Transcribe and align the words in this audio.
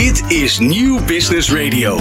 Dit 0.00 0.32
is 0.32 0.58
Nieuw 0.58 1.04
Business 1.04 1.52
Radio. 1.52 1.98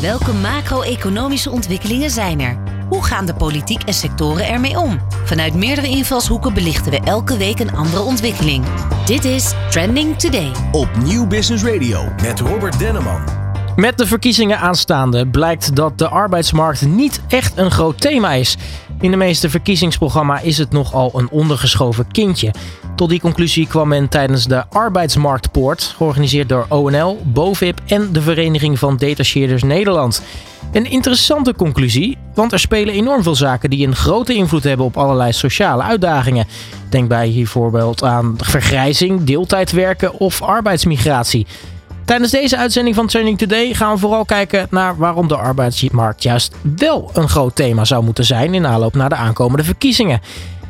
Welke 0.00 0.32
macro-economische 0.32 1.50
ontwikkelingen 1.50 2.10
zijn 2.10 2.40
er? 2.40 2.58
Hoe 2.88 3.04
gaan 3.04 3.26
de 3.26 3.34
politiek 3.34 3.82
en 3.82 3.94
sectoren 3.94 4.46
ermee 4.48 4.78
om? 4.78 5.00
Vanuit 5.24 5.54
meerdere 5.54 5.88
invalshoeken 5.88 6.54
belichten 6.54 6.90
we 6.90 7.00
elke 7.00 7.36
week 7.36 7.58
een 7.58 7.74
andere 7.74 8.02
ontwikkeling. 8.02 8.64
Dit 9.06 9.24
is 9.24 9.52
Trending 9.70 10.18
Today. 10.18 10.52
Op 10.72 10.88
Nieuw 11.04 11.26
Business 11.26 11.64
Radio 11.64 12.12
met 12.22 12.40
Robert 12.40 12.78
Denneman. 12.78 13.20
Met 13.76 13.98
de 13.98 14.06
verkiezingen 14.06 14.58
aanstaande 14.58 15.28
blijkt 15.28 15.76
dat 15.76 15.98
de 15.98 16.08
arbeidsmarkt 16.08 16.86
niet 16.86 17.20
echt 17.28 17.56
een 17.56 17.70
groot 17.70 18.00
thema 18.00 18.32
is. 18.32 18.56
In 19.00 19.10
de 19.10 19.16
meeste 19.16 19.50
verkiezingsprogramma 19.50 20.40
is 20.40 20.58
het 20.58 20.70
nogal 20.70 21.10
een 21.14 21.30
ondergeschoven 21.30 22.10
kindje. 22.10 22.54
Tot 22.98 23.08
die 23.08 23.20
conclusie 23.20 23.66
kwam 23.66 23.88
men 23.88 24.08
tijdens 24.08 24.44
de 24.44 24.64
Arbeidsmarktpoort, 24.68 25.94
georganiseerd 25.96 26.48
door 26.48 26.66
ONL, 26.68 27.20
BOVIP 27.24 27.80
en 27.86 28.12
de 28.12 28.20
Vereniging 28.20 28.78
van 28.78 28.96
Detacheerders 28.96 29.62
Nederland. 29.62 30.22
Een 30.72 30.90
interessante 30.90 31.54
conclusie, 31.54 32.18
want 32.34 32.52
er 32.52 32.58
spelen 32.58 32.94
enorm 32.94 33.22
veel 33.22 33.34
zaken 33.34 33.70
die 33.70 33.86
een 33.86 33.94
grote 33.94 34.34
invloed 34.34 34.64
hebben 34.64 34.86
op 34.86 34.96
allerlei 34.96 35.32
sociale 35.32 35.82
uitdagingen. 35.82 36.46
Denk 36.90 37.08
bij 37.08 37.32
bijvoorbeeld 37.34 38.02
aan 38.02 38.34
vergrijzing, 38.36 39.24
deeltijdwerken 39.24 40.18
of 40.18 40.42
arbeidsmigratie. 40.42 41.46
Tijdens 42.04 42.30
deze 42.30 42.56
uitzending 42.56 42.94
van 42.94 43.06
Training 43.06 43.38
Today 43.38 43.74
gaan 43.74 43.92
we 43.92 43.98
vooral 43.98 44.24
kijken 44.24 44.66
naar 44.70 44.96
waarom 44.96 45.28
de 45.28 45.36
arbeidsmarkt 45.36 46.22
juist 46.22 46.54
wel 46.76 47.10
een 47.12 47.28
groot 47.28 47.56
thema 47.56 47.84
zou 47.84 48.04
moeten 48.04 48.24
zijn 48.24 48.54
in 48.54 48.66
aanloop 48.66 48.94
naar 48.94 49.08
de 49.08 49.14
aankomende 49.14 49.64
verkiezingen. 49.64 50.20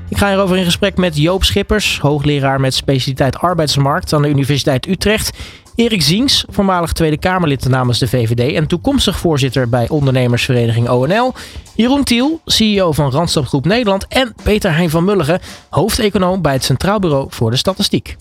Ik 0.08 0.18
ga 0.18 0.28
hierover 0.28 0.56
in 0.56 0.64
gesprek 0.64 0.96
met 0.96 1.16
Joop 1.16 1.44
Schippers, 1.44 1.98
hoogleraar 1.98 2.60
met 2.60 2.74
specialiteit 2.74 3.38
arbeidsmarkt 3.38 4.12
aan 4.12 4.22
de 4.22 4.28
Universiteit 4.28 4.86
Utrecht. 4.86 5.36
Erik 5.74 6.02
Ziens, 6.02 6.44
voormalig 6.48 6.92
Tweede 6.92 7.18
Kamerlid 7.18 7.68
namens 7.68 7.98
de 7.98 8.08
VVD 8.08 8.54
en 8.54 8.66
toekomstig 8.66 9.18
voorzitter 9.18 9.68
bij 9.68 9.88
ondernemersvereniging 9.88 10.88
ONL. 10.88 11.34
Jeroen 11.74 12.04
Tiel, 12.04 12.40
CEO 12.44 12.92
van 12.92 13.10
Randstad 13.10 13.46
Groep 13.46 13.64
Nederland. 13.64 14.06
En 14.08 14.34
Peter 14.42 14.76
Hein 14.76 14.90
van 14.90 15.04
Mulligen, 15.04 15.40
hoofdeconoom 15.70 16.42
bij 16.42 16.52
het 16.52 16.64
Centraal 16.64 16.98
Bureau 16.98 17.26
voor 17.30 17.50
de 17.50 17.56
Statistiek. 17.56 18.16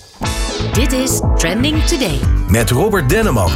Dit 0.73 0.91
is 0.91 1.21
Trending 1.35 1.83
Today. 1.83 2.19
Met 2.47 2.69
Robert 2.69 3.09
Denneman. 3.09 3.51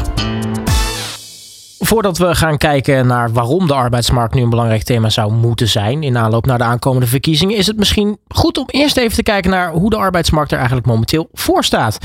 Voordat 1.83 2.17
we 2.17 2.35
gaan 2.35 2.57
kijken 2.57 3.07
naar 3.07 3.31
waarom 3.31 3.67
de 3.67 3.73
arbeidsmarkt 3.73 4.33
nu 4.33 4.41
een 4.41 4.49
belangrijk 4.49 4.83
thema 4.83 5.09
zou 5.09 5.31
moeten 5.31 5.67
zijn 5.67 6.03
in 6.03 6.17
aanloop 6.17 6.45
naar 6.45 6.57
de 6.57 6.63
aankomende 6.63 7.07
verkiezingen, 7.07 7.57
is 7.57 7.67
het 7.67 7.77
misschien 7.77 8.17
goed 8.27 8.57
om 8.57 8.65
eerst 8.67 8.97
even 8.97 9.15
te 9.15 9.23
kijken 9.23 9.51
naar 9.51 9.71
hoe 9.71 9.89
de 9.89 9.97
arbeidsmarkt 9.97 10.51
er 10.51 10.57
eigenlijk 10.57 10.87
momenteel 10.87 11.29
voor 11.33 11.63
staat. 11.63 11.97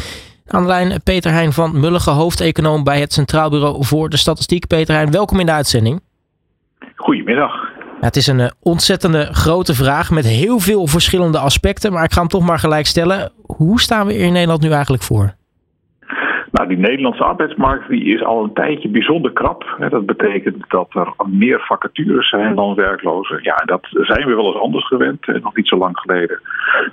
Aan 0.47 0.62
de 0.62 0.69
lijn 0.69 1.02
Peter 1.02 1.30
Heijn 1.30 1.52
van 1.52 1.80
Mullige, 1.80 2.10
hoofdeconoom 2.10 2.84
bij 2.84 3.00
het 3.00 3.12
Centraal 3.12 3.50
Bureau 3.50 3.84
voor 3.84 4.08
de 4.08 4.16
Statistiek. 4.16 4.66
Peter 4.66 4.94
Heijn, 4.94 5.10
welkom 5.10 5.41
in 5.41 5.47
de 5.47 5.52
uitzending. 5.52 6.00
Goedemiddag. 6.94 7.52
Ja, 8.00 8.06
het 8.06 8.16
is 8.16 8.27
een 8.27 8.41
eh, 8.41 8.50
ontzettende 8.62 9.28
grote 9.32 9.74
vraag 9.74 10.10
met 10.10 10.24
heel 10.24 10.58
veel 10.58 10.86
verschillende 10.86 11.38
aspecten, 11.38 11.92
maar 11.92 12.04
ik 12.04 12.12
ga 12.12 12.20
hem 12.20 12.28
toch 12.28 12.44
maar 12.44 12.58
gelijk 12.58 12.86
stellen. 12.86 13.32
Hoe 13.42 13.80
staan 13.80 14.06
we 14.06 14.12
er 14.12 14.20
in 14.20 14.32
Nederland 14.32 14.60
nu 14.60 14.70
eigenlijk 14.70 15.02
voor? 15.02 15.34
Nou, 16.67 16.78
die 16.78 16.89
Nederlandse 16.89 17.25
arbeidsmarkt 17.25 17.89
die 17.89 18.05
is 18.05 18.22
al 18.22 18.45
een 18.45 18.53
tijdje 18.53 18.89
bijzonder 18.89 19.33
krap. 19.33 19.77
Dat 19.89 20.06
betekent 20.06 20.64
dat 20.69 20.95
er 20.95 21.12
meer 21.27 21.61
vacatures 21.61 22.28
zijn 22.28 22.55
dan 22.55 22.75
werklozen. 22.75 23.39
Ja, 23.42 23.56
dat 23.64 23.86
zijn 23.91 24.27
we 24.27 24.34
wel 24.34 24.47
eens 24.47 24.62
anders 24.62 24.87
gewend. 24.87 25.27
Nog 25.27 25.56
niet 25.56 25.69
zo 25.69 25.77
lang 25.77 25.98
geleden 25.98 26.41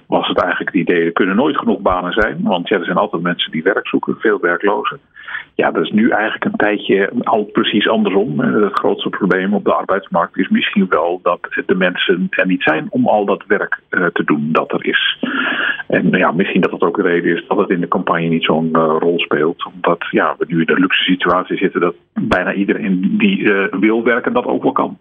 was 0.08 0.28
het 0.28 0.42
eigenlijk 0.42 0.72
het 0.72 0.82
idee, 0.82 1.06
er 1.06 1.12
kunnen 1.12 1.36
nooit 1.36 1.58
genoeg 1.58 1.80
banen 1.80 2.14
zijn. 2.14 2.38
Want 2.44 2.68
ja, 2.68 2.78
er 2.78 2.86
zijn 2.86 2.98
altijd 2.98 3.22
mensen 3.22 3.52
die 3.52 3.64
werk 3.64 3.88
zoeken, 3.88 4.16
veel 4.20 4.40
werklozen. 4.40 5.00
Ja, 5.56 5.72
dat 5.72 5.84
is 5.84 5.92
nu 5.92 6.10
eigenlijk 6.10 6.46
een 6.46 6.56
tijdje 6.56 7.12
al 7.24 7.44
precies 7.44 7.90
andersom. 7.90 8.40
Het 8.40 8.80
grootste 8.80 9.10
probleem 9.10 9.54
op 9.54 9.64
de 9.64 9.74
arbeidsmarkt 9.74 10.38
is 10.38 10.50
misschien 10.50 10.86
wel 10.90 11.20
dat 11.24 11.40
de 11.66 11.76
mensen 11.76 12.28
er 12.30 12.48
niet 12.48 12.64
zijn 12.64 12.88
om 12.90 13.08
al 13.08 13.26
dat 13.26 13.44
werk 13.48 13.80
eh, 13.90 14.06
te 14.06 14.24
doen 14.24 14.50
dat 14.52 14.72
er 14.72 14.86
is. 14.86 15.18
En 15.88 16.10
ja, 16.10 16.32
misschien 16.32 16.62
dat 16.62 16.72
dat 16.72 16.82
ook 16.82 16.96
de 16.96 17.02
reden 17.02 17.36
is 17.36 17.46
dat 17.48 17.58
het 17.58 17.70
in 17.70 17.80
de 17.80 17.88
campagne 17.88 18.28
niet 18.28 18.44
zo'n 18.44 18.70
uh, 18.74 18.96
rol 19.00 19.20
speelt. 19.20 19.63
Omdat 19.66 20.08
ja, 20.12 20.36
we 20.38 20.46
nu 20.48 20.62
in 20.62 20.70
een 20.70 20.80
luxe 20.80 21.04
situatie 21.04 21.58
zitten 21.58 21.82
dat 21.82 21.96
bijna 22.14 22.54
iedereen 22.54 23.16
die 23.18 23.38
uh, 23.38 23.66
wil 23.80 24.04
werken 24.04 24.34
dat 24.34 24.46
ook 24.46 24.64
wel 24.64 24.72
kan. 24.72 24.98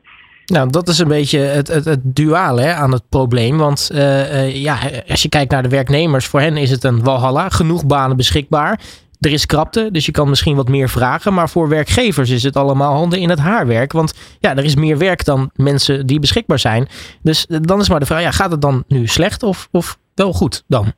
Nou, 0.47 0.71
dat 0.71 0.89
is 0.89 0.99
een 0.99 1.09
beetje 1.09 1.39
het, 1.39 1.69
het, 1.69 1.85
het 1.85 2.01
duale 2.03 2.75
aan 2.75 2.93
het 2.93 3.03
probleem. 3.09 3.59
Want 3.59 3.91
uh, 3.95 4.63
ja, 4.63 4.79
als 5.09 5.23
je 5.23 5.29
kijkt 5.29 5.51
naar 5.51 5.63
de 5.63 5.69
werknemers, 5.69 6.27
voor 6.27 6.41
hen 6.41 6.57
is 6.57 6.71
het 6.71 6.85
een 6.85 7.03
walhalla. 7.03 7.49
Genoeg 7.49 7.87
banen 7.87 8.17
beschikbaar. 8.17 8.81
Er 9.21 9.33
is 9.33 9.47
krapte, 9.47 9.89
dus 9.91 10.07
je 10.07 10.13
kan 10.13 10.29
misschien 10.29 10.57
wat 10.57 10.69
meer 10.69 10.89
vragen. 10.89 11.35
Maar 11.35 11.49
voor 11.49 11.69
werkgevers 11.69 12.31
is 12.31 12.43
het 12.43 12.57
allemaal 12.57 12.95
handen 12.95 13.19
in 13.19 13.29
het 13.31 13.39
haarwerk. 13.39 13.93
Want 13.93 14.37
ja, 14.41 14.57
er 14.57 14.65
is 14.65 14.75
meer 14.75 14.99
werk 14.99 15.25
dan 15.25 15.51
mensen 15.55 16.07
die 16.07 16.21
beschikbaar 16.21 16.59
zijn. 16.59 16.89
Dus 17.23 17.47
dan 17.47 17.81
is 17.81 17.89
maar 17.89 18.01
de 18.01 18.07
vraag, 18.07 18.23
ja, 18.23 18.31
gaat 18.31 18.51
het 18.51 18.61
dan 18.61 18.85
nu 18.89 19.07
slecht 19.07 19.43
of, 19.43 19.69
of 19.71 19.99
wel 20.15 20.33
goed 20.33 20.65
dan? 20.67 20.93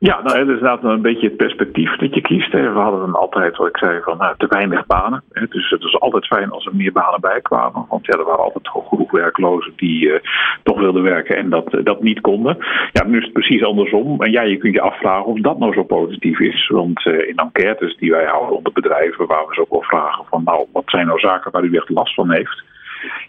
Ja, 0.00 0.22
nou, 0.22 0.24
dat 0.24 0.34
is 0.34 0.40
inderdaad 0.40 0.84
een 0.84 1.02
beetje 1.02 1.26
het 1.26 1.36
perspectief 1.36 1.96
dat 1.96 2.14
je 2.14 2.20
kiest. 2.20 2.52
We 2.52 2.58
hadden 2.60 3.00
dan 3.00 3.14
altijd, 3.14 3.56
wat 3.56 3.68
ik 3.68 3.76
zei, 3.76 4.00
van 4.02 4.16
nou, 4.16 4.34
te 4.38 4.46
weinig 4.48 4.86
banen. 4.86 5.22
Dus 5.48 5.70
het 5.70 5.82
was 5.82 6.00
altijd 6.00 6.26
fijn 6.26 6.50
als 6.50 6.66
er 6.66 6.74
meer 6.76 6.92
banen 6.92 7.20
bij 7.20 7.40
kwamen. 7.40 7.86
Want 7.88 8.06
ja, 8.06 8.12
er 8.18 8.24
waren 8.24 8.44
altijd 8.44 8.68
genoeg 8.68 9.10
werklozen 9.10 9.72
die 9.76 10.06
uh, 10.06 10.18
toch 10.62 10.78
wilden 10.78 11.02
werken 11.02 11.36
en 11.36 11.50
dat, 11.50 11.78
dat 11.84 12.02
niet 12.02 12.20
konden. 12.20 12.56
Ja, 12.92 13.04
nu 13.06 13.18
is 13.18 13.24
het 13.24 13.32
precies 13.32 13.64
andersom. 13.64 14.22
En 14.22 14.30
ja, 14.30 14.42
je 14.42 14.56
kunt 14.56 14.74
je 14.74 14.80
afvragen 14.80 15.24
of 15.24 15.40
dat 15.40 15.58
nou 15.58 15.72
zo 15.72 15.82
positief 15.82 16.38
is. 16.38 16.68
Want 16.68 17.06
in 17.06 17.36
enquêtes 17.36 17.96
die 17.96 18.10
wij 18.10 18.24
houden 18.24 18.56
onder 18.56 18.72
bedrijven, 18.72 19.26
waar 19.26 19.46
we 19.46 19.54
ze 19.54 19.60
ook 19.60 19.70
wel 19.70 19.82
vragen 19.82 20.24
van 20.30 20.42
nou, 20.44 20.66
wat 20.72 20.84
zijn 20.86 21.06
nou 21.06 21.18
zaken 21.18 21.50
waar 21.50 21.64
u 21.64 21.76
echt 21.76 21.88
last 21.88 22.14
van 22.14 22.30
heeft? 22.30 22.62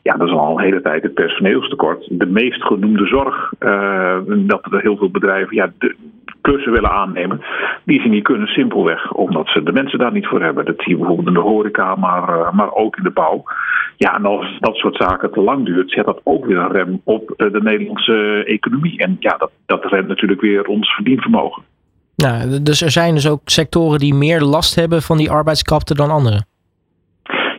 Ja, 0.03 0.13
dat 0.13 0.27
is 0.27 0.33
al 0.33 0.57
een 0.57 0.63
hele 0.63 0.81
tijd 0.81 1.03
het 1.03 1.13
personeelstekort. 1.13 2.07
De 2.09 2.25
meest 2.25 2.63
genoemde 2.63 3.05
zorg, 3.05 3.53
dat 4.27 4.65
er 4.71 4.81
heel 4.81 4.97
veel 4.97 5.11
bedrijven 5.11 5.55
ja, 5.55 5.71
de, 5.77 5.95
klussen 6.41 6.71
willen 6.71 6.91
aannemen, 6.91 7.41
die 7.83 8.01
ze 8.01 8.07
niet 8.07 8.23
kunnen 8.23 8.47
simpelweg, 8.47 9.11
omdat 9.11 9.47
ze 9.47 9.63
de 9.63 9.71
mensen 9.71 9.99
daar 9.99 10.11
niet 10.11 10.27
voor 10.27 10.41
hebben. 10.41 10.65
Dat 10.65 10.75
zie 10.77 10.91
je 10.91 10.97
bijvoorbeeld 10.97 11.27
in 11.27 11.33
de 11.33 11.39
horeca, 11.39 11.95
maar, 11.95 12.29
uh, 12.29 12.51
maar 12.51 12.73
ook 12.73 12.97
in 12.97 13.03
de 13.03 13.11
bouw. 13.11 13.43
Ja, 13.97 14.15
en 14.15 14.25
als 14.25 14.57
dat 14.59 14.75
soort 14.75 14.95
zaken 14.95 15.31
te 15.31 15.41
lang 15.41 15.65
duurt, 15.65 15.91
zet 15.91 16.05
dat 16.05 16.21
ook 16.23 16.45
weer 16.45 16.57
een 16.57 16.71
rem 16.71 17.01
op 17.03 17.33
de 17.37 17.59
Nederlandse 17.63 18.43
economie. 18.45 18.99
En 18.99 19.15
ja, 19.19 19.37
dat, 19.37 19.51
dat 19.65 19.85
remt 19.85 20.07
natuurlijk 20.07 20.41
weer 20.41 20.65
ons 20.65 20.93
verdienvermogen. 20.93 21.63
Ja, 22.15 22.59
dus 22.61 22.81
er 22.81 22.91
zijn 22.91 23.13
dus 23.13 23.29
ook 23.29 23.41
sectoren 23.45 23.99
die 23.99 24.13
meer 24.13 24.41
last 24.41 24.75
hebben 24.75 25.01
van 25.01 25.17
die 25.17 25.31
arbeidskrapte 25.31 25.95
dan 25.95 26.09
anderen. 26.09 26.45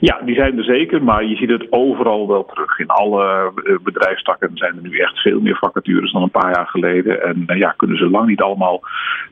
Ja, 0.09 0.21
die 0.25 0.35
zijn 0.35 0.59
er 0.59 0.65
zeker, 0.65 1.03
maar 1.03 1.25
je 1.25 1.37
ziet 1.37 1.51
het 1.51 1.67
overal 1.71 2.29
wel 2.29 2.45
terug. 2.45 2.79
In 2.79 2.87
alle 2.87 3.53
bedrijfstakken 3.83 4.51
zijn 4.55 4.77
er 4.77 4.83
nu 4.83 4.99
echt 4.99 5.19
veel 5.19 5.41
meer 5.41 5.57
vacatures 5.57 6.13
dan 6.13 6.23
een 6.23 6.31
paar 6.31 6.55
jaar 6.55 6.67
geleden. 6.67 7.23
En 7.23 7.59
ja, 7.59 7.75
kunnen 7.77 7.97
ze 7.97 8.11
lang 8.11 8.29
niet 8.29 8.41
allemaal 8.41 8.81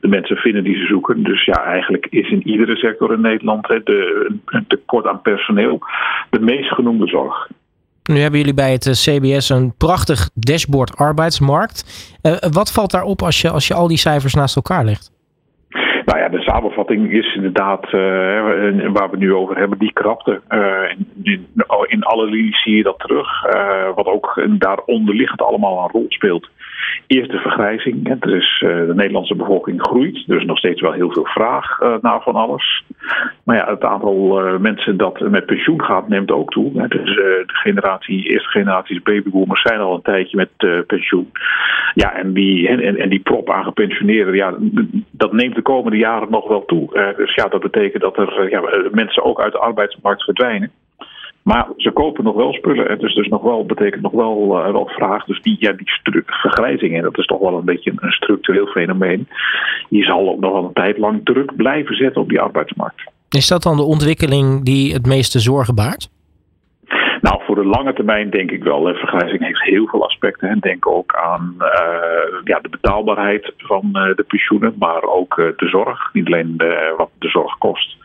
de 0.01 0.07
mensen 0.07 0.35
vinden 0.35 0.63
die 0.63 0.75
ze 0.75 0.85
zoeken. 0.85 1.23
Dus 1.23 1.45
ja, 1.45 1.63
eigenlijk 1.63 2.07
is 2.09 2.29
in 2.29 2.47
iedere 2.47 2.75
sector 2.75 3.13
in 3.13 3.21
Nederland 3.21 3.67
de, 3.67 4.31
een 4.45 4.67
tekort 4.67 5.07
aan 5.07 5.21
personeel 5.21 5.79
de 6.29 6.39
meest 6.39 6.73
genoemde 6.73 7.07
zorg. 7.07 7.47
Nu 8.03 8.19
hebben 8.19 8.39
jullie 8.39 8.53
bij 8.53 8.71
het 8.71 8.89
CBS 8.89 9.49
een 9.49 9.73
prachtig 9.77 10.29
dashboard 10.33 10.95
arbeidsmarkt. 10.95 12.09
Wat 12.51 12.71
valt 12.71 12.91
daarop 12.91 13.21
als 13.21 13.41
je, 13.41 13.49
als 13.49 13.67
je 13.67 13.73
al 13.73 13.87
die 13.87 13.97
cijfers 13.97 14.33
naast 14.33 14.55
elkaar 14.55 14.85
legt? 14.85 15.10
Nou 16.05 16.19
ja, 16.19 16.29
de 16.29 16.41
samenvatting 16.41 17.11
is 17.11 17.35
inderdaad, 17.35 17.85
uh, 17.85 17.91
waar 18.91 19.09
we 19.11 19.17
nu 19.17 19.33
over 19.33 19.57
hebben, 19.57 19.79
die 19.79 19.93
krapte. 19.93 20.41
Uh, 20.49 21.37
in, 21.87 22.03
alle 22.03 22.25
linies 22.25 22.61
zie 22.61 22.75
je 22.75 22.83
dat 22.83 22.99
terug. 22.99 23.45
Uh, 23.55 23.95
wat 23.95 24.05
ook 24.05 24.43
daaronder 24.49 25.15
liggend 25.15 25.41
allemaal 25.41 25.83
een 25.83 25.91
rol 25.91 26.05
speelt. 26.09 26.49
Eerst 27.07 27.31
de 27.31 27.37
vergrijzing. 27.37 28.07
Hè. 28.07 28.17
Dus, 28.19 28.59
de 28.59 28.93
Nederlandse 28.95 29.35
bevolking 29.35 29.81
groeit. 29.81 30.23
Er 30.27 30.37
is 30.37 30.45
nog 30.45 30.57
steeds 30.57 30.81
wel 30.81 30.91
heel 30.91 31.11
veel 31.11 31.25
vraag 31.25 31.79
naar 32.01 32.21
van 32.21 32.35
alles. 32.35 32.83
Maar 33.43 33.55
ja, 33.55 33.65
het 33.69 33.83
aantal 33.83 34.39
mensen 34.59 34.97
dat 34.97 35.19
met 35.19 35.45
pensioen 35.45 35.83
gaat 35.83 36.07
neemt 36.07 36.31
ook 36.31 36.51
toe. 36.51 36.81
Hè. 36.81 36.87
Dus 36.87 37.15
de 37.15 37.43
generatie, 37.45 38.29
eerste 38.29 38.49
generaties 38.49 39.01
babyboomers 39.01 39.61
zijn 39.61 39.79
al 39.79 39.95
een 39.95 40.01
tijdje 40.01 40.37
met 40.37 40.85
pensioen. 40.87 41.31
Ja, 41.93 42.13
en 42.13 42.33
die, 42.33 42.67
en, 42.67 43.09
die 43.09 43.19
prop 43.19 43.49
aan 43.49 43.63
gepensioneerden, 43.63 44.35
ja, 44.35 44.55
dat 45.11 45.33
neemt 45.33 45.55
de 45.55 45.61
komende 45.61 45.97
jaren 45.97 46.31
nog 46.31 46.47
wel 46.47 46.65
toe. 46.65 46.89
Uh, 46.93 47.17
dus 47.17 47.35
ja, 47.35 47.47
dat 47.47 47.61
betekent 47.61 48.01
dat 48.01 48.17
er 48.17 48.49
ja, 48.49 48.61
mensen 48.91 49.23
ook 49.23 49.41
uit 49.41 49.51
de 49.51 49.59
arbeidsmarkt 49.59 50.23
verdwijnen. 50.23 50.71
Maar 51.43 51.67
ze 51.77 51.91
kopen 51.91 52.23
nog 52.23 52.35
wel 52.35 52.53
spullen. 52.53 52.89
En 52.89 52.97
dus, 52.97 53.15
dus 53.15 53.27
nog 53.27 53.41
wel, 53.41 53.65
betekent 53.65 54.01
nog 54.01 54.11
wel 54.11 54.67
uh, 54.67 54.71
wat 54.71 54.91
vraag. 54.91 55.25
Dus 55.25 55.41
die, 55.41 55.55
ja, 55.59 55.71
die 55.71 55.91
vergrijzing, 56.25 56.95
en 56.95 57.01
dat 57.01 57.17
is 57.17 57.25
toch 57.25 57.39
wel 57.39 57.57
een 57.57 57.65
beetje 57.65 57.93
een 57.95 58.11
structureel 58.11 58.67
fenomeen. 58.67 59.27
Die 59.89 60.03
zal 60.03 60.29
ook 60.29 60.39
nog 60.39 60.51
wel 60.51 60.63
een 60.63 60.73
tijd 60.73 60.97
lang 60.97 61.21
druk 61.23 61.55
blijven 61.55 61.95
zetten 61.95 62.21
op 62.21 62.29
die 62.29 62.39
arbeidsmarkt. 62.39 63.11
Is 63.29 63.47
dat 63.47 63.63
dan 63.63 63.75
de 63.75 63.83
ontwikkeling 63.83 64.65
die 64.65 64.93
het 64.93 65.05
meeste 65.05 65.39
zorgen 65.39 65.75
baart? 65.75 66.09
Nou, 67.21 67.43
voor 67.43 67.55
de 67.55 67.65
lange 67.65 67.93
termijn 67.93 68.29
denk 68.29 68.51
ik 68.51 68.63
wel. 68.63 68.83
Vergrijzing 68.83 69.45
heeft 69.45 69.61
heel 69.63 69.87
veel 69.87 70.05
aspecten. 70.05 70.59
Denk 70.59 70.87
ook 70.87 71.15
aan 71.15 71.55
uh, 71.59 71.65
ja, 72.43 72.59
de 72.59 72.69
betaalbaarheid 72.69 73.53
van 73.57 73.89
uh, 73.93 74.15
de 74.15 74.25
pensioenen, 74.27 74.75
maar 74.79 75.03
ook 75.03 75.37
uh, 75.37 75.45
de 75.55 75.67
zorg. 75.67 76.09
Niet 76.13 76.25
alleen 76.25 76.55
wat 76.97 77.09
de 77.19 77.29
zorg 77.29 77.57
kost, 77.57 77.95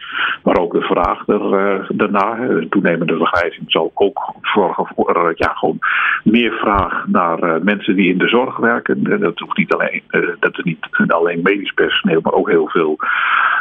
maar 0.42 0.58
ook 0.58 0.72
de 0.72 0.80
vraag 0.80 1.28
er, 1.28 1.86
daarna. 1.88 2.34
De 2.34 2.66
toenemende 2.70 3.16
vergrijzing 3.16 3.64
zal 3.66 3.90
ook 3.94 4.34
zorgen 4.42 4.86
voor 4.94 5.32
ja, 5.34 5.52
gewoon 5.54 5.78
meer 6.24 6.52
vraag 6.52 7.06
naar 7.06 7.62
mensen 7.62 7.96
die 7.96 8.12
in 8.12 8.18
de 8.18 8.28
zorg 8.28 8.56
werken. 8.56 9.00
En 9.04 9.20
dat 9.20 9.38
hoeft 9.38 9.56
niet 9.56 9.72
alleen, 9.72 10.02
dat 10.40 10.58
is 10.58 10.64
niet 10.64 10.88
alleen 11.06 11.40
medisch 11.42 11.72
personeel, 11.72 12.20
maar 12.22 12.32
ook 12.32 12.48
heel 12.48 12.68
veel 12.68 12.96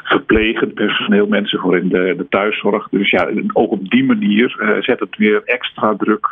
verplegend 0.03 0.73
personeel, 0.73 1.27
mensen 1.27 1.59
voor 1.59 1.77
in 1.77 1.89
de, 1.89 2.13
de 2.17 2.27
thuiszorg. 2.29 2.87
Dus 2.89 3.09
ja, 3.09 3.29
ook 3.53 3.71
op 3.71 3.89
die 3.89 4.05
manier 4.05 4.79
zet 4.79 4.99
het 4.99 5.17
weer 5.17 5.41
extra 5.45 5.95
druk 5.97 6.27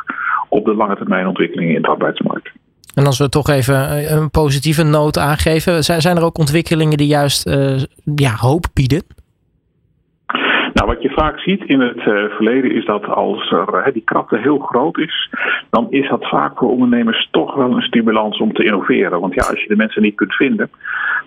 op 0.48 0.64
de 0.64 0.74
lange 0.74 0.96
termijn 0.96 1.26
ontwikkelingen 1.26 1.74
in 1.74 1.82
de 1.82 1.88
arbeidsmarkt. 1.88 2.50
En 2.94 3.06
als 3.06 3.18
we 3.18 3.28
toch 3.28 3.48
even 3.48 3.88
eh, 3.88 4.10
een 4.10 4.30
positieve 4.30 4.82
noot 4.82 5.18
aangeven, 5.18 5.84
zijn, 5.84 6.00
zijn 6.00 6.16
er 6.16 6.24
ook 6.24 6.38
ontwikkelingen 6.38 6.96
die 6.96 7.06
juist 7.06 7.50
ja, 8.14 8.34
hoop 8.36 8.66
bieden? 8.72 9.02
Nou, 10.74 10.86
wat 10.86 11.02
je 11.02 11.10
vaak 11.10 11.38
ziet 11.38 11.64
in 11.64 11.80
het 11.80 11.96
uh, 11.96 12.04
verleden 12.04 12.70
is 12.72 12.84
dat 12.84 13.06
als 13.06 13.50
er, 13.50 13.92
die 13.92 14.02
krapte 14.04 14.38
heel 14.38 14.58
groot 14.58 14.98
is, 14.98 15.30
dan 15.70 15.86
is 15.90 16.08
dat 16.08 16.28
vaak 16.28 16.58
voor 16.58 16.70
ondernemers 16.70 17.28
toch 17.30 17.54
wel 17.54 17.70
een 17.70 17.82
stimulans 17.82 18.38
om 18.38 18.52
te 18.52 18.64
innoveren. 18.64 19.20
Want 19.20 19.34
ja, 19.34 19.42
als 19.42 19.62
je 19.62 19.68
de 19.68 19.76
mensen 19.76 20.02
niet 20.02 20.14
kunt 20.14 20.34
vinden, 20.34 20.70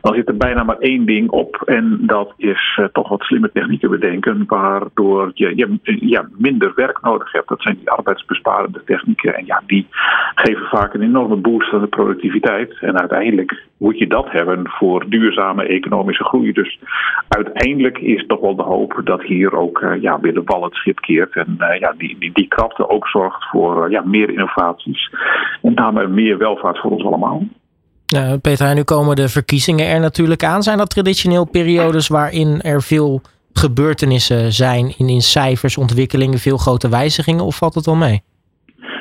dan 0.02 0.16
zit 0.16 0.28
er 0.28 0.38
bijna 0.38 0.64
maar 0.64 0.78
één 0.78 1.06
ding 1.06 1.30
op. 1.30 1.62
En 1.66 2.00
dat 2.02 2.34
is 2.38 2.78
uh, 2.80 2.86
toch 2.86 3.10
wat 3.10 3.22
slimme 3.22 3.52
technieken 3.52 3.90
bedenken, 3.90 4.44
waardoor 4.48 5.32
je, 5.34 5.56
je 5.56 5.80
ja, 6.00 6.28
minder 6.38 6.72
werk 6.76 7.02
nodig 7.02 7.32
hebt. 7.32 7.48
Dat 7.50 7.62
zijn 7.62 7.78
die 7.78 7.90
arbeidsbesparende 7.90 8.82
technieken. 8.86 9.36
En 9.36 9.46
ja, 9.46 9.62
die 9.66 9.88
geven 10.36 10.66
vaak 10.66 10.94
een 10.94 11.02
enorme 11.02 11.36
boost 11.36 11.74
aan 11.74 11.82
de 11.82 11.88
productiviteit. 11.88 12.78
En 12.82 13.00
uiteindelijk 13.00 13.66
moet 13.78 13.98
je 13.98 14.08
dat 14.08 14.32
hebben 14.32 14.70
voor 14.70 15.10
duurzame 15.10 15.64
economische 15.64 16.24
groei. 16.24 16.52
Dus 16.52 16.80
uiteindelijk 17.28 17.98
is 17.98 18.26
toch 18.28 18.40
wel 18.40 18.56
de 18.56 18.64
hoop 18.64 19.02
dat 19.04 19.24
hier 19.24 19.37
ook 19.46 19.82
uh, 19.82 20.02
ja, 20.02 20.20
weer 20.20 20.34
de 20.34 20.42
bal 20.42 20.64
het 20.64 20.74
schip 20.74 21.00
keert. 21.00 21.36
En 21.36 21.58
uh, 21.60 21.80
ja, 21.80 21.94
die, 21.98 22.18
die, 22.20 22.32
die 22.34 22.48
krapte 22.48 22.90
ook 22.90 23.08
zorgt 23.08 23.50
voor 23.50 23.86
uh, 23.86 23.92
ja, 23.92 24.02
meer 24.06 24.30
innovaties. 24.30 25.12
En 25.62 25.76
daarmee 25.76 26.08
meer 26.08 26.38
welvaart 26.38 26.80
voor 26.80 26.92
ons 26.92 27.04
allemaal. 27.06 27.44
Nou, 28.08 28.38
Peter, 28.38 28.76
nu 28.76 28.84
komen 28.84 29.16
de 29.16 29.30
verkiezingen 29.30 29.88
er 29.88 30.00
natuurlijk 30.00 30.44
aan. 30.44 30.64
Zijn 30.64 30.78
dat 30.78 30.90
traditioneel 30.90 31.46
periodes 31.46 32.08
waarin 32.08 32.62
er 32.62 32.82
veel 32.82 33.22
gebeurtenissen 33.54 34.54
zijn 34.54 34.94
in, 34.98 35.10
in 35.10 35.22
cijfers, 35.22 35.78
ontwikkelingen, 35.78 36.40
veel 36.40 36.58
grote 36.58 36.90
wijzigingen? 36.90 37.46
Of 37.46 37.56
valt 37.56 37.76
het 37.76 37.86
wel 37.86 37.96
mee? 37.96 38.22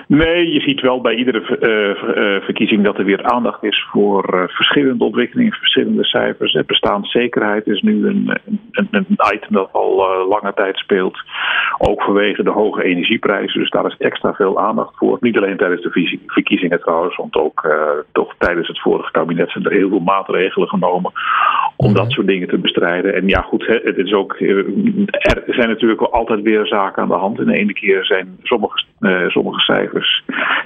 Nee, 0.09 0.53
je 0.53 0.61
ziet 0.61 0.81
wel 0.81 1.01
bij 1.01 1.15
iedere 1.15 1.41
uh, 1.41 2.45
verkiezing 2.45 2.85
dat 2.85 2.99
er 2.99 3.05
weer 3.05 3.25
aandacht 3.25 3.63
is 3.63 3.87
voor 3.91 4.35
uh, 4.35 4.43
verschillende 4.49 5.05
ontwikkelingen, 5.05 5.53
verschillende 5.53 6.05
cijfers. 6.05 6.59
Bestaanszekerheid 6.67 7.67
is 7.67 7.81
nu 7.81 8.07
een, 8.07 8.39
een, 8.71 8.89
een 8.91 9.07
item 9.35 9.53
dat 9.53 9.69
al 9.73 10.27
lange 10.29 10.53
tijd 10.55 10.77
speelt. 10.77 11.19
Ook 11.79 12.03
vanwege 12.03 12.43
de 12.43 12.51
hoge 12.51 12.83
energieprijzen. 12.83 13.61
Dus 13.61 13.71
daar 13.71 13.87
is 13.87 13.97
extra 13.99 14.35
veel 14.35 14.61
aandacht 14.61 14.97
voor. 14.97 15.17
Niet 15.21 15.37
alleen 15.37 15.57
tijdens 15.57 15.83
de 15.83 16.21
verkiezingen 16.27 16.81
trouwens, 16.81 17.17
want 17.17 17.35
ook 17.35 17.69
toch 18.13 18.35
tijdens 18.39 18.69
het 18.69 18.81
vorige 18.81 19.11
kabinet 19.11 19.51
zijn 19.51 19.65
er 19.65 19.73
heel 19.73 19.89
veel 19.89 20.01
maatregelen 20.01 20.69
genomen 20.69 21.13
om 21.77 21.95
dat 21.95 22.13
soort 22.13 22.27
dingen 22.27 22.49
te 22.49 22.59
bestrijden. 22.59 23.15
En 23.15 23.29
ja, 23.29 23.41
goed, 23.41 23.67
het 23.67 23.97
is 23.97 24.13
ook, 24.13 24.37
er 24.41 25.55
zijn 25.55 25.69
natuurlijk 25.69 26.01
wel 26.01 26.13
altijd 26.13 26.43
weer 26.43 26.67
zaken 26.67 27.03
aan 27.03 27.09
de 27.09 27.15
hand. 27.15 27.39
En 27.39 27.47
de 27.47 27.59
ene 27.59 27.73
keer 27.73 28.05
zijn 28.05 28.37
sommige, 28.43 28.85
sommige 29.29 29.61
cijfers 29.61 29.96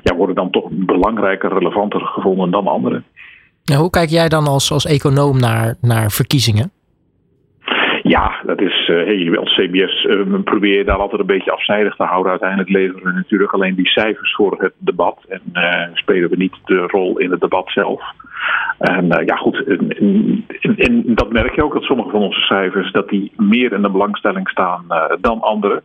ja, 0.03 0.15
worden 0.15 0.35
dan 0.35 0.51
toch 0.51 0.69
belangrijker, 0.71 1.53
relevanter 1.53 2.01
gevonden 2.01 2.51
dan 2.51 2.67
andere. 2.67 3.03
hoe 3.77 3.91
kijk 3.91 4.09
jij 4.09 4.29
dan 4.29 4.47
als, 4.47 4.73
als 4.73 4.87
econoom 4.87 5.41
naar, 5.41 5.77
naar 5.81 6.11
verkiezingen? 6.11 6.71
Ja, 8.03 8.41
dat 8.47 8.61
is, 8.61 8.89
uh, 8.89 8.97
hey, 9.05 9.39
als 9.39 9.55
CBS 9.55 10.05
uh, 10.05 10.43
probeer 10.45 10.77
je 10.77 10.85
daar 10.85 10.99
altijd 10.99 11.21
een 11.21 11.27
beetje 11.27 11.53
afzijdig 11.53 11.97
te 11.97 12.03
houden. 12.03 12.31
Uiteindelijk 12.31 12.71
leveren 12.71 13.05
we 13.05 13.13
natuurlijk 13.13 13.53
alleen 13.53 13.75
die 13.75 13.89
cijfers 13.89 14.35
voor 14.35 14.57
het 14.59 14.73
debat 14.79 15.25
en 15.29 15.41
uh, 15.53 15.87
spelen 15.95 16.31
we 16.31 16.37
niet 16.37 16.55
de 16.65 16.87
rol 16.87 17.19
in 17.19 17.31
het 17.31 17.41
debat 17.41 17.71
zelf. 17.71 18.03
En 18.79 19.05
uh, 19.05 19.27
ja, 19.27 19.37
goed, 19.37 19.65
en, 20.77 21.03
dat 21.07 21.33
merk 21.33 21.55
je 21.55 21.65
ook 21.65 21.73
dat 21.73 21.83
sommige 21.83 22.11
van 22.11 22.21
onze 22.21 22.41
cijfers 22.41 22.93
dat 22.93 23.09
die 23.09 23.33
meer 23.37 23.73
in 23.73 23.83
de 23.83 23.91
belangstelling 23.91 24.49
staan 24.49 24.85
uh, 24.89 25.05
dan 25.21 25.41
andere. 25.41 25.83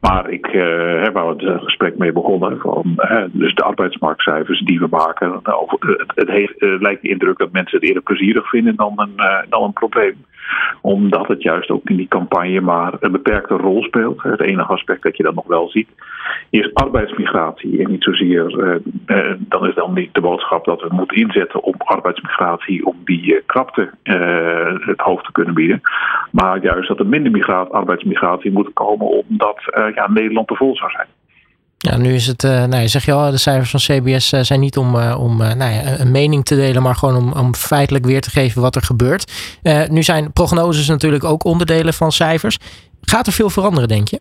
Maar 0.00 0.30
ik 0.30 0.52
uh, 0.52 1.02
heb 1.02 1.14
het 1.14 1.62
gesprek 1.62 1.98
mee 1.98 2.12
begonnen, 2.12 2.58
van, 2.58 2.94
dus 3.32 3.54
de 3.54 3.62
arbeidsmarktcijfers 3.62 4.60
die 4.60 4.78
we 4.78 4.86
maken, 4.90 5.40
het, 5.42 6.12
het, 6.14 6.28
heeft, 6.28 6.54
lijkt 6.58 7.02
de 7.02 7.08
indruk 7.08 7.38
dat 7.38 7.52
mensen 7.52 7.78
het 7.78 7.86
eerder 7.86 8.02
plezierig 8.02 8.48
vinden 8.48 8.76
dan 8.76 8.92
een, 8.96 9.46
dan 9.48 9.62
een 9.62 9.72
probleem 9.72 10.24
omdat 10.80 11.28
het 11.28 11.42
juist 11.42 11.70
ook 11.70 11.88
in 11.90 11.96
die 11.96 12.08
campagne 12.08 12.60
maar 12.60 12.94
een 13.00 13.12
beperkte 13.12 13.54
rol 13.54 13.82
speelt. 13.82 14.22
Het 14.22 14.40
enige 14.40 14.72
aspect 14.72 15.02
dat 15.02 15.16
je 15.16 15.22
dan 15.22 15.34
nog 15.34 15.46
wel 15.46 15.68
ziet 15.68 15.88
is 16.50 16.74
arbeidsmigratie. 16.74 17.84
En 17.84 17.90
niet 17.90 18.02
zozeer, 18.02 18.58
uh, 18.58 18.74
uh, 19.06 19.34
dan 19.38 19.66
is 19.66 19.74
dan 19.74 19.94
niet 19.94 20.14
de 20.14 20.20
boodschap 20.20 20.64
dat 20.64 20.80
we 20.80 20.88
moeten 20.90 21.16
inzetten 21.16 21.62
op 21.62 21.82
arbeidsmigratie 21.82 22.86
om 22.86 22.96
die 23.04 23.34
uh, 23.34 23.40
krapte 23.46 23.90
het 24.80 25.00
hoofd 25.00 25.24
te 25.24 25.32
kunnen 25.32 25.54
bieden. 25.54 25.80
Maar 26.30 26.62
juist 26.62 26.88
dat 26.88 26.98
er 26.98 27.06
minder 27.06 27.32
migraat, 27.32 27.70
arbeidsmigratie 27.70 28.52
moet 28.52 28.72
komen 28.72 29.06
omdat 29.06 29.60
ja, 29.94 30.10
Nederland 30.10 30.48
te 30.48 30.54
vol 30.54 30.76
zou 30.76 30.90
zijn. 30.90 31.06
Ja, 31.86 31.96
nu 31.96 32.14
is 32.14 32.26
het, 32.26 32.44
uh, 32.44 32.64
nou, 32.64 32.82
je 32.82 32.88
zeg 32.88 33.04
je 33.04 33.12
al, 33.12 33.30
de 33.30 33.36
cijfers 33.36 33.70
van 33.70 33.80
CBS 33.80 34.32
uh, 34.32 34.40
zijn 34.42 34.60
niet 34.60 34.76
om, 34.76 34.94
uh, 34.94 35.16
om 35.20 35.36
nou 35.36 35.72
ja, 35.72 35.98
een 35.98 36.10
mening 36.10 36.44
te 36.44 36.54
delen, 36.54 36.82
maar 36.82 36.94
gewoon 36.94 37.16
om, 37.16 37.32
om 37.32 37.54
feitelijk 37.54 38.04
weer 38.04 38.20
te 38.20 38.30
geven 38.30 38.62
wat 38.62 38.76
er 38.76 38.82
gebeurt. 38.82 39.32
nu 39.90 40.02
zijn 40.02 40.32
prognoses 40.32 40.86
natuurlijk 40.86 41.24
ook 41.24 41.44
onderdelen 41.44 41.94
van 41.94 42.12
cijfers. 42.12 42.58
Gaat 43.00 43.26
er 43.26 43.32
veel 43.32 43.50
veranderen, 43.50 43.88
denk 43.88 44.08
je? 44.08 44.20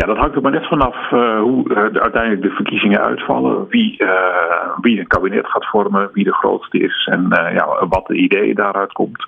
Ja, 0.00 0.06
dat 0.06 0.16
hangt 0.16 0.36
er 0.36 0.42
maar 0.42 0.52
net 0.52 0.66
vanaf 0.66 1.10
uh, 1.12 1.40
hoe 1.40 1.64
uh, 1.68 1.76
uiteindelijk 1.76 2.42
de 2.42 2.50
verkiezingen 2.50 3.00
uitvallen. 3.00 3.66
Wie, 3.68 4.02
uh, 4.02 4.78
wie 4.80 4.98
een 4.98 5.06
kabinet 5.06 5.46
gaat 5.46 5.66
vormen, 5.66 6.10
wie 6.12 6.24
de 6.24 6.32
grootste 6.32 6.78
is 6.78 7.08
en 7.10 7.26
ja, 7.30 7.86
wat 7.88 8.06
de 8.06 8.14
idee 8.14 8.54
daaruit 8.54 8.92
komt. 8.92 9.26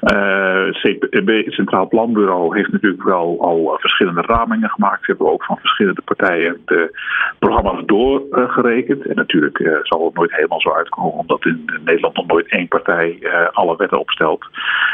het 0.00 1.44
Centraal 1.46 1.88
Planbureau 1.88 2.56
heeft 2.56 2.72
natuurlijk 2.72 3.02
wel 3.02 3.36
al 3.40 3.76
verschillende 3.80 4.22
ramingen 4.22 4.70
gemaakt. 4.70 5.04
Ze 5.04 5.10
hebben 5.10 5.32
ook 5.32 5.44
van 5.44 5.56
verschillende 5.56 6.02
partijen 6.04 6.60
de 6.64 6.98
programma's 7.38 7.82
doorgerekend. 7.86 9.06
en 9.06 9.16
natuurlijk 9.16 9.80
zal 9.82 10.04
het 10.04 10.14
nooit 10.14 10.34
helemaal 10.34 10.60
zo 10.60 10.72
uitkomen, 10.72 11.12
omdat 11.12 11.44
in 11.44 11.64
Nederland 11.84 12.16
nog 12.16 12.26
nooit 12.26 12.48
één 12.48 12.68
partij 12.68 13.18
alle 13.52 13.76
wetten 13.76 13.98
opstelt. 13.98 14.46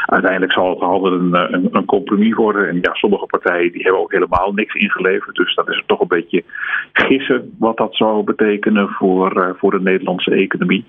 Uiteindelijk 0.05 0.51
zal 0.51 0.69
het 0.69 0.79
altijd 0.79 1.13
een, 1.13 1.53
een, 1.53 1.67
een 1.71 1.85
compromis 1.85 2.33
worden. 2.33 2.67
En 2.67 2.77
ja, 2.81 2.93
sommige 2.93 3.25
partijen 3.25 3.71
die 3.71 3.81
hebben 3.81 4.01
ook 4.01 4.11
helemaal 4.11 4.53
niks 4.53 4.73
ingeleverd 4.73 5.14
dus 5.31 5.55
dat 5.55 5.69
is 5.69 5.83
toch 5.85 5.99
een 5.99 6.07
beetje 6.07 6.43
gissen 6.93 7.55
wat 7.59 7.77
dat 7.77 7.95
zou 7.95 8.23
betekenen 8.23 8.89
voor, 8.89 9.37
uh, 9.37 9.49
voor 9.57 9.71
de 9.71 9.81
Nederlandse 9.81 10.31
economie. 10.31 10.85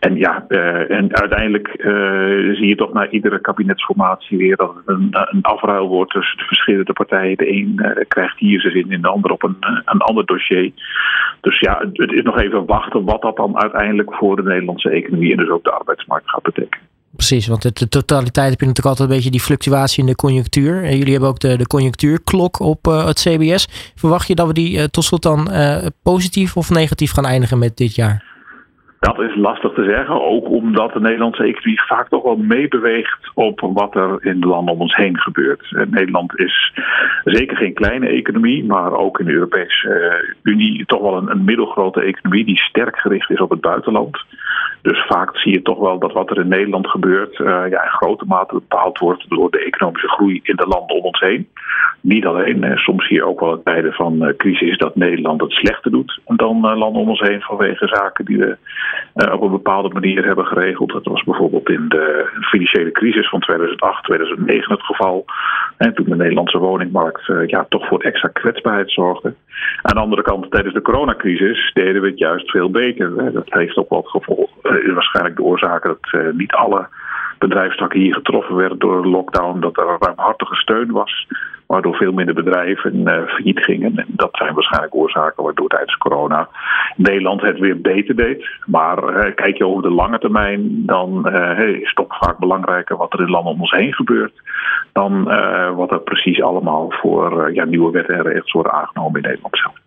En 0.00 0.16
ja, 0.16 0.44
uh, 0.48 0.90
en 0.90 1.16
uiteindelijk 1.16 1.74
uh, 1.76 2.54
zie 2.54 2.66
je 2.66 2.76
toch 2.76 2.92
na 2.92 3.08
iedere 3.08 3.40
kabinetsformatie 3.40 4.38
weer 4.38 4.56
dat 4.56 4.74
het 4.74 4.96
een, 4.96 5.08
een 5.10 5.42
afruil 5.42 5.88
wordt 5.88 6.10
tussen 6.10 6.38
de 6.38 6.44
verschillende 6.44 6.92
partijen. 6.92 7.36
De 7.36 7.52
een 7.52 8.04
krijgt 8.08 8.38
hier 8.38 8.60
zijn 8.60 8.72
zin 8.72 8.90
in, 8.90 9.02
de 9.02 9.08
ander 9.08 9.30
op 9.30 9.42
een, 9.42 9.56
een 9.84 10.00
ander 10.00 10.26
dossier. 10.26 10.72
Dus 11.40 11.60
ja, 11.60 11.78
het 11.92 12.12
is 12.12 12.22
nog 12.22 12.40
even 12.40 12.66
wachten 12.66 13.04
wat 13.04 13.22
dat 13.22 13.36
dan 13.36 13.58
uiteindelijk 13.58 14.14
voor 14.14 14.36
de 14.36 14.42
Nederlandse 14.42 14.90
economie 14.90 15.30
en 15.30 15.36
dus 15.36 15.48
ook 15.48 15.64
de 15.64 15.70
arbeidsmarkt 15.70 16.30
gaat 16.30 16.42
betekenen. 16.42 16.86
Precies, 17.12 17.46
want 17.46 17.62
de, 17.62 17.88
totaliteit 17.88 18.50
heb 18.50 18.60
je 18.60 18.66
natuurlijk 18.66 18.86
altijd 18.86 19.08
een 19.08 19.14
beetje 19.14 19.30
die 19.30 19.40
fluctuatie 19.40 20.00
in 20.00 20.08
de 20.08 20.16
conjunctuur. 20.16 20.84
En 20.84 20.96
jullie 20.96 21.12
hebben 21.12 21.28
ook 21.28 21.40
de, 21.40 21.56
de 21.56 21.66
conjunctuurklok 21.66 22.60
op 22.60 22.86
uh, 22.86 23.06
het 23.06 23.20
CBS. 23.20 23.92
Verwacht 23.94 24.28
je 24.28 24.34
dat 24.34 24.46
we 24.46 24.52
die 24.52 24.78
uh, 24.78 24.84
tot 24.84 25.04
slot 25.04 25.22
dan 25.22 25.48
uh, 25.50 25.86
positief 26.02 26.56
of 26.56 26.70
negatief 26.70 27.12
gaan 27.12 27.26
eindigen 27.26 27.58
met 27.58 27.76
dit 27.76 27.94
jaar? 27.94 28.28
Dat 29.00 29.20
is 29.20 29.36
lastig 29.36 29.72
te 29.72 29.84
zeggen, 29.84 30.22
ook 30.22 30.48
omdat 30.48 30.92
de 30.92 31.00
Nederlandse 31.00 31.42
economie 31.42 31.82
vaak 31.82 32.08
toch 32.08 32.22
wel 32.22 32.36
meebeweegt 32.36 33.30
op 33.34 33.60
wat 33.60 33.94
er 33.94 34.24
in 34.24 34.40
de 34.40 34.46
landen 34.46 34.74
om 34.74 34.80
ons 34.80 34.96
heen 34.96 35.18
gebeurt. 35.18 35.86
Nederland 35.90 36.38
is 36.38 36.72
zeker 37.24 37.56
geen 37.56 37.74
kleine 37.74 38.06
economie, 38.06 38.64
maar 38.64 38.92
ook 38.92 39.18
in 39.20 39.26
de 39.26 39.32
Europese 39.32 40.24
Unie 40.42 40.84
toch 40.86 41.00
wel 41.00 41.16
een, 41.16 41.30
een 41.30 41.44
middelgrote 41.44 42.00
economie 42.00 42.44
die 42.44 42.58
sterk 42.58 42.98
gericht 42.98 43.30
is 43.30 43.40
op 43.40 43.50
het 43.50 43.60
buitenland. 43.60 44.18
Dus 44.82 45.06
vaak 45.06 45.38
zie 45.38 45.52
je 45.52 45.62
toch 45.62 45.78
wel 45.78 45.98
dat 45.98 46.12
wat 46.12 46.30
er 46.30 46.38
in 46.38 46.48
Nederland 46.48 46.88
gebeurt, 46.88 47.38
uh, 47.38 47.46
ja, 47.46 47.82
in 47.82 47.90
grote 47.90 48.24
mate 48.26 48.54
bepaald 48.54 48.98
wordt 48.98 49.24
door 49.28 49.50
de 49.50 49.64
economische 49.64 50.08
groei 50.08 50.40
in 50.42 50.56
de 50.56 50.66
landen 50.66 50.96
om 50.96 51.04
ons 51.04 51.20
heen. 51.20 51.48
Niet 52.00 52.26
alleen, 52.26 52.64
eh, 52.64 52.76
soms 52.76 53.06
zie 53.06 53.16
je 53.16 53.24
ook 53.24 53.40
wel 53.40 53.54
in 53.54 53.62
tijden 53.62 53.92
van 53.92 54.24
uh, 54.24 54.36
crisis 54.36 54.78
dat 54.78 54.96
Nederland 54.96 55.40
het 55.40 55.52
slechter 55.52 55.90
doet 55.90 56.20
dan 56.26 56.60
landen 56.60 57.00
om 57.00 57.08
ons 57.08 57.20
heen 57.20 57.40
vanwege 57.40 57.86
zaken 57.86 58.24
die 58.24 58.38
we 58.38 58.56
op 59.32 59.42
een 59.42 59.50
bepaalde 59.50 59.88
manier 59.88 60.24
hebben 60.24 60.46
geregeld. 60.46 60.92
Dat 60.92 61.04
was 61.04 61.22
bijvoorbeeld 61.22 61.68
in 61.68 61.88
de 61.88 62.28
financiële 62.40 62.90
crisis 62.90 63.28
van 63.28 63.40
2008, 63.40 64.04
2009 64.04 64.72
het 64.72 64.82
geval. 64.82 65.24
En 65.76 65.94
toen 65.94 66.04
de 66.08 66.16
Nederlandse 66.16 66.58
woningmarkt 66.58 67.32
ja, 67.46 67.66
toch 67.68 67.86
voor 67.86 68.00
extra 68.00 68.28
kwetsbaarheid 68.28 68.90
zorgde. 68.90 69.34
Aan 69.82 69.94
de 69.94 70.00
andere 70.00 70.22
kant, 70.22 70.50
tijdens 70.50 70.74
de 70.74 70.82
coronacrisis 70.82 71.70
deden 71.74 72.02
we 72.02 72.08
het 72.08 72.18
juist 72.18 72.50
veel 72.50 72.70
beter. 72.70 73.32
Dat 73.32 73.52
heeft 73.52 73.76
ook 73.76 73.88
wat 73.88 74.08
gevolgen 74.08 74.47
is 74.62 74.92
waarschijnlijk 74.92 75.36
de 75.36 75.42
oorzaak 75.42 75.82
dat 75.84 76.12
uh, 76.12 76.32
niet 76.32 76.52
alle 76.52 76.88
bedrijfstakken 77.38 78.00
hier 78.00 78.14
getroffen 78.14 78.56
werden 78.56 78.78
door 78.78 79.02
de 79.02 79.08
lockdown, 79.08 79.60
dat 79.60 79.76
er 79.76 79.96
ruimhartige 79.98 80.54
steun 80.54 80.90
was 80.90 81.26
waardoor 81.66 81.94
veel 81.94 82.12
minder 82.12 82.34
bedrijven 82.34 82.94
uh, 82.94 83.26
failliet 83.26 83.64
gingen. 83.64 83.98
En 83.98 84.06
dat 84.08 84.28
zijn 84.32 84.54
waarschijnlijk 84.54 84.94
oorzaken 84.94 85.42
waardoor 85.44 85.68
tijdens 85.68 85.96
corona 85.96 86.48
Nederland 86.96 87.40
het 87.40 87.58
weer 87.58 87.80
beter 87.80 88.16
deed. 88.16 88.48
Maar 88.66 89.32
kijk 89.32 89.56
je 89.56 89.66
over 89.66 89.82
de 89.82 89.90
lange 89.90 90.18
termijn, 90.18 90.86
dan 90.86 91.28
uh, 91.28 91.58
is 91.58 91.86
het 91.86 91.96
toch 91.96 92.18
vaak 92.18 92.38
belangrijker 92.38 92.96
wat 92.96 93.12
er 93.12 93.20
in 93.20 93.30
landen 93.30 93.52
om 93.52 93.60
ons 93.60 93.70
heen 93.70 93.94
gebeurt, 93.94 94.42
dan 94.92 95.24
wat 95.74 95.90
er 95.90 96.00
precies 96.00 96.42
allemaal 96.42 96.86
voor 96.90 97.52
ja, 97.52 97.64
nieuwe 97.64 97.90
wetten 97.90 98.14
en 98.14 98.22
regels 98.22 98.52
worden 98.52 98.72
aangenomen 98.72 99.22
in 99.22 99.28
Nederland 99.28 99.58
zelf. 99.58 99.77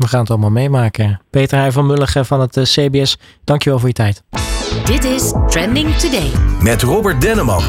We 0.00 0.08
gaan 0.08 0.20
het 0.20 0.30
allemaal 0.30 0.50
meemaken. 0.50 1.20
Peter 1.30 1.58
Heij 1.58 1.72
van 1.72 1.86
Mulligen 1.86 2.26
van 2.26 2.40
het 2.40 2.60
CBS, 2.62 3.18
dankjewel 3.44 3.78
voor 3.78 3.88
je 3.88 3.94
tijd. 3.94 4.22
Dit 4.84 5.04
is 5.04 5.32
Trending 5.46 5.94
Today. 5.94 6.32
Met 6.60 6.82
Robert 6.82 7.20
Denneman. 7.20 7.62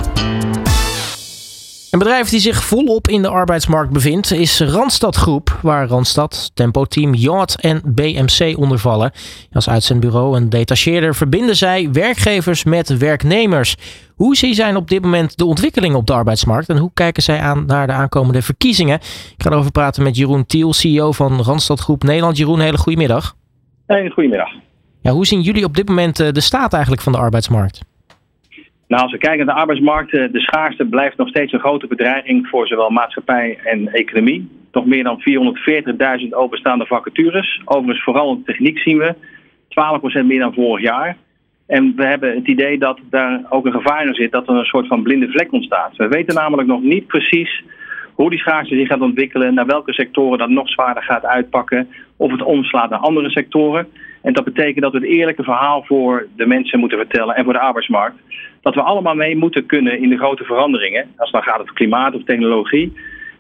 Een 1.91 1.99
bedrijf 1.99 2.29
die 2.29 2.39
zich 2.39 2.63
volop 2.63 3.07
in 3.07 3.21
de 3.21 3.27
arbeidsmarkt 3.27 3.93
bevindt 3.93 4.31
is 4.31 4.59
Randstad 4.59 5.15
Groep, 5.15 5.59
waar 5.61 5.87
Randstad, 5.87 6.51
Tempo 6.53 6.85
Team, 6.85 7.13
Yacht 7.13 7.61
en 7.61 7.81
BMC 7.85 8.57
onder 8.57 8.79
vallen. 8.79 9.11
Als 9.51 9.69
uitzendbureau 9.69 10.35
en 10.35 10.49
detacheerder 10.49 11.15
verbinden 11.15 11.55
zij 11.55 11.89
werkgevers 11.91 12.63
met 12.63 12.97
werknemers. 12.97 13.75
Hoe 14.15 14.35
zien 14.35 14.53
zij 14.53 14.75
op 14.75 14.89
dit 14.89 15.01
moment 15.01 15.37
de 15.37 15.45
ontwikkelingen 15.45 15.97
op 15.97 16.07
de 16.07 16.13
arbeidsmarkt 16.13 16.69
en 16.69 16.77
hoe 16.77 16.91
kijken 16.93 17.23
zij 17.23 17.39
aan 17.39 17.65
naar 17.65 17.87
de 17.87 17.93
aankomende 17.93 18.41
verkiezingen? 18.41 18.95
Ik 19.37 19.43
ga 19.43 19.49
erover 19.49 19.71
praten 19.71 20.03
met 20.03 20.15
Jeroen 20.15 20.45
Tiel, 20.45 20.73
CEO 20.73 21.11
van 21.11 21.41
Randstad 21.41 21.79
Groep 21.79 22.03
Nederland. 22.03 22.37
Jeroen, 22.37 22.59
hele 22.59 22.77
goedemiddag. 22.77 23.35
Hey, 23.85 24.09
goedemiddag. 24.09 24.49
Ja, 25.01 25.11
hoe 25.11 25.25
zien 25.25 25.41
jullie 25.41 25.63
op 25.63 25.75
dit 25.75 25.87
moment 25.87 26.19
eh, 26.19 26.31
de 26.31 26.41
staat 26.41 26.73
eigenlijk 26.73 27.03
van 27.03 27.11
de 27.11 27.17
arbeidsmarkt? 27.17 27.81
Nou, 28.91 29.03
als 29.03 29.11
we 29.11 29.17
kijken 29.17 29.45
naar 29.45 29.55
de 29.55 29.61
arbeidsmarkt, 29.61 30.11
de 30.11 30.39
schaarste 30.39 30.85
blijft 30.85 31.17
nog 31.17 31.27
steeds 31.27 31.53
een 31.53 31.59
grote 31.59 31.87
bedreiging 31.87 32.47
voor 32.47 32.67
zowel 32.67 32.89
maatschappij 32.89 33.59
en 33.63 33.87
economie. 33.87 34.49
Nog 34.71 34.85
meer 34.85 35.03
dan 35.03 35.21
440.000 36.21 36.27
openstaande 36.29 36.85
vacatures. 36.85 37.61
Overigens, 37.65 38.03
vooral 38.03 38.31
in 38.31 38.43
techniek 38.43 38.79
zien 38.79 38.97
we 38.97 39.15
12% 40.23 40.25
meer 40.25 40.39
dan 40.39 40.53
vorig 40.53 40.83
jaar. 40.83 41.17
En 41.67 41.93
we 41.95 42.05
hebben 42.05 42.35
het 42.35 42.47
idee 42.47 42.77
dat 42.77 42.99
daar 43.09 43.41
ook 43.49 43.65
een 43.65 43.71
gevaar 43.71 44.05
in 44.05 44.13
zit 44.13 44.31
dat 44.31 44.47
er 44.47 44.55
een 44.55 44.65
soort 44.65 44.87
van 44.87 45.03
blinde 45.03 45.27
vlek 45.31 45.51
ontstaat. 45.51 45.95
We 45.95 46.07
weten 46.07 46.35
namelijk 46.35 46.67
nog 46.67 46.81
niet 46.81 47.07
precies 47.07 47.63
hoe 48.13 48.29
die 48.29 48.39
schaarste 48.39 48.75
zich 48.75 48.87
gaat 48.87 49.01
ontwikkelen, 49.01 49.53
naar 49.53 49.65
welke 49.65 49.93
sectoren 49.93 50.37
dat 50.37 50.49
nog 50.49 50.69
zwaarder 50.69 51.03
gaat 51.03 51.25
uitpakken, 51.25 51.87
of 52.17 52.31
het 52.31 52.43
omslaat 52.43 52.89
naar 52.89 52.99
andere 52.99 53.29
sectoren. 53.29 53.87
En 54.21 54.33
dat 54.33 54.43
betekent 54.43 54.81
dat 54.81 54.91
we 54.91 54.97
het 54.97 55.07
eerlijke 55.07 55.43
verhaal 55.43 55.83
voor 55.83 56.27
de 56.35 56.45
mensen 56.45 56.79
moeten 56.79 56.97
vertellen 56.97 57.35
en 57.35 57.43
voor 57.43 57.53
de 57.53 57.59
arbeidsmarkt. 57.59 58.15
Dat 58.61 58.75
we 58.75 58.81
allemaal 58.81 59.15
mee 59.15 59.37
moeten 59.37 59.65
kunnen 59.65 60.01
in 60.01 60.09
de 60.09 60.17
grote 60.17 60.43
veranderingen. 60.43 61.03
Als 61.17 61.31
het 61.31 61.43
dan 61.43 61.53
gaat 61.53 61.61
over 61.61 61.73
klimaat 61.73 62.15
of 62.15 62.23
technologie. 62.23 62.93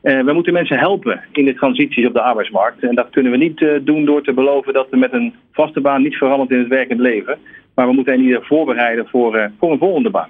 Uh, 0.03 0.23
we 0.23 0.33
moeten 0.33 0.53
mensen 0.53 0.77
helpen 0.77 1.21
in 1.31 1.45
de 1.45 1.53
transities 1.53 2.07
op 2.07 2.13
de 2.13 2.21
arbeidsmarkt. 2.21 2.83
En 2.83 2.95
dat 2.95 3.09
kunnen 3.09 3.31
we 3.31 3.37
niet 3.37 3.61
uh, 3.61 3.79
doen 3.81 4.05
door 4.05 4.23
te 4.23 4.33
beloven 4.33 4.73
dat 4.73 4.87
we 4.89 4.97
met 4.97 5.13
een 5.13 5.33
vaste 5.51 5.81
baan 5.81 6.01
niet 6.01 6.15
verandert 6.15 6.51
in 6.51 6.59
het 6.59 6.67
werkend 6.67 6.99
leven. 6.99 7.37
Maar 7.75 7.87
we 7.87 7.93
moeten 7.93 8.13
hen 8.13 8.23
ieder 8.23 8.45
voorbereiden 8.45 9.07
voor, 9.07 9.37
uh, 9.37 9.45
voor 9.59 9.71
een 9.71 9.77
volgende 9.77 10.09
baan. 10.09 10.29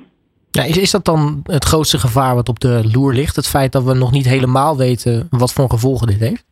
Ja, 0.51 0.63
is, 0.63 0.77
is 0.77 0.91
dat 0.91 1.05
dan 1.05 1.41
het 1.43 1.63
grootste 1.63 1.98
gevaar 1.98 2.36
wat 2.36 2.50
op 2.50 2.60
de 2.60 2.89
loer 2.91 3.13
ligt? 3.13 3.36
Het 3.36 3.48
feit 3.48 3.72
dat 3.72 3.84
we 3.84 3.93
nog 3.93 4.12
niet 4.12 4.27
helemaal 4.27 4.77
weten 4.77 5.27
wat 5.29 5.53
voor 5.53 5.70
gevolgen 5.70 6.08
dit 6.08 6.20
heeft? 6.20 6.50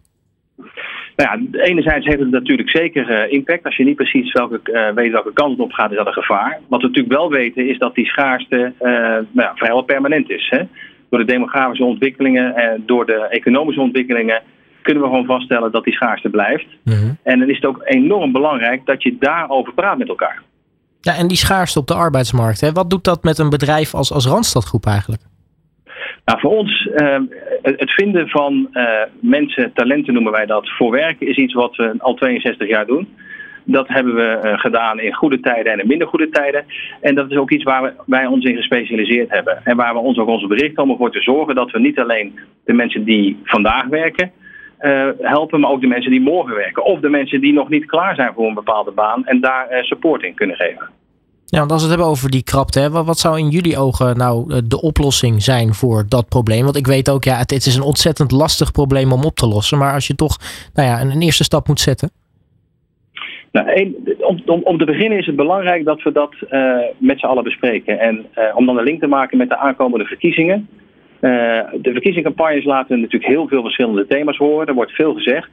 Nou 1.19 1.39
ja, 1.51 1.61
enerzijds 1.63 2.05
heeft 2.05 2.19
het 2.19 2.31
natuurlijk 2.31 2.69
zeker 2.69 3.09
uh, 3.09 3.33
impact. 3.33 3.65
Als 3.65 3.77
je 3.77 3.83
niet 3.83 3.95
precies 3.95 4.31
welke, 4.31 4.59
uh, 4.63 4.89
weet 4.95 5.11
welke 5.11 5.33
kant 5.33 5.51
het 5.51 5.59
op 5.59 5.71
gaat, 5.71 5.91
is 5.91 5.97
dat 5.97 6.07
een 6.07 6.13
gevaar. 6.13 6.59
Wat 6.67 6.81
we 6.81 6.87
natuurlijk 6.87 7.15
wel 7.15 7.29
weten 7.29 7.69
is 7.69 7.77
dat 7.77 7.95
die 7.95 8.05
schaarste 8.05 8.73
uh, 8.81 8.91
nou 8.91 9.25
ja, 9.33 9.51
vrijwel 9.55 9.81
permanent 9.81 10.29
is. 10.29 10.47
Hè? 10.49 10.61
Door 11.09 11.19
de 11.19 11.25
demografische 11.25 11.83
ontwikkelingen 11.83 12.55
en 12.55 12.83
door 12.85 13.05
de 13.05 13.27
economische 13.29 13.81
ontwikkelingen 13.81 14.41
kunnen 14.81 15.03
we 15.03 15.09
gewoon 15.09 15.25
vaststellen 15.25 15.71
dat 15.71 15.83
die 15.83 15.93
schaarste 15.93 16.29
blijft. 16.29 16.67
Mm 16.83 16.93
-hmm. 16.93 17.17
En 17.23 17.39
dan 17.39 17.49
is 17.49 17.55
het 17.55 17.65
ook 17.65 17.81
enorm 17.83 18.31
belangrijk 18.31 18.85
dat 18.85 19.03
je 19.03 19.15
daarover 19.19 19.73
praat 19.73 19.97
met 19.97 20.07
elkaar. 20.07 20.41
Ja, 21.01 21.15
en 21.15 21.27
die 21.27 21.37
schaarste 21.37 21.79
op 21.79 21.87
de 21.87 21.93
arbeidsmarkt, 21.93 22.61
hè? 22.61 22.71
wat 22.71 22.89
doet 22.89 23.03
dat 23.03 23.23
met 23.23 23.37
een 23.37 23.49
bedrijf 23.49 23.93
als, 23.93 24.11
als 24.11 24.25
Randstadgroep 24.25 24.85
eigenlijk? 24.85 25.21
Nou, 26.29 26.41
voor 26.41 26.51
ons, 26.51 26.89
uh, 26.95 27.19
het 27.61 27.93
vinden 27.93 28.29
van 28.29 28.69
uh, 28.73 29.01
mensen, 29.19 29.73
talenten 29.73 30.13
noemen 30.13 30.31
wij 30.31 30.45
dat, 30.45 30.69
voor 30.69 30.91
werken 30.91 31.27
is 31.27 31.35
iets 31.35 31.53
wat 31.53 31.75
we 31.75 31.93
al 31.97 32.13
62 32.13 32.67
jaar 32.67 32.85
doen. 32.85 33.07
Dat 33.63 33.87
hebben 33.87 34.15
we 34.15 34.41
uh, 34.43 34.59
gedaan 34.59 34.99
in 34.99 35.13
goede 35.13 35.39
tijden 35.39 35.71
en 35.71 35.79
in 35.79 35.87
minder 35.87 36.07
goede 36.07 36.29
tijden. 36.29 36.65
En 37.01 37.15
dat 37.15 37.31
is 37.31 37.37
ook 37.37 37.51
iets 37.51 37.63
waar 37.63 37.83
we, 37.83 37.93
wij 38.05 38.25
ons 38.25 38.45
in 38.45 38.55
gespecialiseerd 38.55 39.29
hebben. 39.29 39.61
En 39.63 39.75
waar 39.75 39.93
we 39.93 39.99
ons 39.99 40.17
ook 40.17 40.27
onze 40.27 40.47
berichten 40.47 40.83
om 40.83 40.89
ervoor 40.89 41.11
te 41.11 41.21
zorgen 41.21 41.55
dat 41.55 41.71
we 41.71 41.79
niet 41.79 41.99
alleen 41.99 42.39
de 42.65 42.73
mensen 42.73 43.03
die 43.03 43.39
vandaag 43.43 43.85
werken, 43.85 44.31
uh, 44.81 45.09
helpen, 45.19 45.59
maar 45.59 45.71
ook 45.71 45.81
de 45.81 45.87
mensen 45.87 46.11
die 46.11 46.21
morgen 46.21 46.55
werken. 46.55 46.83
Of 46.83 46.99
de 46.99 47.09
mensen 47.09 47.41
die 47.41 47.53
nog 47.53 47.69
niet 47.69 47.85
klaar 47.85 48.15
zijn 48.15 48.33
voor 48.33 48.47
een 48.47 48.53
bepaalde 48.53 48.91
baan 48.91 49.25
en 49.25 49.39
daar 49.39 49.67
support 49.81 50.23
in 50.23 50.33
kunnen 50.33 50.55
geven. 50.55 50.98
Ja, 51.51 51.59
want 51.59 51.71
als 51.71 51.81
we 51.81 51.87
het 51.87 51.97
hebben 51.97 52.15
over 52.15 52.29
die 52.29 52.43
krapte, 52.43 52.79
hè, 52.79 52.89
wat, 52.89 53.17
zou 53.17 53.39
in 53.39 53.49
jullie 53.49 53.77
ogen 53.77 54.17
nou 54.17 54.53
eh, 54.53 54.57
de 54.63 54.81
oplossing 54.81 55.41
zijn 55.41 55.73
voor 55.73 56.05
dat 56.09 56.29
probleem? 56.29 56.63
Want 56.63 56.75
ik 56.75 56.87
weet 56.87 57.09
ook, 57.09 57.23
ja, 57.23 57.37
het, 57.37 57.51
is 57.51 57.75
een 57.75 57.83
ontzettend 57.83 58.31
lastig 58.31 58.71
probleem 58.71 59.11
om 59.11 59.23
op 59.23 59.35
te 59.35 59.47
lossen. 59.47 59.77
Maar 59.77 59.93
als 59.93 60.07
je 60.07 60.15
toch 60.15 60.37
nou 60.73 60.87
ja, 60.87 61.01
een, 61.01 61.21
eerste 61.21 61.43
stap 61.43 61.67
moet 61.67 61.79
zetten. 61.79 62.09
Nou, 63.51 63.95
om, 64.19 64.41
om, 64.45 64.61
om, 64.63 64.77
te 64.77 64.85
beginnen 64.85 65.17
is 65.17 65.25
het 65.25 65.35
belangrijk 65.35 65.85
dat 65.85 66.03
we 66.03 66.11
dat 66.11 66.33
uh, 66.51 66.77
met 66.97 67.19
z'n 67.19 67.25
allen 67.25 67.43
bespreken. 67.43 67.99
En 67.99 68.25
uh, 68.37 68.43
om 68.55 68.65
dan 68.65 68.77
een 68.77 68.83
link 68.83 68.99
te 68.99 69.07
maken 69.07 69.37
met 69.37 69.49
de 69.49 69.57
aankomende 69.57 70.05
verkiezingen. 70.05 70.67
De 71.19 71.89
verkiezingscampagnes 71.91 72.63
laten 72.63 72.99
natuurlijk 72.99 73.31
heel 73.31 73.47
veel 73.47 73.61
verschillende 73.61 74.07
thema's 74.07 74.37
horen. 74.37 74.67
Er 74.67 74.73
wordt 74.73 74.91
veel 74.91 75.13
gezegd. 75.13 75.49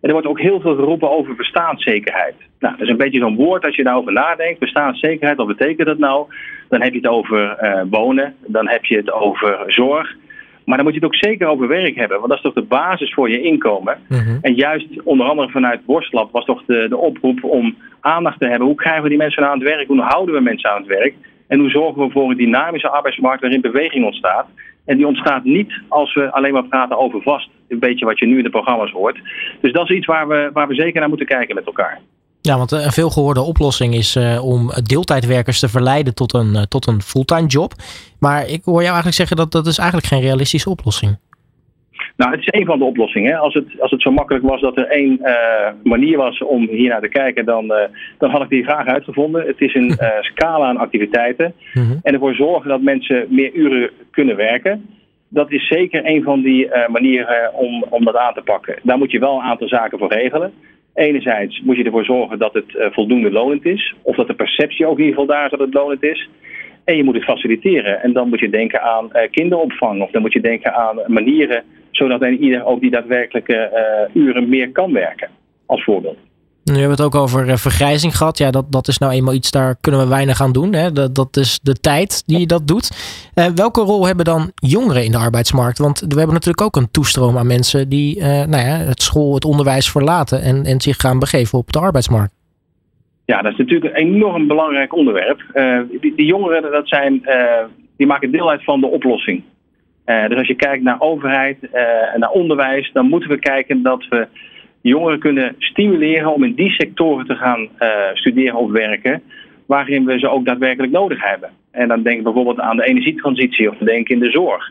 En 0.00 0.08
er 0.08 0.12
wordt 0.12 0.26
ook 0.26 0.40
heel 0.40 0.60
veel 0.60 0.74
geroepen 0.74 1.10
over 1.10 1.34
bestaanszekerheid. 1.34 2.34
Nou, 2.58 2.74
dat 2.76 2.86
is 2.86 2.88
een 2.88 2.96
beetje 2.96 3.20
zo'n 3.20 3.36
woord 3.36 3.64
als 3.64 3.76
je 3.76 3.82
daarover 3.82 4.12
nadenkt. 4.12 4.58
Bestaanszekerheid, 4.58 5.36
wat 5.36 5.46
betekent 5.46 5.86
dat 5.86 5.98
nou? 5.98 6.26
Dan 6.68 6.82
heb 6.82 6.92
je 6.92 6.98
het 6.98 7.08
over 7.08 7.58
uh, 7.62 7.82
wonen, 7.90 8.34
dan 8.46 8.68
heb 8.68 8.84
je 8.84 8.96
het 8.96 9.12
over 9.12 9.64
zorg. 9.66 10.16
Maar 10.64 10.76
dan 10.76 10.86
moet 10.86 10.94
je 10.94 11.00
het 11.00 11.08
ook 11.08 11.28
zeker 11.30 11.46
over 11.46 11.68
werk 11.68 11.94
hebben, 11.94 12.16
want 12.16 12.28
dat 12.28 12.36
is 12.36 12.44
toch 12.44 12.54
de 12.54 12.62
basis 12.62 13.14
voor 13.14 13.30
je 13.30 13.42
inkomen. 13.42 13.98
Mm 14.08 14.18
-hmm. 14.18 14.38
En 14.40 14.54
juist 14.54 15.02
onder 15.02 15.26
andere 15.26 15.48
vanuit 15.48 15.84
Borstlab 15.84 16.32
was 16.32 16.44
toch 16.44 16.62
de, 16.66 16.86
de 16.88 16.96
oproep 16.96 17.44
om 17.44 17.76
aandacht 18.00 18.38
te 18.38 18.46
hebben. 18.46 18.66
Hoe 18.66 18.76
krijgen 18.76 19.02
we 19.02 19.08
die 19.08 19.18
mensen 19.18 19.48
aan 19.48 19.58
het 19.58 19.68
werk? 19.68 19.88
Hoe 19.88 20.00
houden 20.00 20.34
we 20.34 20.40
mensen 20.40 20.70
aan 20.70 20.78
het 20.78 20.86
werk? 20.86 21.14
En 21.46 21.58
hoe 21.58 21.70
zorgen 21.70 22.02
we 22.02 22.10
voor 22.10 22.30
een 22.30 22.36
dynamische 22.36 22.88
arbeidsmarkt 22.88 23.40
waarin 23.40 23.60
beweging 23.60 24.04
ontstaat? 24.04 24.46
En 24.84 24.96
die 24.96 25.06
ontstaat 25.06 25.44
niet 25.44 25.72
als 25.88 26.14
we 26.14 26.32
alleen 26.32 26.52
maar 26.52 26.64
praten 26.64 26.98
over 26.98 27.22
vast. 27.22 27.50
Een 27.68 27.78
beetje 27.78 28.04
wat 28.04 28.18
je 28.18 28.26
nu 28.26 28.36
in 28.36 28.44
de 28.44 28.50
programma's 28.50 28.90
hoort. 28.90 29.18
Dus 29.60 29.72
dat 29.72 29.90
is 29.90 29.96
iets 29.96 30.06
waar 30.06 30.28
we, 30.28 30.50
waar 30.52 30.68
we 30.68 30.74
zeker 30.74 31.00
naar 31.00 31.08
moeten 31.08 31.26
kijken 31.26 31.54
met 31.54 31.66
elkaar. 31.66 32.00
Ja, 32.40 32.56
want 32.56 32.72
een 32.72 32.92
veelgehoorde 32.92 33.40
oplossing 33.40 33.94
is 33.94 34.16
uh, 34.16 34.44
om 34.44 34.70
deeltijdwerkers 34.82 35.60
te 35.60 35.68
verleiden 35.68 36.14
tot 36.14 36.34
een, 36.34 36.52
uh, 36.54 36.62
tot 36.62 36.86
een 36.86 37.02
fulltime 37.02 37.46
job. 37.46 37.72
Maar 38.20 38.40
ik 38.40 38.60
hoor 38.64 38.74
jou 38.74 38.84
eigenlijk 38.84 39.16
zeggen 39.16 39.36
dat 39.36 39.52
dat 39.52 39.66
is 39.66 39.78
eigenlijk 39.78 40.08
geen 40.08 40.20
realistische 40.20 40.70
oplossing. 40.70 41.16
Nou, 42.16 42.30
het 42.30 42.40
is 42.40 42.60
een 42.60 42.66
van 42.66 42.78
de 42.78 42.84
oplossingen. 42.84 43.38
Als 43.38 43.54
het, 43.54 43.80
als 43.80 43.90
het 43.90 44.02
zo 44.02 44.10
makkelijk 44.10 44.44
was 44.44 44.60
dat 44.60 44.76
er 44.76 44.86
één 44.86 45.18
uh, 45.22 45.34
manier 45.82 46.16
was 46.16 46.42
om 46.42 46.68
hier 46.68 46.88
naar 46.88 47.00
te 47.00 47.08
kijken, 47.08 47.44
dan, 47.44 47.72
dan 48.18 48.30
had 48.30 48.42
ik 48.42 48.48
die 48.48 48.64
vraag 48.64 48.86
uitgevonden. 48.86 49.46
Het 49.46 49.60
is 49.60 49.74
een 49.74 49.98
scala 50.30 50.66
aan 50.66 50.76
activiteiten. 50.76 51.54
Mm 51.74 51.84
-hmm. 51.84 51.98
En 52.02 52.12
ervoor 52.12 52.34
zorgen 52.34 52.68
dat 52.68 52.80
mensen 52.80 53.26
meer 53.28 53.52
uren 53.52 53.90
kunnen 54.10 54.36
werken. 54.36 54.97
Dat 55.28 55.52
is 55.52 55.68
zeker 55.68 56.06
een 56.06 56.22
van 56.22 56.42
die 56.42 56.68
manieren 56.88 57.54
om, 57.54 57.84
om 57.88 58.04
dat 58.04 58.16
aan 58.16 58.34
te 58.34 58.42
pakken. 58.42 58.78
Daar 58.82 58.98
moet 58.98 59.10
je 59.10 59.18
wel 59.18 59.34
een 59.34 59.50
aantal 59.50 59.68
zaken 59.68 59.98
voor 59.98 60.12
regelen. 60.12 60.52
Enerzijds 60.94 61.60
moet 61.60 61.76
je 61.76 61.84
ervoor 61.84 62.04
zorgen 62.04 62.38
dat 62.38 62.54
het 62.54 62.92
voldoende 62.92 63.30
lonend 63.30 63.64
is. 63.64 63.94
Of 64.02 64.16
dat 64.16 64.26
de 64.26 64.34
perceptie 64.34 64.86
ook 64.86 64.98
in 64.98 65.04
ieder 65.04 65.20
geval 65.20 65.34
daar 65.34 65.44
is 65.44 65.50
dat 65.50 65.60
het 65.60 65.74
lonend 65.74 66.02
is. 66.02 66.28
En 66.84 66.96
je 66.96 67.04
moet 67.04 67.14
het 67.14 67.24
faciliteren. 67.24 68.02
En 68.02 68.12
dan 68.12 68.28
moet 68.28 68.40
je 68.40 68.50
denken 68.50 68.82
aan 68.82 69.10
kinderopvang. 69.30 70.02
Of 70.02 70.10
dan 70.10 70.22
moet 70.22 70.32
je 70.32 70.40
denken 70.40 70.74
aan 70.74 71.00
manieren 71.06 71.64
zodat 71.90 72.24
ieder 72.24 72.64
ook 72.64 72.80
die 72.80 72.90
daadwerkelijke 72.90 73.70
uren 74.14 74.48
meer 74.48 74.70
kan 74.70 74.92
werken, 74.92 75.28
als 75.66 75.84
voorbeeld. 75.84 76.18
Nu 76.68 76.78
hebben 76.78 76.96
we 76.96 77.02
het 77.02 77.14
ook 77.14 77.22
over 77.22 77.48
uh, 77.48 77.56
vergrijzing 77.56 78.16
gehad. 78.16 78.38
Ja, 78.38 78.50
dat, 78.50 78.72
dat 78.72 78.88
is 78.88 78.98
nou 78.98 79.12
eenmaal 79.12 79.34
iets, 79.34 79.50
daar 79.50 79.76
kunnen 79.80 80.00
we 80.00 80.08
weinig 80.08 80.42
aan 80.42 80.52
doen. 80.52 80.72
Hè? 80.72 80.92
Dat, 80.92 81.14
dat 81.14 81.36
is 81.36 81.60
de 81.62 81.74
tijd 81.74 82.22
die 82.26 82.46
dat 82.46 82.66
doet. 82.66 82.90
Uh, 83.34 83.46
welke 83.54 83.80
rol 83.80 84.06
hebben 84.06 84.24
dan 84.24 84.52
jongeren 84.54 85.04
in 85.04 85.10
de 85.10 85.18
arbeidsmarkt? 85.18 85.78
Want 85.78 86.00
we 86.00 86.16
hebben 86.16 86.34
natuurlijk 86.34 86.62
ook 86.62 86.76
een 86.76 86.90
toestroom 86.90 87.38
aan 87.38 87.46
mensen 87.46 87.88
die 87.88 88.22
nou 88.22 88.56
ja, 88.56 88.76
het 88.76 89.02
school, 89.02 89.34
het 89.34 89.44
onderwijs 89.44 89.90
verlaten 89.90 90.42
en, 90.42 90.64
en 90.64 90.80
zich 90.80 90.96
gaan 90.96 91.18
begeven 91.18 91.58
op 91.58 91.72
de 91.72 91.78
arbeidsmarkt. 91.78 92.32
Ja, 93.24 93.42
dat 93.42 93.52
is 93.52 93.58
natuurlijk 93.58 93.94
een 93.94 94.06
enorm 94.06 94.46
belangrijk 94.46 94.94
onderwerp. 94.94 95.42
die, 96.00 96.14
die, 96.16 96.26
jongeren, 96.26 96.62
dat 96.62 96.88
zijn, 96.88 97.22
die 97.96 98.06
maken 98.06 98.30
deel 98.30 98.50
uit 98.50 98.64
van 98.64 98.80
de 98.80 98.86
oplossing. 98.86 99.42
Dus 100.04 100.38
als 100.38 100.46
je 100.46 100.54
kijkt 100.54 100.82
naar 100.82 101.00
overheid 101.00 101.56
en 102.14 102.20
naar 102.20 102.30
onderwijs, 102.30 102.90
dan 102.92 103.08
moeten 103.08 103.30
we 103.30 103.38
kijken 103.38 103.82
dat 103.82 104.06
we 104.08 104.26
jongeren 104.80 105.18
kunnen 105.18 105.54
stimuleren 105.58 106.34
om 106.34 106.44
in 106.44 106.54
die 106.54 106.70
sectoren 106.70 107.26
te 107.26 107.34
gaan 107.34 107.68
uh, 107.78 107.88
studeren 108.12 108.58
of 108.58 108.70
werken, 108.70 109.22
waarin 109.66 110.04
we 110.04 110.18
ze 110.18 110.28
ook 110.28 110.44
daadwerkelijk 110.44 110.92
nodig 110.92 111.22
hebben. 111.22 111.50
En 111.70 111.88
dan 111.88 112.02
denk 112.02 112.16
ik 112.16 112.24
bijvoorbeeld 112.24 112.60
aan 112.60 112.76
de 112.76 112.84
energietransitie 112.84 113.70
of 113.70 113.76
denk 113.76 114.08
in 114.08 114.18
de 114.18 114.30
zorg. 114.30 114.70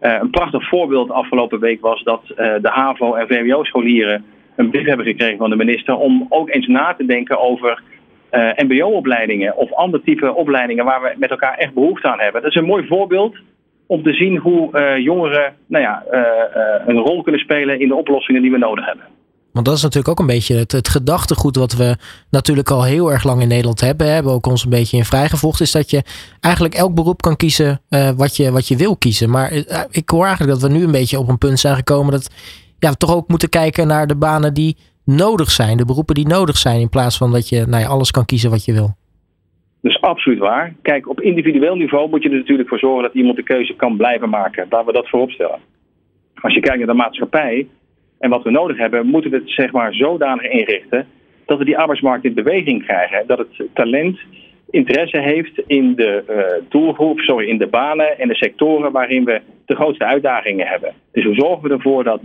een 0.00 0.30
prachtig 0.30 0.68
voorbeeld 0.68 1.10
afgelopen 1.10 1.60
week 1.60 1.80
was 1.80 2.02
dat 2.02 2.22
de 2.36 2.68
HAVO- 2.68 3.14
en 3.14 3.26
VWO-scholieren 3.26 4.24
een 4.56 4.70
brief 4.70 4.86
hebben 4.86 5.06
gekregen 5.06 5.36
van 5.36 5.50
de 5.50 5.56
minister 5.56 5.96
om 5.96 6.26
ook 6.28 6.50
eens 6.50 6.66
na 6.66 6.94
te 6.94 7.06
denken 7.06 7.40
over 7.40 7.82
MBO-opleidingen 8.56 9.56
of 9.56 9.72
ander 9.72 10.02
type 10.02 10.34
opleidingen 10.34 10.84
waar 10.84 11.02
we 11.02 11.14
met 11.16 11.30
elkaar 11.30 11.54
echt 11.54 11.74
behoefte 11.74 12.08
aan 12.08 12.20
hebben. 12.20 12.42
Dat 12.42 12.50
is 12.50 12.56
een 12.56 12.64
mooi 12.64 12.86
voorbeeld 12.86 13.36
om 13.86 14.02
te 14.02 14.12
zien 14.12 14.36
hoe 14.36 14.98
jongeren 15.02 15.54
nou 15.66 15.84
ja, 15.84 16.04
een 16.86 16.98
rol 16.98 17.22
kunnen 17.22 17.40
spelen 17.40 17.80
in 17.80 17.88
de 17.88 17.94
oplossingen 17.94 18.42
die 18.42 18.50
we 18.50 18.58
nodig 18.58 18.86
hebben. 18.86 19.04
Want 19.56 19.68
dat 19.68 19.76
is 19.76 19.82
natuurlijk 19.82 20.08
ook 20.08 20.18
een 20.18 20.34
beetje 20.34 20.56
het, 20.56 20.88
gedachtegoed 20.88 21.56
wat 21.56 21.76
we 21.76 21.96
natuurlijk 22.30 22.70
al 22.70 22.84
heel 22.84 23.12
erg 23.12 23.24
lang 23.24 23.40
in 23.42 23.48
Nederland 23.48 23.80
hebben. 23.80 24.12
Hebben 24.12 24.32
ook 24.32 24.46
ons 24.46 24.64
een 24.64 24.70
beetje 24.70 24.96
in 24.96 25.04
vrijgevochten. 25.04 25.64
Is 25.64 25.72
dat 25.72 25.90
je 25.90 26.02
eigenlijk 26.40 26.74
elk 26.74 26.94
beroep 26.94 27.22
kan 27.22 27.36
kiezen 27.36 27.80
uh, 27.90 28.10
wat, 28.10 28.36
je, 28.36 28.52
wat 28.52 28.68
je 28.68 28.76
wil 28.76 28.96
kiezen. 28.96 29.30
Maar 29.30 29.52
uh, 29.52 29.62
ik 29.90 30.08
hoor 30.08 30.24
eigenlijk 30.24 30.60
dat 30.60 30.70
we 30.70 30.76
nu 30.76 30.84
een 30.84 30.90
beetje 30.90 31.18
op 31.18 31.28
een 31.28 31.38
punt 31.38 31.58
zijn 31.58 31.76
gekomen 31.76 32.12
dat 32.12 32.30
ja, 32.78 32.90
we 32.90 32.96
toch 32.96 33.14
ook 33.14 33.28
moeten 33.28 33.48
kijken 33.48 33.86
naar 33.86 34.06
de 34.06 34.16
banen 34.16 34.54
die 34.54 34.76
nodig 35.04 35.50
zijn. 35.50 35.76
De 35.76 35.84
beroepen 35.84 36.14
die 36.14 36.26
nodig 36.26 36.56
zijn. 36.56 36.80
In 36.80 36.88
plaats 36.88 37.16
van 37.16 37.32
dat 37.32 37.48
je 37.48 37.64
nou 37.66 37.84
alles 37.84 38.10
kan 38.10 38.24
kiezen 38.24 38.50
wat 38.50 38.64
je 38.64 38.72
wil. 38.72 38.96
Is 39.82 40.00
absoluut 40.00 40.38
waar. 40.38 40.74
Kijk, 40.82 41.08
op 41.08 41.20
individueel 41.20 41.74
niveau 41.74 42.08
moet 42.08 42.22
je 42.22 42.28
er 42.28 42.36
natuurlijk 42.36 42.68
voor 42.68 42.78
zorgen 42.78 43.02
dat 43.02 43.14
iemand 43.14 43.36
de 43.36 43.42
keuze 43.42 43.74
kan 43.74 43.96
blijven 43.96 44.28
maken. 44.28 44.66
Laten 44.70 44.86
we 44.86 44.92
dat 44.92 45.08
voorop 45.08 45.30
stellen. 45.30 45.58
Als 46.34 46.54
je 46.54 46.60
kijkt 46.60 46.78
naar 46.78 46.86
de 46.86 47.02
maatschappij, 47.02 47.66
en 48.18 48.30
wat 48.30 48.42
we 48.42 48.50
nodig 48.50 48.76
hebben, 48.76 49.06
moeten 49.06 49.30
we 49.30 49.36
het 49.36 49.50
zeg 49.50 49.72
maar 49.72 49.94
zodanig 49.94 50.50
inrichten 50.50 51.06
dat 51.46 51.58
we 51.58 51.64
die 51.64 51.78
arbeidsmarkt 51.78 52.24
in 52.24 52.34
beweging 52.34 52.84
krijgen. 52.84 53.26
Dat 53.26 53.38
het 53.38 53.68
talent 53.72 54.18
interesse 54.70 55.20
heeft 55.20 55.62
in 55.66 55.94
de 55.94 56.24
uh, 56.30 56.68
doelgroep, 56.68 57.20
sorry, 57.20 57.48
in 57.48 57.58
de 57.58 57.66
banen 57.66 58.18
en 58.18 58.28
de 58.28 58.34
sectoren 58.34 58.92
waarin 58.92 59.24
we 59.24 59.40
de 59.64 59.74
grootste 59.74 60.04
uitdagingen 60.04 60.66
hebben. 60.66 60.92
Dus 61.12 61.24
hoe 61.24 61.34
zorgen 61.34 61.68
we 61.68 61.74
ervoor 61.74 62.04
dat 62.04 62.20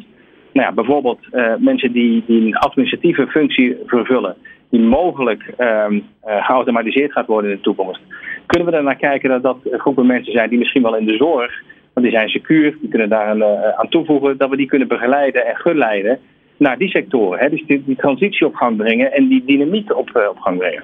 nou 0.53 0.67
ja, 0.67 0.71
bijvoorbeeld 0.71 1.19
uh, 1.31 1.53
mensen 1.57 1.91
die, 1.91 2.23
die, 2.27 2.41
een 2.41 2.57
administratieve 2.57 3.27
functie 3.27 3.77
vervullen, 3.85 4.35
die 4.69 4.79
mogelijk 4.79 5.53
uh, 5.59 5.85
geautomatiseerd 6.21 7.11
gaat 7.11 7.27
worden 7.27 7.49
in 7.51 7.55
de 7.55 7.63
toekomst, 7.63 8.01
kunnen 8.45 8.67
we 8.67 8.75
er 8.75 8.83
naar 8.83 8.95
kijken 8.95 9.29
dat 9.29 9.43
dat 9.43 9.57
groepen 9.71 10.05
mensen 10.05 10.33
zijn 10.33 10.49
die 10.49 10.59
misschien 10.59 10.81
wel 10.81 10.97
in 10.97 11.05
de 11.05 11.15
zorg 11.15 11.63
want 11.93 12.05
die 12.05 12.15
zijn 12.15 12.29
secuur, 12.29 12.77
die 12.81 12.89
kunnen 12.89 13.09
daar 13.09 13.25
aan, 13.25 13.37
uh, 13.37 13.79
aan 13.79 13.89
toevoegen, 13.89 14.37
dat 14.37 14.49
we 14.49 14.57
die 14.57 14.65
kunnen 14.65 14.87
begeleiden 14.87 15.45
en 15.45 15.55
geleiden 15.55 16.19
naar 16.57 16.77
die 16.77 16.89
sectoren. 16.89 17.39
Hè? 17.39 17.49
Dus 17.49 17.63
die, 17.67 17.83
die, 17.85 17.95
transitie 17.95 18.47
op 18.47 18.55
gang 18.55 18.77
brengen 18.77 19.11
en 19.11 19.27
die 19.27 19.43
dynamiek 19.45 19.95
op, 19.95 20.09
uh, 20.17 20.29
op 20.29 20.37
gang 20.37 20.57
brengen. 20.57 20.83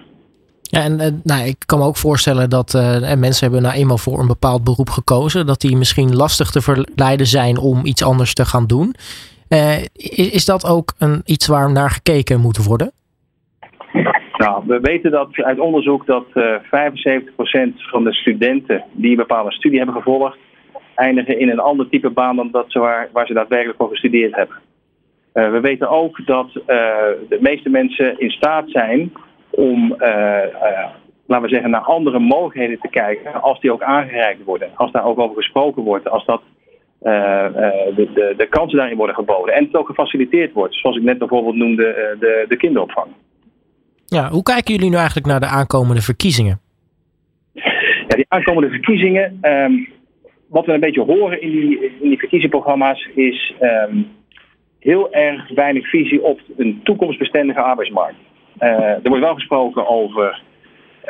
Ja, 0.62 0.84
en 0.84 0.94
uh, 0.94 1.08
nou, 1.24 1.48
ik 1.48 1.56
kan 1.66 1.80
me 1.80 1.86
ook 1.86 1.98
voorstellen 1.98 2.50
dat 2.50 2.74
mensen 3.18 3.44
hebben 3.44 3.62
nou 3.62 3.76
eenmaal 3.76 3.98
voor 3.98 4.20
een 4.20 4.28
bepaald 4.28 4.64
beroep 4.64 4.90
gekozen, 4.90 5.46
dat 5.46 5.62
die 5.62 5.78
misschien 5.78 6.16
lastig 6.16 6.52
te 6.52 6.62
verleiden 6.62 7.26
zijn 7.26 7.58
om 7.58 7.86
iets 7.86 8.04
anders 8.04 8.34
te 8.34 8.46
gaan 8.46 8.66
doen. 8.68 8.94
Is, 9.94 10.32
is, 10.32 10.46
dat 10.46 10.68
ook 10.68 10.94
een, 11.00 11.22
iets 11.26 11.48
waar 11.48 11.72
naar 11.72 11.90
gekeken 11.90 12.42
moet 12.42 12.66
worden? 12.66 12.92
Nou, 14.38 14.64
we 14.66 14.80
weten 14.80 15.12
dat 15.12 15.30
uit 15.34 15.60
onderzoek 15.60 16.06
dat 16.06 16.26
75% 16.30 16.32
van 17.76 18.04
de 18.04 18.14
studenten 18.14 18.84
die 18.92 19.12
een 19.12 19.18
bepaalde 19.18 19.52
studie 19.52 19.78
hebben 19.78 19.96
gevolgd, 19.96 20.38
eindigen 20.98 21.40
in 21.40 21.50
een 21.50 21.60
ander 21.60 21.90
type 21.90 22.10
baan 22.10 22.36
dan 22.36 22.52
dat 22.52 22.66
ze 22.68 22.80
waar, 22.80 23.10
waar 23.12 23.28
ze 23.28 23.34
daadwerkelijk 23.34 23.78
voor 23.78 23.90
gestudeerd 23.90 24.36
hebben. 24.36 24.56
Uh, 25.34 25.52
we 25.52 25.60
weten 25.60 25.90
ook 25.90 26.26
dat 26.26 26.48
uh, 26.48 26.64
de 27.30 27.38
meeste 27.40 27.70
mensen 27.70 28.20
in 28.20 28.30
staat 28.30 28.70
zijn 28.70 29.14
om, 29.50 29.92
uh, 29.92 30.08
laten 31.26 31.46
we 31.46 31.54
zeggen, 31.54 31.70
naar 31.70 31.82
andere 31.82 32.20
mogelijkheden 32.20 32.80
te 32.80 32.90
kijken 32.90 33.42
als 33.42 33.60
die 33.60 33.72
ook 33.72 33.82
aangereikt 33.82 34.44
worden. 34.44 34.70
Als 34.76 34.92
daar 34.92 35.06
ook 35.06 35.20
over 35.20 35.36
gesproken 35.36 35.84
wordt, 35.84 36.10
als 36.10 36.26
dat, 36.26 36.42
de, 37.00 38.10
de, 38.14 38.34
de, 38.38 38.48
kansen 38.50 38.78
daarin 38.78 38.98
worden 38.98 39.16
geboden. 39.16 39.54
En 39.54 39.64
het 39.64 39.76
ook 39.76 39.88
gefaciliteerd 39.88 40.54
wordt, 40.54 40.76
zoals 40.76 40.98
ik 40.98 41.04
net 41.04 41.18
bijvoorbeeld 41.18 41.56
noemde, 41.56 42.16
de, 42.20 42.46
de 42.48 42.58
kinderopvang. 42.58 43.08
Ja, 44.06 44.30
hoe 44.30 44.44
kijken 44.44 44.74
jullie 44.74 44.90
nu 44.90 44.96
eigenlijk 44.96 45.28
naar 45.28 45.40
de 45.40 45.46
aankomende 45.46 46.02
verkiezingen? 46.02 46.60
Ja, 48.08 48.16
die 48.16 48.26
aankomende 48.28 48.70
verkiezingen. 48.70 49.38
Um, 49.42 49.88
wat 50.48 50.66
we 50.66 50.74
een 50.74 50.80
beetje 50.80 51.02
horen 51.02 51.42
in 51.42 51.52
die, 51.52 51.92
in 52.00 52.18
verkiezingsprogramma's 52.18 53.08
is 53.16 53.54
um, 53.62 54.08
heel 54.80 55.14
erg 55.14 55.50
weinig 55.50 55.90
visie 55.90 56.24
op 56.24 56.40
een 56.58 56.80
toekomstbestendige 56.84 57.62
arbeidsmarkt. 57.62 58.18
Uh, 58.60 58.70
er 58.70 59.10
wordt 59.10 59.24
wel 59.24 59.34
gesproken 59.34 59.88
over 59.88 60.42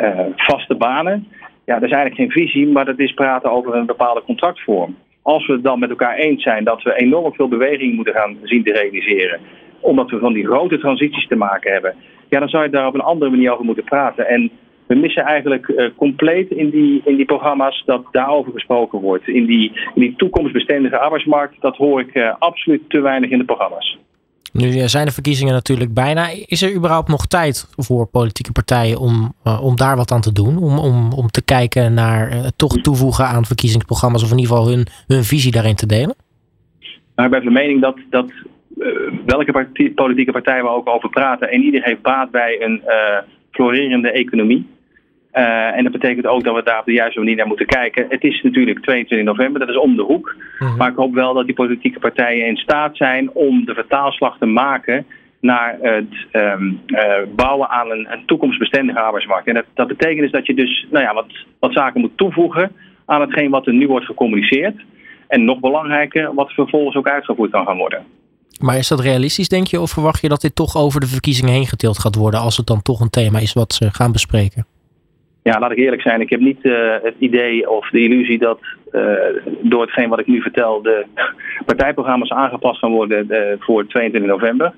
uh, 0.01 0.19
vaste 0.35 0.75
banen. 0.75 1.27
Ja, 1.65 1.73
dat 1.73 1.89
is 1.89 1.95
eigenlijk 1.95 2.15
geen 2.15 2.43
visie, 2.43 2.67
maar 2.67 2.85
dat 2.85 2.99
is 2.99 3.13
praten 3.13 3.51
over 3.51 3.75
een 3.75 3.85
bepaalde 3.85 4.23
contractvorm. 4.23 4.97
Als 5.21 5.47
we 5.47 5.53
het 5.53 5.63
dan 5.63 5.79
met 5.79 5.89
elkaar 5.89 6.15
eens 6.15 6.43
zijn 6.43 6.63
dat 6.63 6.83
we 6.83 6.95
enorm 6.95 7.33
veel 7.33 7.47
beweging 7.47 7.95
moeten 7.95 8.13
gaan 8.13 8.37
zien 8.43 8.63
te 8.63 8.71
realiseren, 8.71 9.39
omdat 9.79 10.09
we 10.09 10.19
van 10.19 10.33
die 10.33 10.45
grote 10.45 10.77
transities 10.77 11.27
te 11.27 11.35
maken 11.35 11.71
hebben, 11.71 11.95
ja, 12.29 12.39
dan 12.39 12.49
zou 12.49 12.63
je 12.63 12.69
daar 12.69 12.87
op 12.87 12.93
een 12.93 13.01
andere 13.01 13.31
manier 13.31 13.51
over 13.51 13.65
moeten 13.65 13.83
praten. 13.83 14.27
En 14.27 14.51
we 14.87 14.95
missen 14.95 15.23
eigenlijk 15.23 15.67
uh, 15.67 15.89
compleet 15.95 16.51
in 16.51 16.69
die, 16.69 17.01
in 17.05 17.15
die 17.15 17.25
programma's 17.25 17.83
dat 17.85 18.05
daarover 18.11 18.51
gesproken 18.51 18.99
wordt. 18.99 19.27
In 19.27 19.45
die, 19.45 19.71
in 19.95 20.01
die 20.01 20.15
toekomstbestendige 20.15 20.97
arbeidsmarkt, 20.97 21.61
dat 21.61 21.75
hoor 21.75 21.99
ik 21.99 22.15
uh, 22.15 22.33
absoluut 22.39 22.81
te 22.87 22.99
weinig 22.99 23.29
in 23.29 23.37
de 23.37 23.45
programma's. 23.45 23.97
Nu 24.53 24.71
zijn 24.87 25.05
de 25.05 25.11
verkiezingen 25.11 25.53
natuurlijk 25.53 25.93
bijna. 25.93 26.27
Is 26.45 26.61
er 26.61 26.75
überhaupt 26.75 27.07
nog 27.07 27.25
tijd 27.25 27.69
voor 27.75 28.07
politieke 28.07 28.51
partijen 28.51 28.99
om, 28.99 29.33
uh, 29.43 29.63
om 29.63 29.75
daar 29.75 29.95
wat 29.95 30.11
aan 30.11 30.21
te 30.21 30.31
doen? 30.31 30.57
Om, 30.57 30.77
om, 30.77 31.13
om 31.13 31.27
te 31.27 31.43
kijken 31.43 31.93
naar 31.93 32.51
toch 32.55 32.77
toevoegen 32.77 33.25
aan 33.25 33.45
verkiezingsprogramma's 33.45 34.23
of 34.23 34.31
in 34.31 34.37
ieder 34.37 34.55
geval 34.55 34.69
hun, 34.69 34.87
hun 35.07 35.23
visie 35.23 35.51
daarin 35.51 35.75
te 35.75 35.85
delen? 35.85 36.15
Nou, 37.15 37.27
ik 37.27 37.33
ben 37.33 37.43
van 37.43 37.53
mening 37.53 37.81
dat, 37.81 37.97
dat 38.09 38.31
welke 39.25 39.51
partij, 39.51 39.91
politieke 39.91 40.31
partij 40.31 40.61
we 40.61 40.69
ook 40.69 40.89
over 40.89 41.09
praten, 41.09 41.51
en 41.51 41.61
iedereen 41.61 41.87
heeft 41.87 42.01
baat 42.01 42.31
bij 42.31 42.61
een 42.61 42.81
florerende 43.51 44.11
economie. 44.11 44.67
Uh, 45.37 45.77
en 45.77 45.83
dat 45.83 45.91
betekent 45.91 46.27
ook 46.27 46.43
dat 46.43 46.55
we 46.55 46.63
daar 46.63 46.79
op 46.79 46.85
de 46.85 46.91
juiste 46.91 47.19
manier 47.19 47.35
naar 47.35 47.47
moeten 47.47 47.65
kijken. 47.65 48.05
Het 48.09 48.23
is 48.23 48.41
natuurlijk 48.41 48.79
22 48.79 49.27
november, 49.27 49.59
dat 49.59 49.69
is 49.69 49.77
om 49.77 49.95
de 49.95 50.01
hoek. 50.01 50.35
Mhm. 50.59 50.77
Maar 50.77 50.89
ik 50.89 50.95
hoop 50.95 51.13
wel 51.13 51.33
dat 51.33 51.45
die 51.45 51.55
politieke 51.55 51.99
partijen 51.99 52.47
in 52.47 52.57
staat 52.57 52.97
zijn 52.97 53.31
om 53.31 53.65
de 53.65 53.73
vertaalslag 53.73 54.37
te 54.37 54.45
maken 54.45 55.05
naar 55.39 55.77
het 55.81 56.13
um, 56.31 56.81
uh, 56.87 57.01
bouwen 57.35 57.69
aan 57.69 57.91
een, 57.91 58.07
een, 58.11 58.25
toekomstbestendige 58.25 58.99
arbeidsmarkt. 58.99 59.47
En 59.47 59.53
dat, 59.53 59.65
dat 59.73 59.87
betekent 59.87 60.19
dus 60.19 60.31
dat 60.31 60.45
je 60.45 60.53
dus 60.53 60.87
nou 60.91 61.03
ja, 61.03 61.13
wat, 61.13 61.31
wat 61.59 61.73
zaken 61.73 62.01
moet 62.01 62.17
toevoegen 62.17 62.71
aan 63.05 63.21
hetgeen 63.21 63.49
wat 63.49 63.67
er 63.67 63.73
nu 63.73 63.87
wordt 63.87 64.05
gecommuniceerd. 64.05 64.75
En 65.27 65.45
nog 65.45 65.59
belangrijker, 65.59 66.33
wat 66.33 66.51
vervolgens 66.51 66.95
ook 66.95 67.07
uitgevoerd 67.07 67.51
kan 67.51 67.65
gaan 67.65 67.77
worden. 67.77 68.03
Maar 68.59 68.77
is 68.77 68.87
dat 68.87 68.99
realistisch, 68.99 69.49
denk 69.49 69.67
je? 69.67 69.81
Of 69.81 69.91
verwacht 69.91 70.21
je 70.21 70.29
dat 70.29 70.41
dit 70.41 70.55
toch 70.55 70.77
over 70.77 70.99
de 70.99 71.07
verkiezingen 71.07 71.53
heen 71.53 71.67
getild 71.67 71.99
gaat 71.99 72.15
worden 72.15 72.39
als 72.39 72.57
het 72.57 72.67
dan 72.67 72.81
toch 72.81 72.99
een 72.99 73.09
thema 73.09 73.39
is 73.39 73.53
wat 73.53 73.73
ze 73.73 73.91
gaan 73.91 74.11
bespreken? 74.11 74.65
Ja, 75.43 75.59
laat 75.59 75.71
ik 75.71 75.77
eerlijk 75.77 76.01
zijn, 76.01 76.21
ik 76.21 76.29
heb 76.29 76.39
niet 76.39 76.59
uh, 76.63 76.95
het 77.01 77.15
idee 77.17 77.69
of 77.69 77.89
de 77.89 77.99
illusie 77.99 78.37
dat 78.37 78.59
uh, 78.91 79.03
door 79.61 79.81
hetgeen 79.81 80.09
wat 80.09 80.19
ik 80.19 80.27
nu 80.27 80.41
vertel 80.41 80.81
de 80.81 81.05
partijprogramma's 81.65 82.29
aangepast 82.29 82.79
gaan 82.79 82.91
worden 82.91 83.27
uh, 83.29 83.39
voor 83.59 83.87
22 83.87 84.31
november. 84.31 84.73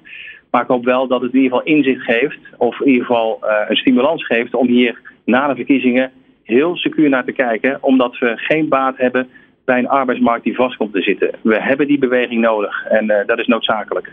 Maar 0.52 0.62
ik 0.62 0.68
hoop 0.68 0.86
wel 0.86 1.08
dat 1.08 1.22
het 1.22 1.34
in 1.34 1.42
ieder 1.42 1.58
geval 1.58 1.76
inzicht 1.76 2.02
geeft, 2.02 2.40
of 2.58 2.80
in 2.82 2.88
ieder 2.88 3.06
geval 3.06 3.40
een 3.68 3.76
stimulans 3.76 4.26
geeft 4.26 4.54
om 4.54 4.68
hier 4.68 5.02
na 5.26 5.48
de 5.48 5.56
verkiezingen 5.56 6.12
heel 6.44 6.76
secuur 6.76 7.10
naar 7.10 7.26
te 7.26 7.32
kijken, 7.32 7.78
omdat 7.84 8.18
we 8.18 8.34
geen 8.36 8.68
baat 8.68 8.98
hebben 8.98 9.30
bij 9.66 9.80
een 9.80 9.88
arbeidsmarkt 9.88 10.44
die 10.44 10.56
vast 10.56 10.78
komt 10.78 10.94
te 10.94 11.02
zitten. 11.02 11.32
We 11.42 11.62
hebben 11.62 11.88
die 11.88 12.00
beweging 12.00 12.42
nodig 12.42 12.86
en 12.86 13.24
dat 13.26 13.40
is 13.40 13.48
noodzakelijk. 13.48 14.12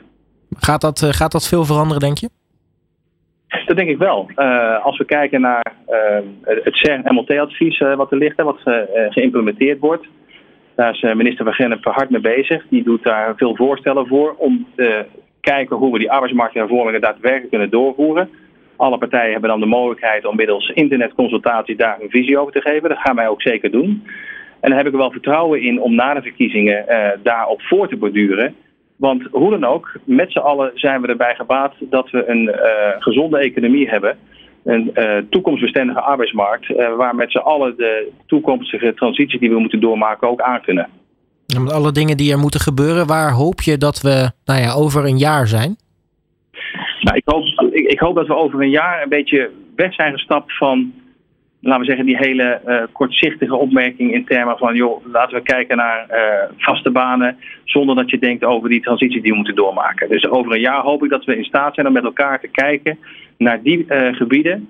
Gaat 0.58 0.80
dat, 0.80 1.06
gaat 1.10 1.32
dat 1.32 1.48
veel 1.48 1.64
veranderen, 1.64 2.00
denk 2.00 2.18
je? 2.18 2.28
Dat 3.64 3.76
denk 3.76 3.88
ik 3.88 3.98
wel. 3.98 4.30
Uh, 4.36 4.84
als 4.84 4.98
we 4.98 5.04
kijken 5.04 5.40
naar 5.40 5.72
uh, 5.88 6.18
het 6.42 6.76
CERN-MLT-advies 6.76 7.80
uh, 7.80 7.94
wat 7.94 8.12
er 8.12 8.18
ligt 8.18 8.38
en 8.38 8.44
wat 8.44 8.60
geïmplementeerd 9.10 9.78
wordt. 9.78 10.06
Daar 10.74 10.92
is 10.92 11.14
minister 11.14 11.44
Van 11.44 11.54
Gennep 11.54 11.84
hard 11.84 12.10
mee 12.10 12.20
bezig. 12.20 12.64
Die 12.68 12.82
doet 12.82 13.02
daar 13.02 13.36
veel 13.36 13.56
voorstellen 13.56 14.06
voor 14.06 14.34
om 14.38 14.66
te 14.76 15.04
kijken 15.40 15.76
hoe 15.76 15.92
we 15.92 15.98
die 15.98 16.10
arbeidsmarkthervormingen 16.10 17.00
daadwerkelijk 17.00 17.50
kunnen 17.50 17.70
doorvoeren. 17.70 18.30
Alle 18.76 18.98
partijen 18.98 19.32
hebben 19.32 19.50
dan 19.50 19.60
de 19.60 19.66
mogelijkheid 19.66 20.26
om 20.26 20.36
middels 20.36 20.68
internetconsultaties 20.68 21.76
daar 21.76 22.00
een 22.00 22.10
visie 22.10 22.38
over 22.38 22.52
te 22.52 22.60
geven. 22.60 22.88
Dat 22.88 22.98
gaan 22.98 23.16
wij 23.16 23.28
ook 23.28 23.42
zeker 23.42 23.70
doen. 23.70 24.06
En 24.60 24.68
daar 24.68 24.78
heb 24.78 24.86
ik 24.86 24.92
er 24.92 24.98
wel 24.98 25.10
vertrouwen 25.10 25.62
in 25.62 25.80
om 25.80 25.94
na 25.94 26.14
de 26.14 26.22
verkiezingen 26.22 26.84
daarop 27.22 27.62
voor 27.62 27.88
te 27.88 27.96
borduren. 27.96 28.54
Want 28.96 29.22
hoe 29.30 29.50
dan 29.50 29.64
ook, 29.64 29.92
met 30.04 30.32
z'n 30.32 30.38
allen 30.38 30.70
zijn 30.74 31.00
we 31.00 31.08
erbij 31.08 31.34
gebaat 31.34 31.74
dat 31.80 32.10
we 32.10 32.28
een 32.28 32.42
uh, 32.42 32.54
gezonde 32.98 33.38
economie 33.38 33.88
hebben. 33.88 34.18
Een 34.64 34.90
uh, 34.94 35.16
toekomstbestendige 35.30 36.00
arbeidsmarkt, 36.00 36.68
uh, 36.68 36.96
waar 36.96 37.14
met 37.14 37.30
z'n 37.30 37.38
allen 37.38 37.76
de 37.76 38.10
toekomstige 38.26 38.94
transitie 38.94 39.38
die 39.38 39.50
we 39.50 39.58
moeten 39.58 39.80
doormaken 39.80 40.28
ook 40.28 40.40
aan 40.40 40.60
kunnen. 40.60 40.88
En 41.54 41.62
met 41.62 41.72
alle 41.72 41.92
dingen 41.92 42.16
die 42.16 42.32
er 42.32 42.38
moeten 42.38 42.60
gebeuren, 42.60 43.06
waar 43.06 43.32
hoop 43.32 43.60
je 43.60 43.78
dat 43.78 44.00
we 44.00 44.30
nou 44.44 44.60
ja, 44.60 44.72
over 44.72 45.04
een 45.04 45.18
jaar 45.18 45.46
zijn? 45.46 45.76
Nou, 47.00 47.16
ik, 47.16 47.22
hoop, 47.24 47.72
ik, 47.72 47.86
ik 47.86 47.98
hoop 47.98 48.14
dat 48.14 48.26
we 48.26 48.36
over 48.36 48.62
een 48.62 48.70
jaar 48.70 49.02
een 49.02 49.08
beetje 49.08 49.50
weg 49.76 49.94
zijn 49.94 50.12
gestapt 50.12 50.56
van 50.56 50.92
laten 51.66 51.80
we 51.80 51.86
zeggen, 51.86 52.06
die 52.06 52.16
hele 52.16 52.60
uh, 52.66 52.82
kortzichtige 52.92 53.56
opmerking 53.56 54.12
in 54.12 54.24
termen 54.24 54.58
van, 54.58 54.74
joh, 54.74 55.04
laten 55.12 55.36
we 55.36 55.42
kijken 55.42 55.76
naar 55.76 56.06
uh, 56.10 56.56
vaste 56.56 56.90
banen, 56.90 57.36
zonder 57.64 57.94
dat 57.94 58.10
je 58.10 58.18
denkt 58.18 58.44
over 58.44 58.68
die 58.68 58.82
transitie 58.82 59.20
die 59.20 59.30
we 59.30 59.36
moeten 59.36 59.54
doormaken. 59.54 60.08
Dus 60.08 60.28
over 60.28 60.52
een 60.52 60.60
jaar 60.60 60.82
hoop 60.82 61.04
ik 61.04 61.10
dat 61.10 61.24
we 61.24 61.36
in 61.36 61.44
staat 61.44 61.74
zijn 61.74 61.86
om 61.86 61.92
met 61.92 62.04
elkaar 62.04 62.40
te 62.40 62.48
kijken 62.48 62.98
naar 63.38 63.62
die 63.62 63.84
uh, 63.88 64.14
gebieden 64.14 64.68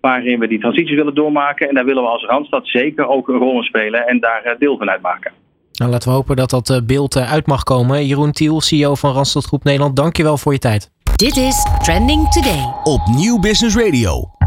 waarin 0.00 0.38
we 0.38 0.48
die 0.48 0.60
transitie 0.60 0.96
willen 0.96 1.14
doormaken. 1.14 1.68
En 1.68 1.74
daar 1.74 1.84
willen 1.84 2.02
we 2.02 2.08
als 2.08 2.24
Randstad 2.24 2.66
zeker 2.66 3.06
ook 3.08 3.28
een 3.28 3.38
rol 3.38 3.56
in 3.56 3.62
spelen 3.62 4.06
en 4.06 4.20
daar 4.20 4.56
deel 4.58 4.78
van 4.78 4.90
uitmaken. 4.90 5.32
Nou, 5.72 5.90
laten 5.90 6.08
we 6.08 6.14
hopen 6.14 6.36
dat 6.36 6.50
dat 6.50 6.82
beeld 6.86 7.16
uit 7.16 7.46
mag 7.46 7.62
komen. 7.62 8.06
Jeroen 8.06 8.32
Tiel, 8.32 8.60
CEO 8.60 8.94
van 8.94 9.12
Randstad 9.12 9.44
Groep 9.44 9.64
Nederland, 9.64 9.96
dankjewel 9.96 10.36
voor 10.36 10.52
je 10.52 10.58
tijd. 10.58 10.90
Dit 11.16 11.36
is 11.36 11.66
Trending 11.82 12.28
Today 12.28 12.74
op 12.82 13.00
Nieuw 13.16 13.38
Business 13.38 13.76
Radio. 13.76 14.41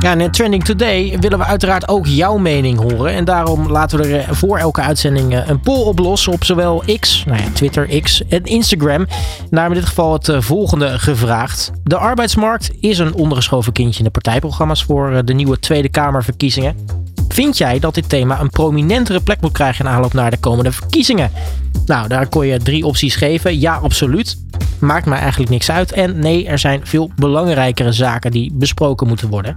Ja, 0.00 0.10
en 0.10 0.20
in 0.20 0.30
Trending 0.30 0.64
Today 0.64 1.16
willen 1.20 1.38
we 1.38 1.44
uiteraard 1.44 1.88
ook 1.88 2.06
jouw 2.06 2.36
mening 2.36 2.78
horen. 2.78 3.12
En 3.12 3.24
daarom 3.24 3.70
laten 3.70 3.98
we 3.98 4.16
er 4.16 4.36
voor 4.36 4.58
elke 4.58 4.80
uitzending 4.80 5.34
eh, 5.34 5.48
een 5.48 5.60
poll 5.60 5.84
oplossen 5.84 6.32
op 6.32 6.44
zowel 6.44 6.82
X, 7.00 7.24
nou 7.26 7.42
ja, 7.42 7.48
Twitter, 7.52 8.00
X 8.00 8.22
en 8.28 8.44
Instagram. 8.44 9.06
We 9.50 9.60
in 9.60 9.72
dit 9.72 9.84
geval 9.84 10.12
het 10.12 10.28
eh, 10.28 10.40
volgende 10.40 10.98
gevraagd. 10.98 11.70
De 11.84 11.96
arbeidsmarkt 11.96 12.70
is 12.80 12.98
een 12.98 13.14
ondergeschoven 13.14 13.72
kindje 13.72 13.98
in 13.98 14.04
de 14.04 14.10
partijprogramma's 14.10 14.84
voor 14.84 15.12
eh, 15.12 15.18
de 15.24 15.32
nieuwe 15.32 15.58
Tweede 15.58 15.88
Kamerverkiezingen. 15.88 16.76
Vind 17.28 17.58
jij 17.58 17.78
dat 17.78 17.94
dit 17.94 18.08
thema 18.08 18.40
een 18.40 18.50
prominentere 18.50 19.20
plek 19.20 19.40
moet 19.40 19.52
krijgen 19.52 19.84
in 19.84 19.90
aanloop 19.90 20.12
naar 20.12 20.30
de 20.30 20.38
komende 20.38 20.72
verkiezingen? 20.72 21.30
Nou, 21.86 22.08
daar 22.08 22.28
kon 22.28 22.46
je 22.46 22.58
drie 22.58 22.86
opties 22.86 23.16
geven. 23.16 23.58
Ja, 23.58 23.74
absoluut. 23.74 24.38
Maakt 24.78 25.06
mij 25.06 25.18
eigenlijk 25.18 25.50
niks 25.50 25.70
uit. 25.70 25.92
En 25.92 26.18
nee, 26.18 26.46
er 26.46 26.58
zijn 26.58 26.80
veel 26.86 27.10
belangrijkere 27.16 27.92
zaken 27.92 28.30
die 28.30 28.52
besproken 28.54 29.06
moeten 29.06 29.28
worden. 29.28 29.56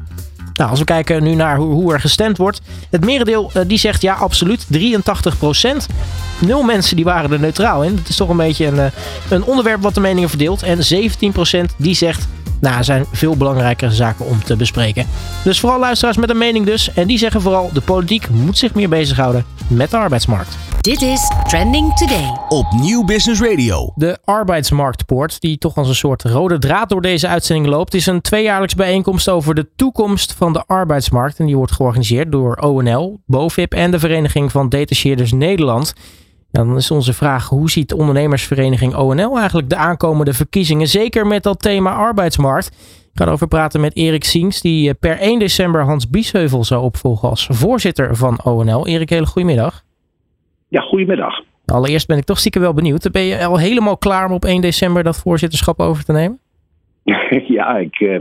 Nou, 0.53 0.69
als 0.69 0.79
we 0.79 0.85
kijken 0.85 1.23
nu 1.23 1.35
naar 1.35 1.57
hoe, 1.57 1.73
hoe 1.73 1.93
er 1.93 1.99
gestemd 1.99 2.37
wordt. 2.37 2.61
Het 2.89 3.05
merendeel 3.05 3.51
uh, 3.57 3.63
die 3.67 3.77
zegt 3.77 4.01
ja, 4.01 4.13
absoluut. 4.13 4.65
83% 4.65 4.67
Nul 6.39 6.63
mensen 6.63 6.95
die 6.95 7.05
waren 7.05 7.31
er 7.31 7.39
neutraal 7.39 7.83
in. 7.83 7.95
Dat 7.95 8.09
is 8.09 8.15
toch 8.15 8.29
een 8.29 8.37
beetje 8.37 8.65
een, 8.65 8.75
uh, 8.75 8.85
een 9.29 9.43
onderwerp 9.43 9.81
wat 9.81 9.93
de 9.93 9.99
meningen 9.99 10.29
verdeelt. 10.29 10.63
En 10.63 10.77
17% 10.77 11.75
die 11.77 11.95
zegt 11.95 12.27
nou, 12.63 12.78
er 12.78 12.84
zijn 12.84 13.06
veel 13.12 13.38
belangrijkere 13.38 13.91
zaken 13.91 14.26
om 14.26 14.43
te 14.43 14.56
bespreken. 14.56 15.06
Dus 15.43 15.60
vooral 15.60 15.80
luisteraars 15.80 16.17
met 16.17 16.30
een 16.30 16.38
mening 16.38 16.65
dus. 16.65 16.93
En 16.93 17.08
die 17.08 17.17
zeggen 17.17 17.41
vooral, 17.41 17.69
de 17.73 17.82
politiek 17.82 18.30
moet 18.30 18.58
zich 18.58 18.73
meer 18.73 18.89
bezighouden 18.89 19.45
met 19.67 19.91
de 19.91 19.97
arbeidsmarkt. 19.97 20.58
Dit 20.82 21.02
is 21.02 21.32
Trending 21.47 21.93
Today. 21.93 22.38
Op 22.49 22.65
Nieuw 22.71 23.04
Business 23.04 23.41
Radio. 23.41 23.91
De 23.95 24.17
arbeidsmarktpoort, 24.23 25.41
die 25.41 25.58
toch 25.58 25.76
als 25.76 25.88
een 25.88 25.95
soort 25.95 26.23
rode 26.23 26.60
draad 26.60 26.89
door 26.89 27.02
deze 27.02 27.28
uitzending 27.28 27.67
loopt, 27.67 27.93
is 27.93 28.06
een 28.06 28.21
tweejaarlijks 28.21 28.76
bijeenkomst 28.76 29.30
over 29.30 29.56
de 29.56 29.69
toekomst 29.76 30.34
van 30.34 30.54
de 30.54 30.63
arbeidsmarkt. 30.67 31.39
En 31.39 31.45
die 31.45 31.58
wordt 31.58 31.71
georganiseerd 31.71 32.32
door 32.32 32.56
ONL, 32.56 33.19
BOVIP 33.26 33.73
en 33.73 33.91
de 33.91 33.99
Vereniging 33.99 34.52
van 34.52 34.69
Detacheerders 34.69 35.32
Nederland. 35.32 35.93
Dan 36.53 36.75
is 36.75 36.91
onze 36.91 37.13
vraag: 37.13 37.49
hoe 37.49 37.69
ziet 37.69 37.89
de 37.89 37.97
ondernemersvereniging 37.97 38.95
ONL 38.95 39.37
eigenlijk 39.37 39.69
de 39.69 39.75
aankomende 39.75 40.33
verkiezingen? 40.33 40.87
Zeker 40.87 41.27
met 41.27 41.43
dat 41.43 41.61
thema 41.61 41.93
arbeidsmarkt. 41.93 42.67
Ik 42.67 43.19
ga 43.19 43.25
erover 43.25 43.47
praten 43.47 43.81
met 43.81 43.95
Erik 43.95 44.23
Siens, 44.23 44.61
die 44.61 44.89
eh, 44.89 44.95
per 44.99 45.19
1 45.19 45.39
december 45.39 45.83
Hans 45.83 46.09
Biesheuvel 46.09 46.63
zou 46.63 46.83
opvolgen 46.83 47.29
als 47.29 47.47
voorzitter 47.51 48.15
van 48.15 48.43
ONL. 48.43 48.87
Erik, 48.87 49.09
hele 49.09 49.25
goedemiddag. 49.25 49.83
Ja, 50.67 50.81
goedemiddag. 50.81 51.41
Allereerst 51.65 52.07
ben 52.07 52.17
ik 52.17 52.23
toch 52.23 52.39
stiekem 52.39 52.61
wel 52.61 52.73
benieuwd. 52.73 53.11
Ben 53.11 53.21
je 53.21 53.45
al 53.45 53.57
helemaal 53.57 53.97
klaar 53.97 54.25
om 54.25 54.33
op 54.33 54.45
1 54.45 54.61
december 54.61 55.03
dat 55.03 55.17
voorzitterschap 55.17 55.79
over 55.79 56.03
te 56.03 56.11
nemen? 56.11 56.39
ja, 57.57 57.77
ik, 57.77 57.99
uh, 57.99 58.17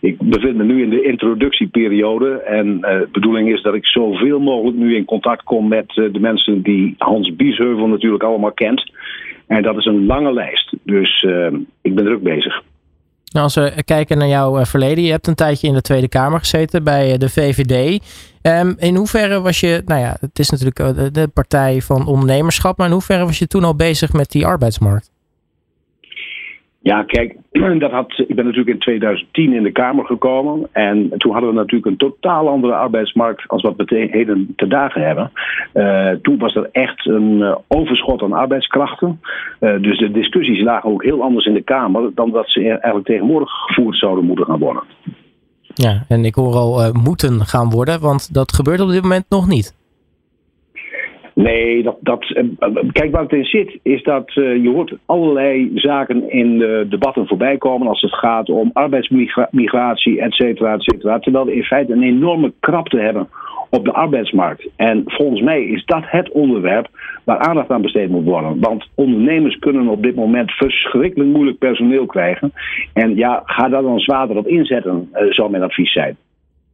ik 0.00 0.18
bevind 0.18 0.56
me 0.56 0.64
nu 0.64 0.82
in 0.82 0.90
de 0.90 1.02
introductieperiode. 1.02 2.30
En 2.30 2.66
uh, 2.66 2.82
de 2.82 3.08
bedoeling 3.12 3.52
is 3.52 3.62
dat 3.62 3.74
ik 3.74 3.86
zoveel 3.86 4.40
mogelijk 4.40 4.76
nu 4.76 4.96
in 4.96 5.04
contact 5.04 5.42
kom 5.42 5.68
met 5.68 5.96
uh, 5.96 6.12
de 6.12 6.20
mensen 6.20 6.62
die 6.62 6.94
Hans 6.98 7.36
Biesheuvel 7.36 7.86
natuurlijk 7.86 8.22
allemaal 8.22 8.52
kent. 8.52 8.92
En 9.46 9.62
dat 9.62 9.76
is 9.76 9.84
een 9.84 10.06
lange 10.06 10.32
lijst. 10.32 10.74
Dus 10.82 11.26
ik 11.82 11.94
ben 11.94 12.04
druk 12.04 12.22
bezig. 12.22 12.62
Nou, 13.32 13.44
als 13.44 13.54
we 13.54 13.82
kijken 13.84 14.18
naar 14.18 14.28
jouw 14.28 14.64
verleden, 14.64 15.04
je 15.04 15.10
hebt 15.10 15.26
een 15.26 15.34
tijdje 15.34 15.66
in 15.66 15.74
de 15.74 15.80
Tweede 15.80 16.08
Kamer 16.08 16.38
gezeten 16.38 16.84
bij 16.84 17.18
de 17.18 17.28
VVD. 17.28 18.02
Um, 18.42 18.74
in 18.78 18.94
hoeverre 18.94 19.40
was 19.40 19.60
je, 19.60 19.82
nou 19.84 20.00
ja, 20.00 20.16
het 20.20 20.38
is 20.38 20.50
natuurlijk 20.50 21.14
de 21.14 21.28
partij 21.28 21.80
van 21.80 22.06
ondernemerschap, 22.06 22.78
maar 22.78 22.86
in 22.86 22.92
hoeverre 22.92 23.24
was 23.24 23.38
je 23.38 23.46
toen 23.46 23.64
al 23.64 23.76
bezig 23.76 24.12
met 24.12 24.30
die 24.30 24.46
arbeidsmarkt? 24.46 25.10
Ja, 26.80 27.02
kijk, 27.02 27.36
dat 27.78 27.90
had, 27.90 28.18
ik 28.26 28.34
ben 28.34 28.44
natuurlijk 28.44 28.74
in 28.74 28.78
2010 28.78 29.52
in 29.52 29.62
de 29.62 29.72
Kamer 29.72 30.04
gekomen. 30.04 30.68
En 30.72 31.12
toen 31.16 31.32
hadden 31.32 31.50
we 31.50 31.56
natuurlijk 31.56 31.86
een 31.86 31.96
totaal 31.96 32.48
andere 32.48 32.74
arbeidsmarkt 32.74 33.48
als 33.48 33.62
wat 33.62 33.74
we 33.76 34.08
heden 34.10 34.52
te 34.56 34.66
dagen 34.66 35.02
hebben. 35.02 35.32
Uh, 35.74 36.10
toen 36.22 36.38
was 36.38 36.54
er 36.54 36.68
echt 36.72 37.06
een 37.06 37.38
uh, 37.38 37.56
overschot 37.68 38.22
aan 38.22 38.32
arbeidskrachten. 38.32 39.20
Uh, 39.60 39.80
dus 39.80 39.98
de 39.98 40.10
discussies 40.10 40.62
lagen 40.62 40.90
ook 40.90 41.02
heel 41.02 41.22
anders 41.22 41.46
in 41.46 41.54
de 41.54 41.62
Kamer 41.62 42.10
dan 42.14 42.30
dat 42.30 42.50
ze 42.50 42.60
eigenlijk 42.68 43.06
tegenwoordig 43.06 43.50
gevoerd 43.50 43.98
zouden 43.98 44.24
moeten 44.24 44.46
gaan 44.46 44.58
worden. 44.58 44.82
Ja, 45.74 46.04
en 46.08 46.24
ik 46.24 46.34
hoor 46.34 46.54
al 46.54 46.92
moeten 46.92 47.40
gaan 47.40 47.70
worden, 47.70 48.00
want 48.00 48.34
dat 48.34 48.52
gebeurt 48.52 48.80
op 48.80 48.88
dit 48.88 49.02
moment 49.02 49.24
nog 49.28 49.46
niet. 49.46 49.77
Nee, 51.42 51.82
dat, 51.82 51.96
dat, 52.00 52.30
eh, 52.30 52.44
kijk 52.92 53.12
waar 53.12 53.22
het 53.22 53.32
in 53.32 53.44
zit, 53.44 53.78
is 53.82 54.02
dat 54.02 54.36
uh, 54.36 54.62
je 54.62 54.68
hoort 54.68 54.96
allerlei 55.06 55.70
zaken 55.74 56.30
in 56.30 56.58
de 56.58 56.86
debatten 56.88 57.26
voorbij 57.26 57.56
komen 57.56 57.88
als 57.88 58.00
het 58.00 58.14
gaat 58.14 58.50
om 58.50 58.70
arbeidsmigratie, 58.72 60.20
et 60.20 60.32
cetera, 60.32 60.74
et 60.74 60.82
cetera. 60.82 61.18
Terwijl 61.18 61.44
we 61.44 61.54
in 61.54 61.62
feite 61.62 61.92
een 61.92 62.02
enorme 62.02 62.52
krapte 62.60 62.98
hebben 62.98 63.28
op 63.70 63.84
de 63.84 63.92
arbeidsmarkt. 63.92 64.68
En 64.76 65.02
volgens 65.06 65.40
mij 65.40 65.64
is 65.64 65.84
dat 65.84 66.02
het 66.06 66.30
onderwerp 66.30 66.88
waar 67.24 67.38
aandacht 67.38 67.70
aan 67.70 67.82
besteed 67.82 68.08
moet 68.08 68.24
worden. 68.24 68.60
Want 68.60 68.88
ondernemers 68.94 69.58
kunnen 69.58 69.88
op 69.88 70.02
dit 70.02 70.14
moment 70.14 70.50
verschrikkelijk 70.50 71.30
moeilijk 71.30 71.58
personeel 71.58 72.06
krijgen. 72.06 72.52
En 72.92 73.16
ja, 73.16 73.42
ga 73.44 73.68
daar 73.68 73.82
dan 73.82 73.98
zwaarder 73.98 74.36
op 74.36 74.46
inzetten, 74.46 75.08
uh, 75.12 75.32
zou 75.32 75.50
mijn 75.50 75.62
advies 75.62 75.92
zijn. 75.92 76.16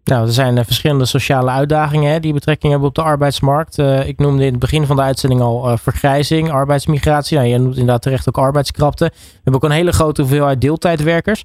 Nou, 0.04 0.26
er 0.26 0.32
zijn 0.32 0.56
uh, 0.56 0.64
verschillende 0.64 1.04
sociale 1.04 1.50
uitdagingen 1.50 2.12
hè, 2.12 2.20
die 2.20 2.32
betrekking 2.32 2.70
hebben 2.70 2.88
op 2.88 2.94
de 2.94 3.02
arbeidsmarkt. 3.02 3.78
Uh, 3.78 4.06
ik 4.06 4.18
noemde 4.18 4.44
in 4.44 4.50
het 4.50 4.60
begin 4.60 4.86
van 4.86 4.96
de 4.96 5.02
uitzending 5.02 5.40
al 5.40 5.70
uh, 5.70 5.76
vergrijzing, 5.76 6.50
arbeidsmigratie. 6.50 7.36
Nou, 7.36 7.48
je 7.48 7.58
noemt 7.58 7.76
inderdaad 7.76 8.02
terecht 8.02 8.28
ook 8.28 8.38
arbeidskrapte. 8.38 9.04
We 9.04 9.30
hebben 9.34 9.54
ook 9.54 9.64
een 9.64 9.76
hele 9.76 9.92
grote 9.92 10.20
hoeveelheid 10.20 10.60
deeltijdwerkers. 10.60 11.44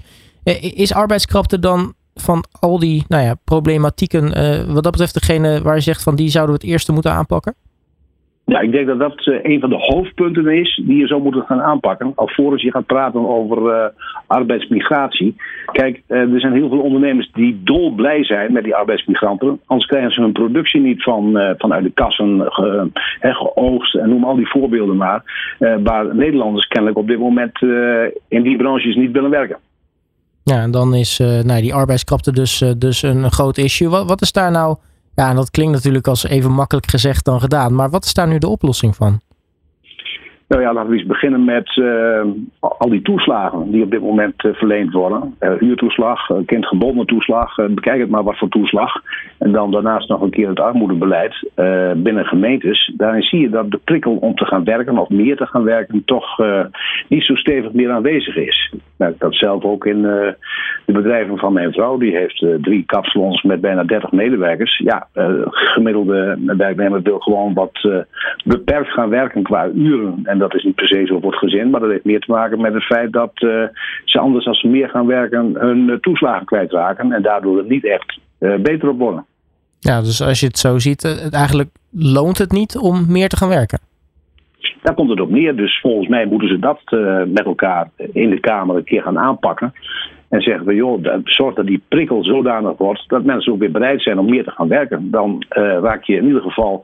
is 0.59 0.93
arbeidskrapte 0.93 1.59
dan 1.59 1.93
van 2.15 2.43
al 2.59 2.79
die 2.79 3.05
nou 3.07 3.23
ja, 3.23 3.35
problematieken, 3.43 4.23
wat 4.73 4.83
dat 4.83 4.91
betreft 4.91 5.13
degene 5.13 5.61
waar 5.61 5.75
je 5.75 5.81
zegt 5.81 6.03
van 6.03 6.15
die 6.15 6.29
zouden 6.29 6.55
we 6.55 6.61
het 6.61 6.71
eerste 6.71 6.91
moeten 6.91 7.11
aanpakken? 7.11 7.55
Ja, 8.49 8.59
ik 8.59 8.71
denk 8.71 8.87
dat 8.87 8.99
dat 8.99 9.25
uh, 9.25 9.39
een 9.41 9.59
van 9.59 9.69
de 9.69 9.75
hoofdpunten 9.75 10.47
is 10.47 10.81
die 10.85 10.97
je 10.97 11.07
zou 11.07 11.21
moeten 11.21 11.43
gaan 11.47 11.61
aanpakken. 11.61 12.11
Alvorens 12.15 12.61
je 12.61 12.71
gaat 12.71 12.85
praten 12.85 13.29
over 13.29 13.61
uh, 13.61 13.85
arbeidsmigratie. 14.27 15.35
Kijk, 15.71 16.01
uh, 16.07 16.33
er 16.33 16.39
zijn 16.39 16.53
heel 16.53 16.69
veel 16.69 16.79
ondernemers 16.79 17.31
die 17.33 17.61
dolblij 17.63 18.25
zijn 18.25 18.53
met 18.53 18.63
die 18.63 18.75
arbeidsmigranten. 18.75 19.59
Anders 19.65 19.89
krijgen 19.89 20.11
ze 20.11 20.21
hun 20.21 20.31
productie 20.31 20.81
niet 20.81 21.03
van, 21.03 21.55
vanuit 21.57 21.83
de 21.83 21.91
kassen 21.91 22.45
ge, 22.45 22.89
geoogst 23.21 23.95
en 23.95 24.09
noem 24.09 24.23
al 24.23 24.35
die 24.35 24.49
voorbeelden 24.49 24.97
maar. 24.97 25.23
waar 25.83 26.15
Nederlanders 26.15 26.67
kennelijk 26.67 26.97
op 26.97 27.07
dit 27.07 27.19
moment 27.19 27.61
in 28.27 28.41
die 28.41 28.57
branches 28.57 28.95
niet 28.95 29.11
willen 29.11 29.29
werken. 29.29 29.57
Ja, 30.43 30.61
en 30.61 30.71
dan 30.71 30.95
is 30.95 31.17
nou, 31.43 31.61
die 31.61 31.73
arbeidskrapte 31.73 32.31
dus, 32.31 32.73
dus 32.77 33.01
een 33.01 33.31
groot 33.31 33.57
issue. 33.57 33.89
Wat, 33.89 34.07
wat 34.07 34.21
is 34.21 34.31
daar 34.31 34.51
nou 34.51 34.77
ja, 35.19 35.29
en 35.29 35.35
dat 35.35 35.51
klinkt 35.51 35.73
natuurlijk 35.73 36.07
als 36.07 36.27
even 36.27 36.51
makkelijk 36.51 36.89
gezegd 36.89 37.25
dan 37.25 37.39
gedaan. 37.39 37.75
Maar 37.75 37.89
wat 37.89 38.05
is 38.05 38.13
daar 38.13 38.27
nu 38.27 38.37
de 38.37 38.47
oplossing 38.47 38.95
van? 38.95 39.19
Nou 40.47 40.61
ja, 40.61 40.73
laten 40.73 40.89
we 40.89 40.97
eens 40.97 41.07
beginnen 41.07 41.45
met 41.45 41.75
uh, 41.75 42.21
al 42.59 42.89
die 42.89 43.01
toeslagen 43.01 43.71
die 43.71 43.83
op 43.83 43.91
dit 43.91 44.01
moment 44.01 44.43
uh, 44.43 44.53
verleend 44.53 44.93
worden. 44.93 45.35
Uh, 45.39 45.53
huurtoeslag, 45.59 46.31
kindgebonden 46.45 47.05
toeslag, 47.05 47.55
bekijk 47.55 47.99
het 47.99 48.09
maar 48.09 48.23
wat 48.23 48.37
voor 48.37 48.49
toeslag. 48.49 48.91
En 49.37 49.51
dan 49.51 49.71
daarnaast 49.71 50.09
nog 50.09 50.21
een 50.21 50.29
keer 50.29 50.49
het 50.49 50.59
armoedebeleid 50.59 51.49
binnen 51.95 52.25
gemeentes. 52.25 52.91
Daarin 52.97 53.21
zie 53.21 53.39
je 53.39 53.49
dat 53.49 53.71
de 53.71 53.79
prikkel 53.83 54.15
om 54.15 54.35
te 54.35 54.45
gaan 54.45 54.63
werken 54.63 54.97
of 54.97 55.09
meer 55.09 55.35
te 55.35 55.45
gaan 55.45 55.63
werken 55.63 56.05
toch 56.05 56.37
niet 57.07 57.23
zo 57.23 57.35
stevig 57.35 57.73
meer 57.73 57.91
aanwezig 57.91 58.35
is. 58.35 58.73
Nou, 58.99 59.13
dat 59.17 59.35
zelf 59.35 59.63
ook 59.63 59.85
in 59.85 60.01
de 60.01 60.35
bedrijven 60.85 61.37
van 61.37 61.53
mijn 61.53 61.71
vrouw. 61.71 61.97
Die 61.97 62.17
heeft 62.17 62.45
drie 62.61 62.83
kapsalons 62.85 63.41
met 63.41 63.61
bijna 63.61 63.83
30 63.83 64.11
medewerkers. 64.11 64.77
Ja, 64.77 65.07
gemiddelde 65.43 66.37
werknemer 66.57 67.01
wil 67.01 67.19
gewoon 67.19 67.53
wat 67.53 68.03
beperkt 68.45 68.91
gaan 68.91 69.09
werken 69.09 69.43
qua 69.43 69.67
uren. 69.75 70.19
En 70.23 70.37
dat 70.37 70.55
is 70.55 70.63
niet 70.63 70.75
per 70.75 70.87
se 70.87 71.05
zo 71.05 71.19
voor 71.19 71.31
het 71.31 71.39
gezin, 71.39 71.69
maar 71.69 71.79
dat 71.79 71.89
heeft 71.89 72.05
meer 72.05 72.19
te 72.19 72.31
maken 72.31 72.61
met 72.61 72.73
het 72.73 72.83
feit 72.83 73.11
dat 73.11 73.31
ze 74.05 74.19
anders 74.19 74.45
als 74.45 74.59
ze 74.59 74.67
meer 74.67 74.89
gaan 74.89 75.05
werken 75.05 75.55
hun 75.59 75.97
toeslagen 76.01 76.45
kwijtraken 76.45 77.11
en 77.11 77.21
daardoor 77.21 77.57
het 77.57 77.69
niet 77.69 77.85
echt 77.85 78.19
beter 78.37 78.89
op 78.89 78.99
worden. 78.99 79.25
Ja, 79.79 80.01
dus 80.01 80.21
als 80.21 80.39
je 80.39 80.45
het 80.45 80.57
zo 80.57 80.79
ziet, 80.79 81.29
eigenlijk 81.31 81.69
loont 81.91 82.37
het 82.37 82.51
niet 82.51 82.77
om 82.77 83.05
meer 83.07 83.29
te 83.29 83.37
gaan 83.37 83.49
werken. 83.49 83.79
Daar 84.81 84.93
komt 84.93 85.09
het 85.09 85.21
op 85.21 85.29
neer. 85.29 85.55
Dus 85.55 85.79
volgens 85.81 86.07
mij 86.07 86.25
moeten 86.25 86.47
ze 86.47 86.59
dat 86.59 86.81
met 87.27 87.45
elkaar 87.45 87.89
in 88.11 88.29
de 88.29 88.39
Kamer 88.39 88.75
een 88.75 88.83
keer 88.83 89.01
gaan 89.01 89.19
aanpakken. 89.19 89.73
En 90.29 90.41
zeggen 90.41 90.65
we, 90.65 90.75
joh, 90.75 91.03
zorg 91.23 91.55
dat 91.55 91.65
die 91.65 91.83
prikkel 91.87 92.23
zodanig 92.23 92.77
wordt 92.77 93.03
dat 93.07 93.23
mensen 93.23 93.53
ook 93.53 93.59
weer 93.59 93.71
bereid 93.71 94.01
zijn 94.01 94.19
om 94.19 94.29
meer 94.29 94.43
te 94.43 94.51
gaan 94.51 94.67
werken. 94.67 95.11
Dan 95.11 95.43
raak 95.81 96.03
je 96.03 96.15
in 96.15 96.25
ieder 96.25 96.41
geval, 96.41 96.81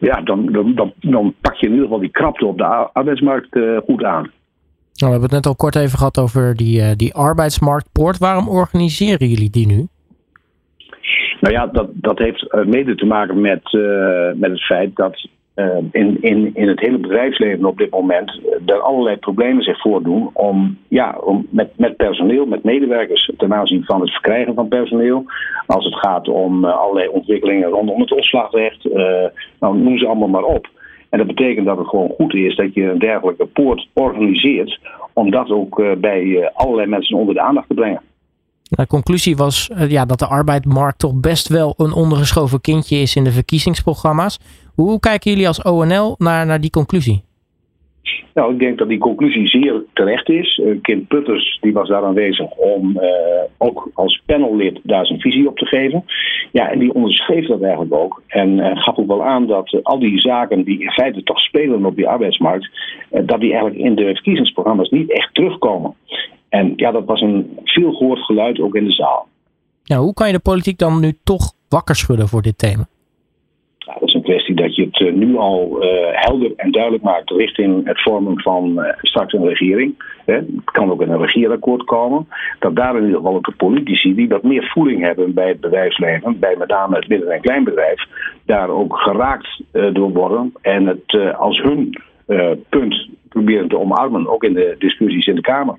ja, 0.00 0.20
dan, 0.20 0.52
dan, 0.52 0.74
dan, 0.74 0.92
dan, 1.00 1.34
pak 1.40 1.54
je 1.54 1.66
in 1.66 1.72
ieder 1.72 1.86
geval 1.86 2.00
die 2.00 2.10
krapte 2.10 2.46
op 2.46 2.58
de 2.58 2.64
arbeidsmarkt 2.92 3.58
goed 3.86 4.04
aan. 4.04 4.22
Nou, 4.22 5.12
we 5.12 5.18
hebben 5.18 5.22
het 5.22 5.32
net 5.32 5.46
al 5.46 5.56
kort 5.56 5.76
even 5.76 5.98
gehad 5.98 6.18
over 6.18 6.56
die, 6.56 6.96
die 6.96 7.14
arbeidsmarktpoort. 7.14 8.18
Waarom 8.18 8.48
organiseren 8.48 9.28
jullie 9.28 9.50
die 9.50 9.66
nu? 9.66 9.86
Nou 11.40 11.54
ja, 11.54 11.66
dat, 11.66 11.88
dat 11.92 12.18
heeft 12.18 12.50
eh, 12.50 12.64
mede 12.64 12.94
te 12.94 13.06
maken 13.06 13.40
met, 13.40 13.72
uh, 13.72 14.32
met 14.34 14.50
het 14.50 14.64
feit 14.64 14.96
dat 14.96 15.28
in, 15.92 16.18
in, 16.20 16.50
in 16.54 16.68
het 16.68 16.80
hele 16.80 16.98
bedrijfsleven 16.98 17.64
op 17.64 17.78
dit 17.78 17.90
moment 17.90 18.40
er 18.66 18.80
allerlei 18.80 19.16
problemen 19.16 19.62
zich 19.62 19.80
voordoen 19.80 20.30
om, 20.32 20.78
ja, 20.88 21.18
om 21.24 21.46
met, 21.50 21.70
met 21.76 21.96
personeel, 21.96 22.46
met 22.46 22.64
medewerkers 22.64 23.32
ten 23.36 23.54
aanzien 23.54 23.84
van 23.84 24.00
het 24.00 24.10
verkrijgen 24.10 24.54
van 24.54 24.68
personeel. 24.68 25.24
Als 25.66 25.84
het 25.84 25.94
gaat 25.94 26.28
om 26.28 26.64
allerlei 26.64 27.08
ontwikkelingen 27.08 27.68
rondom 27.68 28.00
het 28.00 28.12
ontslagrecht, 28.12 28.88
nou, 29.60 29.78
noem 29.78 29.98
ze 29.98 30.06
allemaal 30.06 30.28
maar 30.28 30.44
op. 30.44 30.68
En 31.10 31.18
dat 31.18 31.26
betekent 31.26 31.66
dat 31.66 31.78
het 31.78 31.88
gewoon 31.88 32.14
goed 32.16 32.34
is 32.34 32.56
dat 32.56 32.74
je 32.74 32.82
een 32.82 32.98
dergelijke 32.98 33.46
poort 33.46 33.88
organiseert, 33.92 34.80
om 35.12 35.30
dat 35.30 35.50
ook 35.50 35.80
eh, 35.80 35.92
bij 35.98 36.22
eh, 36.22 36.48
allerlei 36.52 36.88
mensen 36.88 37.16
onder 37.16 37.34
de 37.34 37.40
aandacht 37.40 37.68
te 37.68 37.74
brengen. 37.74 38.02
De 38.62 38.86
conclusie 38.86 39.36
was 39.36 39.70
eh, 39.70 39.90
ja, 39.90 40.04
dat 40.04 40.18
de 40.18 40.26
arbeidsmarkt 40.26 40.98
toch 40.98 41.14
best 41.14 41.48
wel 41.48 41.74
een 41.76 41.92
ondergeschoven 41.92 42.60
kindje 42.60 42.96
is 42.96 43.16
in 43.16 43.24
de 43.24 43.32
verkiezingsprogramma's. 43.32 44.38
Hoe 44.80 45.00
kijken 45.00 45.30
jullie 45.30 45.46
als 45.46 45.62
ONL 45.62 46.14
naar, 46.18 46.46
naar 46.46 46.60
die 46.60 46.70
conclusie? 46.70 47.22
Nou, 48.34 48.52
ik 48.52 48.58
denk 48.58 48.78
dat 48.78 48.88
die 48.88 48.98
conclusie 48.98 49.48
zeer 49.48 49.82
terecht 49.92 50.28
is. 50.28 50.58
Uh, 50.58 50.80
Kim 50.82 51.06
Putters 51.06 51.58
die 51.60 51.72
was 51.72 51.88
daar 51.88 52.04
aanwezig 52.04 52.50
om 52.50 52.96
uh, 52.96 53.02
ook 53.58 53.90
als 53.94 54.22
panellid 54.26 54.80
daar 54.82 55.06
zijn 55.06 55.20
visie 55.20 55.48
op 55.48 55.58
te 55.58 55.66
geven. 55.66 56.04
Ja, 56.52 56.70
en 56.70 56.78
die 56.78 56.94
onderschreef 56.94 57.46
dat 57.46 57.62
eigenlijk 57.62 57.94
ook. 57.94 58.22
En 58.26 58.58
uh, 58.58 58.70
gaf 58.74 58.96
ook 58.96 59.06
wel 59.06 59.24
aan 59.24 59.46
dat 59.46 59.78
al 59.82 59.98
die 59.98 60.20
zaken 60.20 60.64
die 60.64 60.80
in 60.80 60.90
feite 60.90 61.22
toch 61.22 61.40
spelen 61.40 61.84
op 61.84 61.96
die 61.96 62.08
arbeidsmarkt, 62.08 62.70
dat 63.10 63.40
die 63.40 63.52
eigenlijk 63.52 63.82
in 63.84 63.94
de 63.94 64.04
verkiezingsprogramma's 64.04 64.90
niet 64.90 65.12
echt 65.12 65.34
terugkomen. 65.34 65.94
En 66.48 66.72
ja, 66.76 66.90
dat 66.90 67.04
was 67.04 67.20
een 67.20 67.58
veel 67.64 67.92
gehoord 67.92 68.20
geluid 68.20 68.60
ook 68.60 68.74
in 68.74 68.84
de 68.84 68.92
zaal. 68.92 69.28
Ja, 69.82 69.96
hoe 69.96 70.14
kan 70.14 70.26
je 70.26 70.32
de 70.32 70.38
politiek 70.38 70.78
dan 70.78 71.00
nu 71.00 71.18
toch 71.24 71.52
wakker 71.68 71.96
schudden 71.96 72.28
voor 72.28 72.42
dit 72.42 72.58
thema? 72.58 72.88
Dat 74.36 74.76
je 74.76 74.84
het 74.84 75.00
eh, 75.00 75.12
nu 75.12 75.36
al 75.36 75.78
uh, 75.82 75.88
helder 76.10 76.52
en 76.56 76.70
duidelijk 76.70 77.02
maakt 77.02 77.30
richting 77.30 77.86
het 77.86 78.02
vormen 78.02 78.40
van 78.40 78.78
uh, 78.78 78.84
straks 79.02 79.32
een 79.32 79.48
regering. 79.48 80.02
Hè. 80.24 80.34
Het 80.34 80.64
kan 80.64 80.90
ook 80.90 81.02
in 81.02 81.10
een 81.10 81.20
regeerakkoord 81.20 81.84
komen. 81.84 82.28
Dat 82.58 82.76
daar 82.76 82.96
in 82.96 83.02
ieder 83.02 83.16
geval 83.16 83.34
ook 83.34 83.44
de 83.44 83.54
politici 83.56 84.14
die 84.14 84.28
wat 84.28 84.42
meer 84.42 84.70
voeling 84.72 85.02
hebben 85.02 85.34
bij 85.34 85.48
het 85.48 85.60
bedrijfsleven, 85.60 86.38
bij 86.38 86.54
met 86.58 86.68
name 86.68 86.96
het 86.96 87.08
midden- 87.08 87.30
en 87.30 87.40
kleinbedrijf, 87.40 88.06
daar 88.44 88.68
ook 88.68 88.96
geraakt 88.96 89.62
door 89.72 90.12
worden 90.12 90.52
en 90.60 90.86
het 90.86 91.34
als 91.36 91.62
hun 91.62 92.02
punt 92.68 93.08
proberen 93.28 93.68
te 93.68 93.78
omarmen, 93.78 94.28
ook 94.28 94.44
in 94.44 94.54
de 94.54 94.74
discussies 94.78 95.26
in 95.26 95.34
de 95.34 95.40
Kamer. 95.40 95.78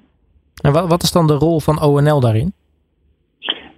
En 0.62 0.72
wat 0.72 1.04
is 1.04 1.12
dan 1.12 1.28
de 1.28 1.34
rol 1.34 1.60
van 1.60 1.82
ONL 1.82 2.20
daarin? 2.20 2.54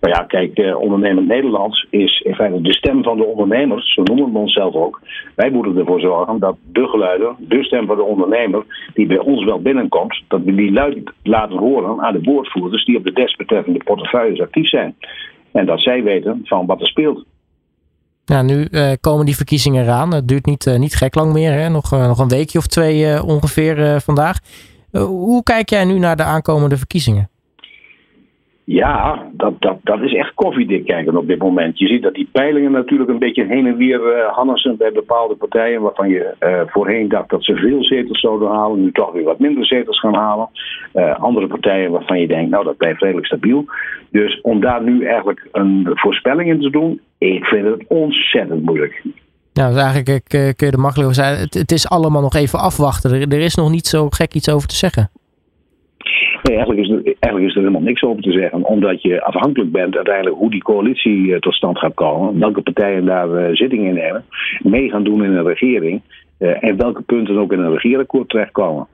Nou 0.03 0.15
ja, 0.15 0.23
kijk, 0.23 0.55
de 0.55 0.77
ondernemend 0.77 1.27
Nederlands 1.27 1.87
is 1.89 2.21
in 2.21 2.35
feite 2.35 2.61
de 2.61 2.73
stem 2.73 3.03
van 3.03 3.17
de 3.17 3.23
ondernemers, 3.23 3.93
zo 3.93 4.03
noemen 4.03 4.31
we 4.31 4.37
onszelf 4.37 4.75
ook. 4.75 5.01
Wij 5.35 5.49
moeten 5.49 5.77
ervoor 5.77 5.99
zorgen 5.99 6.39
dat 6.39 6.55
de 6.71 6.87
geluider, 6.87 7.35
de 7.37 7.63
stem 7.63 7.85
van 7.85 7.95
de 7.95 8.03
ondernemer, 8.03 8.63
die 8.93 9.07
bij 9.07 9.17
ons 9.17 9.43
wel 9.45 9.61
binnenkomt, 9.61 10.23
dat 10.27 10.41
we 10.43 10.55
die 10.55 10.71
luid 10.71 11.11
laten 11.23 11.57
horen 11.57 12.01
aan 12.01 12.13
de 12.13 12.21
woordvoerders 12.21 12.85
die 12.85 12.97
op 12.97 13.03
de 13.03 13.11
desbetreffende 13.11 13.83
portefeuilles 13.83 14.41
actief 14.41 14.69
zijn. 14.69 14.95
En 15.51 15.65
dat 15.65 15.79
zij 15.79 16.03
weten 16.03 16.41
van 16.43 16.65
wat 16.65 16.81
er 16.81 16.87
speelt. 16.87 17.25
Ja, 18.25 18.41
nu 18.41 18.67
uh, 18.71 18.91
komen 19.01 19.25
die 19.25 19.35
verkiezingen 19.35 19.83
eraan. 19.83 20.13
Het 20.13 20.27
duurt 20.27 20.45
niet, 20.45 20.65
uh, 20.65 20.77
niet 20.77 20.95
gek 20.95 21.15
lang 21.15 21.33
meer, 21.33 21.51
hè? 21.51 21.69
Nog, 21.69 21.93
uh, 21.93 22.07
nog 22.07 22.19
een 22.19 22.27
weekje 22.27 22.57
of 22.57 22.67
twee 22.67 23.23
ongeveer 23.23 24.01
vandaag. 24.01 24.37
hoe 24.91 25.43
kijk 25.43 25.69
jij 25.69 25.85
nu 25.85 25.99
naar 25.99 26.15
de 26.15 26.23
aankomende 26.23 26.77
verkiezingen? 26.77 27.31
Ja, 28.65 29.29
dat, 29.31 29.53
dat, 29.59 29.77
dat 29.83 30.01
is 30.01 30.13
echt 30.13 30.33
koffiedik 30.33 30.85
kijken 30.85 31.17
op 31.17 31.27
dit 31.27 31.39
moment. 31.39 31.79
Je 31.79 31.87
ziet 31.87 32.01
dat 32.01 32.13
die 32.13 32.29
peilingen 32.31 32.71
natuurlijk 32.71 33.09
een 33.09 33.19
beetje 33.19 33.45
heen 33.45 33.67
en 33.67 33.77
weer 33.77 33.99
uh, 33.99 34.33
hannissen 34.33 34.77
bij 34.77 34.91
bepaalde 34.91 35.35
partijen. 35.35 35.81
Waarvan 35.81 36.09
je 36.09 36.33
uh, 36.39 36.61
voorheen 36.67 37.09
dacht 37.09 37.29
dat 37.29 37.43
ze 37.43 37.55
veel 37.55 37.83
zetels 37.83 38.19
zouden 38.19 38.49
halen. 38.49 38.81
Nu 38.81 38.91
toch 38.91 39.11
weer 39.11 39.23
wat 39.23 39.39
minder 39.39 39.65
zetels 39.65 39.99
gaan 39.99 40.15
halen. 40.15 40.49
Uh, 40.93 41.19
andere 41.19 41.47
partijen 41.47 41.91
waarvan 41.91 42.19
je 42.19 42.27
denkt, 42.27 42.51
nou 42.51 42.63
dat 42.63 42.77
blijft 42.77 43.01
redelijk 43.01 43.25
stabiel. 43.25 43.65
Dus 44.11 44.41
om 44.41 44.61
daar 44.61 44.83
nu 44.83 45.05
eigenlijk 45.05 45.47
een 45.51 45.89
voorspelling 45.93 46.49
in 46.49 46.61
te 46.61 46.69
doen. 46.69 47.01
Ik 47.17 47.45
vind 47.45 47.65
het 47.65 47.83
ontzettend 47.87 48.63
moeilijk. 48.63 49.01
Nou, 49.53 49.73
dus 49.73 49.81
eigenlijk 49.81 50.25
kun 50.29 50.67
je 50.67 50.71
er 50.71 50.79
makkelijk 50.79 51.13
zeggen. 51.13 51.39
Het, 51.39 51.53
het 51.53 51.71
is 51.71 51.89
allemaal 51.89 52.21
nog 52.21 52.35
even 52.35 52.59
afwachten. 52.59 53.31
Er 53.31 53.39
is 53.39 53.55
nog 53.55 53.71
niet 53.71 53.87
zo 53.87 54.09
gek 54.09 54.33
iets 54.33 54.49
over 54.49 54.67
te 54.67 54.75
zeggen. 54.75 55.09
Eigenlijk 56.43 56.79
is, 56.79 56.89
er, 56.89 57.15
eigenlijk 57.19 57.53
er 57.53 57.59
helemaal 57.59 57.81
niks 57.81 58.03
over 58.03 58.21
te 58.21 58.31
zeggen. 58.31 58.63
Omdat 58.63 59.01
je 59.01 59.23
afhankelijk 59.23 59.71
bent 59.71 59.95
uiteindelijk 59.95 60.35
hoe 60.35 60.51
die 60.51 60.63
coalitie 60.63 61.39
tot 61.39 61.53
stand 61.53 61.77
gaat 61.77 61.93
komen. 61.93 62.39
Welke 62.39 62.61
partijen 62.61 63.05
daar 63.05 63.29
uh, 63.29 63.55
zitting 63.55 63.85
in 63.85 63.93
nemen. 63.93 64.25
Mee 64.59 64.89
gaan 64.89 65.03
doen 65.03 65.23
in 65.23 65.31
een 65.31 65.47
regering. 65.47 66.01
Uh, 66.39 66.63
en 66.63 66.77
welke 66.77 67.01
punten 67.01 67.37
ook 67.37 67.51
in 67.51 67.59
een 67.59 67.71
regeerakkoord 67.71 68.29
terechtkomen. 68.29 68.87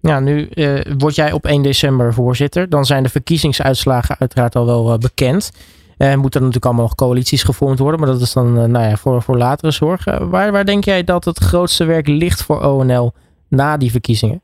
Ja, 0.00 0.20
nu 0.20 0.48
uh, 0.54 0.80
word 0.98 1.14
jij 1.14 1.32
op 1.32 1.44
1 1.44 1.62
december 1.62 2.14
voorzitter. 2.14 2.68
Dan 2.68 2.84
zijn 2.84 3.02
de 3.02 3.08
verkiezingsuitslagen 3.08 4.16
uiteraard 4.18 4.56
al 4.56 4.66
wel 4.66 4.98
bekend. 4.98 5.52
Er 5.98 6.18
moeten 6.18 6.40
natuurlijk 6.40 6.66
allemaal 6.66 6.84
nog 6.84 6.94
coalities 6.94 7.42
gevormd 7.42 7.78
worden. 7.78 8.00
Maar 8.00 8.08
dat 8.08 8.20
is 8.20 8.32
dan 8.32 8.52
nou 8.52 8.88
ja, 8.88 8.96
voor, 8.96 9.22
voor 9.22 9.36
latere 9.36 9.72
zorg. 9.72 10.04
waar, 10.04 10.52
waar 10.52 10.64
denk 10.64 10.84
jij 10.84 11.04
dat 11.04 11.24
het 11.24 11.38
grootste 11.38 11.84
werk 11.84 12.08
ligt 12.08 12.42
voor 12.42 12.64
ONL 12.64 13.12
na 13.48 13.76
die 13.76 13.90
verkiezingen? 13.90 14.40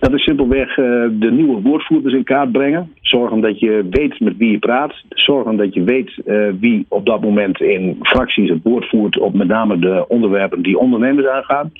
Dat 0.00 0.12
is 0.12 0.22
simpelweg 0.22 0.68
uh, 0.68 0.86
de 1.12 1.30
nieuwe 1.30 1.60
woordvoerders 1.60 2.14
in 2.14 2.24
kaart 2.24 2.52
brengen. 2.52 2.92
Zorgen 3.00 3.40
dat 3.40 3.58
je 3.58 3.86
weet 3.90 4.20
met 4.20 4.36
wie 4.36 4.50
je 4.50 4.58
praat. 4.58 4.94
Zorgen 5.08 5.56
dat 5.56 5.74
je 5.74 5.82
weet 5.82 6.22
uh, 6.26 6.48
wie 6.60 6.86
op 6.88 7.06
dat 7.06 7.20
moment 7.20 7.60
in 7.60 7.98
fracties 8.02 8.50
het 8.50 8.62
woord 8.62 8.88
voert 8.88 9.18
op 9.18 9.34
met 9.34 9.48
name 9.48 9.78
de 9.78 10.04
onderwerpen 10.08 10.62
die 10.62 10.78
ondernemers 10.78 11.26
aangaan. 11.26 11.72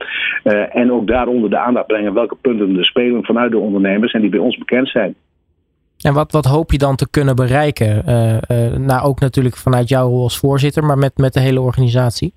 Uh, 0.45 0.77
en 0.77 0.93
ook 0.93 1.07
daaronder 1.07 1.51
de 1.51 1.59
aandacht 1.59 1.87
brengen 1.87 2.15
welke 2.15 2.37
punten 2.41 2.79
er 2.79 2.85
spelen 2.85 3.25
vanuit 3.25 3.51
de 3.51 3.59
ondernemers 3.59 4.13
en 4.13 4.21
die 4.21 4.31
bij 4.31 4.41
ons 4.41 4.59
bekend 4.59 4.89
zijn. 4.89 5.15
En 6.01 6.15
wat, 6.15 6.33
wat 6.33 6.45
hoop 6.45 6.71
je 6.73 6.79
dan 6.79 6.97
te 6.97 7.11
kunnen 7.11 7.37
bereiken? 7.37 8.03
nou, 8.87 9.05
ook 9.05 9.21
natuurlijk 9.21 9.57
vanuit 9.57 9.89
jouw 9.89 10.09
rol 10.09 10.23
als 10.23 10.39
voorzitter, 10.39 10.85
maar 10.85 10.99
met, 10.99 11.17
met 11.17 11.33
de 11.33 11.41
hele 11.41 11.61
organisatie? 11.61 12.33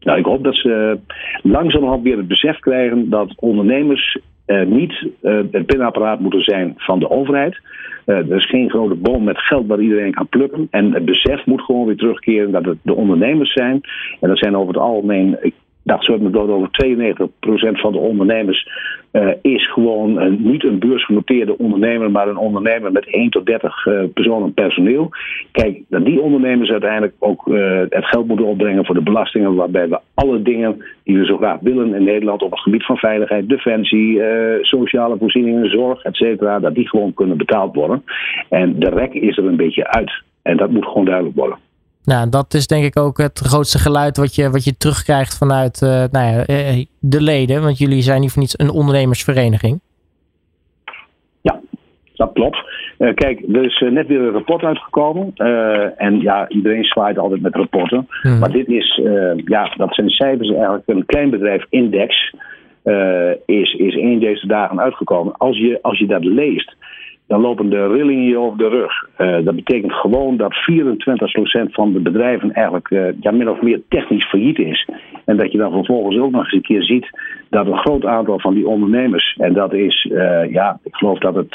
Nou, 0.00 0.18
ik 0.18 0.24
hoop 0.24 0.44
dat 0.44 0.56
ze 0.56 0.98
langzamerhand 1.42 2.02
weer 2.02 2.16
het 2.16 2.28
besef 2.28 2.58
krijgen 2.58 3.10
dat 3.10 3.32
ondernemers 3.36 4.18
uh, 4.48 4.66
niet 4.66 5.06
uh, 5.22 5.40
het 5.50 5.66
pinapparaat 5.66 6.20
moeten 6.20 6.42
zijn 6.42 6.74
van 6.76 6.98
de 6.98 7.10
overheid. 7.10 7.60
Uh, 8.06 8.16
er 8.16 8.36
is 8.36 8.48
geen 8.48 8.70
grote 8.70 8.94
boom 8.94 9.24
met 9.24 9.38
geld 9.38 9.66
waar 9.66 9.80
iedereen 9.80 10.14
kan 10.14 10.28
plukken. 10.28 10.68
En 10.70 10.92
het 10.92 11.04
besef 11.04 11.46
moet 11.46 11.62
gewoon 11.62 11.86
weer 11.86 11.96
terugkeren 11.96 12.50
dat 12.50 12.64
het 12.64 12.78
de 12.82 12.94
ondernemers 12.94 13.52
zijn. 13.52 13.80
En 14.20 14.28
dat 14.28 14.38
zijn 14.38 14.56
over 14.56 14.74
het 14.74 14.82
algemeen, 14.82 15.38
ik 15.40 15.54
dacht 15.82 16.04
zo 16.04 16.24
het 16.24 16.36
over 16.36 16.68
92% 16.86 17.80
van 17.80 17.92
de 17.92 17.98
ondernemers 17.98 18.68
is 19.42 19.72
gewoon 19.72 20.42
niet 20.42 20.64
een 20.64 20.78
beursgenoteerde 20.78 21.58
ondernemer, 21.58 22.10
maar 22.10 22.28
een 22.28 22.36
ondernemer 22.36 22.92
met 22.92 23.06
1 23.06 23.30
tot 23.30 23.46
30 23.46 23.86
uh, 23.86 24.02
personen 24.14 24.54
personeel. 24.54 25.10
Kijk, 25.52 25.82
dat 25.88 26.04
die 26.04 26.20
ondernemers 26.20 26.70
uiteindelijk 26.70 27.14
ook 27.18 27.46
het 27.88 28.04
geld 28.04 28.26
moeten 28.26 28.46
opbrengen 28.46 28.84
voor 28.84 28.94
de 28.94 29.02
belastingen, 29.02 29.54
waarbij 29.54 29.88
we 29.88 29.98
alle 30.14 30.42
dingen 30.42 30.82
die 31.08 31.18
we 31.18 31.24
zo 31.24 31.36
graag 31.36 31.60
willen 31.60 31.94
in 31.94 32.04
Nederland 32.04 32.42
op 32.42 32.50
het 32.50 32.60
gebied 32.60 32.84
van 32.84 32.96
veiligheid, 32.96 33.48
defensie, 33.48 34.20
sociale 34.60 35.16
voorzieningen, 35.18 35.70
zorg, 35.70 36.02
et 36.02 36.16
cetera, 36.16 36.58
dat 36.58 36.74
die 36.74 36.88
gewoon 36.88 37.14
kunnen 37.14 37.36
betaald 37.36 37.74
worden. 37.74 38.04
En 38.48 38.78
de 38.78 38.90
rek 38.90 39.12
is 39.12 39.36
er 39.36 39.44
een 39.44 39.56
beetje 39.56 39.88
uit. 39.88 40.22
En 40.42 40.56
dat 40.56 40.70
moet 40.70 40.84
gewoon 40.86 41.04
duidelijk 41.04 41.36
worden. 41.36 41.58
Nou, 42.04 42.28
dat 42.28 42.54
is 42.54 42.66
denk 42.66 42.84
ik 42.84 42.98
ook 42.98 43.18
het 43.18 43.38
grootste 43.38 43.78
geluid 43.78 44.16
wat 44.16 44.34
je, 44.34 44.50
wat 44.50 44.64
je 44.64 44.76
terugkrijgt 44.76 45.38
vanuit 45.38 45.80
uh, 45.82 45.88
nou 46.10 46.26
ja, 46.32 46.44
eh, 46.44 46.84
de 47.00 47.22
leden. 47.22 47.62
Want 47.62 47.78
jullie 47.78 48.02
zijn 48.02 48.20
niet 48.20 48.32
voor 48.32 48.42
niets 48.42 48.58
een 48.58 48.70
ondernemersvereniging. 48.70 49.80
Dat 52.18 52.32
klopt. 52.32 52.58
Uh, 52.98 53.14
kijk, 53.14 53.42
er 53.52 53.64
is 53.64 53.84
net 53.90 54.06
weer 54.06 54.20
een 54.20 54.32
rapport 54.32 54.62
uitgekomen. 54.62 55.32
Uh, 55.36 56.02
en 56.02 56.20
ja, 56.20 56.48
iedereen 56.48 56.84
zwaait 56.84 57.18
altijd 57.18 57.40
met 57.40 57.54
rapporten. 57.54 58.08
Hmm. 58.22 58.38
Maar 58.38 58.50
dit 58.50 58.68
is, 58.68 59.00
ja, 59.44 59.72
dat 59.76 59.94
zijn 59.94 60.08
cijfers 60.08 60.50
eigenlijk. 60.50 60.82
Een 60.86 61.06
kleinbedrijf 61.06 61.64
index 61.68 62.34
is, 63.46 63.72
is 63.72 63.96
één 63.96 64.20
deze 64.20 64.46
dagen 64.46 64.80
uitgekomen. 64.80 65.36
Als 65.36 65.58
je, 65.58 65.78
als 65.82 65.98
je 65.98 66.06
dat 66.06 66.24
leest, 66.24 66.76
dan 67.28 67.40
lopen 67.40 67.70
de 67.70 67.86
rillingen 67.86 68.24
je 68.24 68.38
over 68.38 68.58
de 68.58 68.68
rug. 68.68 69.08
Uh, 69.18 69.44
dat 69.44 69.54
betekent 69.54 69.92
gewoon 69.92 70.36
dat 70.36 70.54
24% 70.54 71.70
van 71.70 71.92
de 71.92 72.00
bedrijven 72.00 72.52
eigenlijk 72.52 72.90
uh, 72.90 73.08
ja, 73.20 73.30
min 73.30 73.50
of 73.50 73.62
meer 73.62 73.80
technisch 73.88 74.28
failliet 74.28 74.58
is. 74.58 74.88
En 75.24 75.36
dat 75.36 75.52
je 75.52 75.58
dan 75.58 75.72
vervolgens 75.72 76.18
ook 76.18 76.30
nog 76.30 76.42
eens 76.42 76.52
een 76.52 76.62
keer 76.62 76.84
ziet 76.84 77.10
dat 77.50 77.66
een 77.66 77.78
groot 77.78 78.04
aantal 78.04 78.40
van 78.40 78.54
die 78.54 78.68
ondernemers, 78.68 79.36
en 79.38 79.52
dat 79.52 79.72
is, 79.72 80.04
uh, 80.12 80.52
ja, 80.52 80.78
ik 80.82 80.94
geloof 80.94 81.18
dat 81.18 81.34
het, 81.34 81.54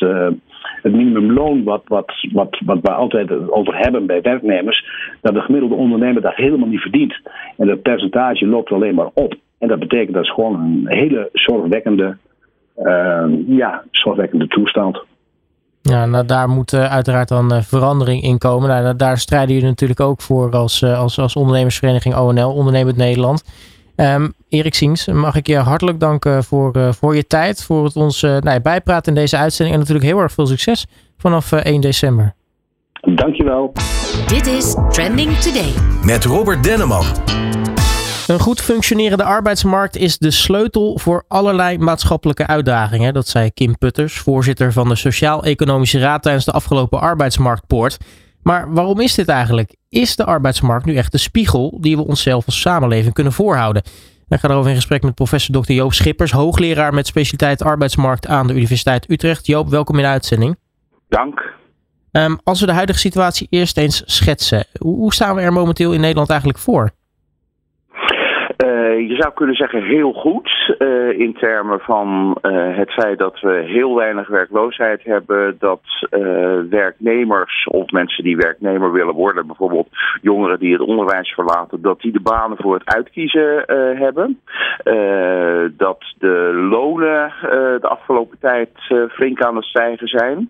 het 0.81 0.93
minimumloon 0.93 1.63
wat, 1.63 1.83
wat, 1.87 2.13
wat, 2.31 2.59
wat 2.65 2.79
we 2.81 2.91
altijd 2.91 3.49
over 3.49 3.77
hebben 3.77 4.05
bij 4.05 4.21
werknemers, 4.21 4.85
dat 5.21 5.33
de 5.33 5.41
gemiddelde 5.41 5.75
ondernemer 5.75 6.21
dat 6.21 6.35
helemaal 6.35 6.67
niet 6.67 6.81
verdient. 6.81 7.19
En 7.57 7.67
dat 7.67 7.81
percentage 7.81 8.47
loopt 8.47 8.71
alleen 8.71 8.95
maar 8.95 9.09
op. 9.13 9.35
En 9.59 9.67
dat 9.67 9.79
betekent 9.79 10.13
dat 10.13 10.23
is 10.23 10.33
gewoon 10.33 10.59
een 10.59 10.85
hele 10.87 11.29
zorgwekkende, 11.33 12.17
ja, 13.47 13.83
zorgwekkende 13.91 14.47
toestand. 14.47 15.03
Ja, 15.89 16.05
nou, 16.05 16.25
daar 16.25 16.49
moet 16.49 16.73
uh, 16.73 16.91
uiteraard 16.91 17.27
dan 17.27 17.53
uh, 17.53 17.61
verandering 17.61 18.21
in 18.23 18.37
komen. 18.37 18.69
Nou, 18.69 18.95
daar 18.95 19.17
strijden 19.17 19.53
jullie 19.53 19.69
natuurlijk 19.69 19.99
ook 19.99 20.21
voor 20.21 20.51
als, 20.51 20.81
uh, 20.81 20.99
als, 20.99 21.19
als 21.19 21.35
ondernemersvereniging 21.35 22.15
ONL, 22.15 22.53
Ondernemend 22.53 22.97
Nederland. 22.97 23.43
Um, 23.95 24.33
Erik 24.49 24.73
Siens, 24.73 25.07
mag 25.07 25.35
ik 25.35 25.47
je 25.47 25.57
hartelijk 25.57 25.99
danken 25.99 26.43
voor, 26.43 26.93
voor 26.93 27.15
je 27.15 27.27
tijd, 27.27 27.63
voor 27.63 27.83
het 27.83 27.95
ons 27.95 28.21
nou, 28.21 28.59
bijpraten 28.59 29.13
in 29.13 29.19
deze 29.19 29.37
uitzending. 29.37 29.75
En 29.75 29.81
natuurlijk 29.81 30.11
heel 30.11 30.19
erg 30.19 30.31
veel 30.31 30.47
succes 30.47 30.85
vanaf 31.17 31.51
1 31.51 31.81
december. 31.81 32.33
Dankjewel. 33.01 33.71
Dit 34.27 34.47
is 34.47 34.75
Trending 34.89 35.37
Today. 35.37 35.73
Met 36.05 36.25
Robert 36.25 36.63
Denneman. 36.63 37.05
Een 38.27 38.39
goed 38.39 38.61
functionerende 38.61 39.23
arbeidsmarkt 39.23 39.95
is 39.95 40.17
de 40.17 40.31
sleutel 40.31 40.97
voor 40.99 41.23
allerlei 41.27 41.77
maatschappelijke 41.77 42.47
uitdagingen. 42.47 43.13
Dat 43.13 43.27
zei 43.27 43.51
Kim 43.51 43.77
Putters, 43.77 44.17
voorzitter 44.17 44.73
van 44.73 44.89
de 44.89 44.95
Sociaal-Economische 44.95 45.99
Raad 45.99 46.21
tijdens 46.21 46.45
de 46.45 46.51
afgelopen 46.51 46.99
arbeidsmarktpoort. 46.99 47.97
Maar 48.41 48.73
waarom 48.73 48.99
is 48.99 49.15
dit 49.15 49.27
eigenlijk? 49.27 49.75
Is 49.89 50.15
de 50.15 50.25
arbeidsmarkt 50.25 50.85
nu 50.85 50.95
echt 50.95 51.11
de 51.11 51.17
spiegel 51.17 51.77
die 51.81 51.95
we 51.95 52.05
onszelf 52.05 52.45
als 52.45 52.61
samenleving 52.61 53.13
kunnen 53.13 53.33
voorhouden? 53.33 53.83
Ik 54.27 54.39
ga 54.39 54.49
erover 54.49 54.69
in 54.69 54.75
gesprek 54.75 55.03
met 55.03 55.15
professor 55.15 55.61
Dr. 55.61 55.71
Joop 55.71 55.93
Schippers, 55.93 56.31
hoogleraar 56.31 56.93
met 56.93 57.07
specialiteit 57.07 57.63
arbeidsmarkt 57.63 58.27
aan 58.27 58.47
de 58.47 58.53
Universiteit 58.53 59.09
Utrecht. 59.09 59.45
Joop, 59.45 59.69
welkom 59.69 59.95
in 59.95 60.01
de 60.01 60.07
uitzending. 60.07 60.57
Dank. 61.09 61.41
Um, 62.11 62.39
als 62.43 62.59
we 62.59 62.65
de 62.65 62.73
huidige 62.73 62.99
situatie 62.99 63.47
eerst 63.49 63.77
eens 63.77 64.03
schetsen, 64.05 64.65
hoe 64.79 65.13
staan 65.13 65.35
we 65.35 65.41
er 65.41 65.53
momenteel 65.53 65.93
in 65.93 66.01
Nederland 66.01 66.29
eigenlijk 66.29 66.59
voor? 66.59 66.91
Uh, 68.57 69.09
je 69.09 69.15
zou 69.15 69.33
kunnen 69.33 69.55
zeggen 69.55 69.83
heel 69.83 70.13
goed 70.13 70.75
uh, 70.79 71.19
in 71.19 71.33
termen 71.33 71.79
van 71.79 72.37
uh, 72.41 72.77
het 72.77 72.91
feit 72.91 73.17
dat 73.17 73.39
we 73.39 73.63
heel 73.65 73.95
weinig 73.95 74.27
werkloosheid 74.27 75.03
hebben, 75.03 75.55
dat 75.59 75.81
werknemers 76.69 77.67
of 77.67 77.91
mensen 77.91 78.23
die 78.23 78.37
werknemer 78.37 78.91
willen 78.91 79.13
worden, 79.13 79.47
bijvoorbeeld 79.47 79.87
jongeren 80.21 80.59
die 80.59 80.71
het 80.71 80.81
onderwijs 80.81 81.33
verlaten, 81.33 81.81
dat 81.81 82.01
die 82.01 82.11
de 82.11 82.21
banen 82.21 82.57
voor 82.57 82.73
het 82.73 82.95
uitkiezen 82.95 83.63
hebben. 83.97 84.39
dat 85.77 86.13
de 86.17 86.67
lonen 86.69 87.33
de 87.81 87.87
afgelopen 87.87 88.37
tijd 88.39 88.69
flink 89.09 89.41
aan 89.41 89.55
het 89.55 89.65
stijgen 89.65 90.07
zijn. 90.07 90.49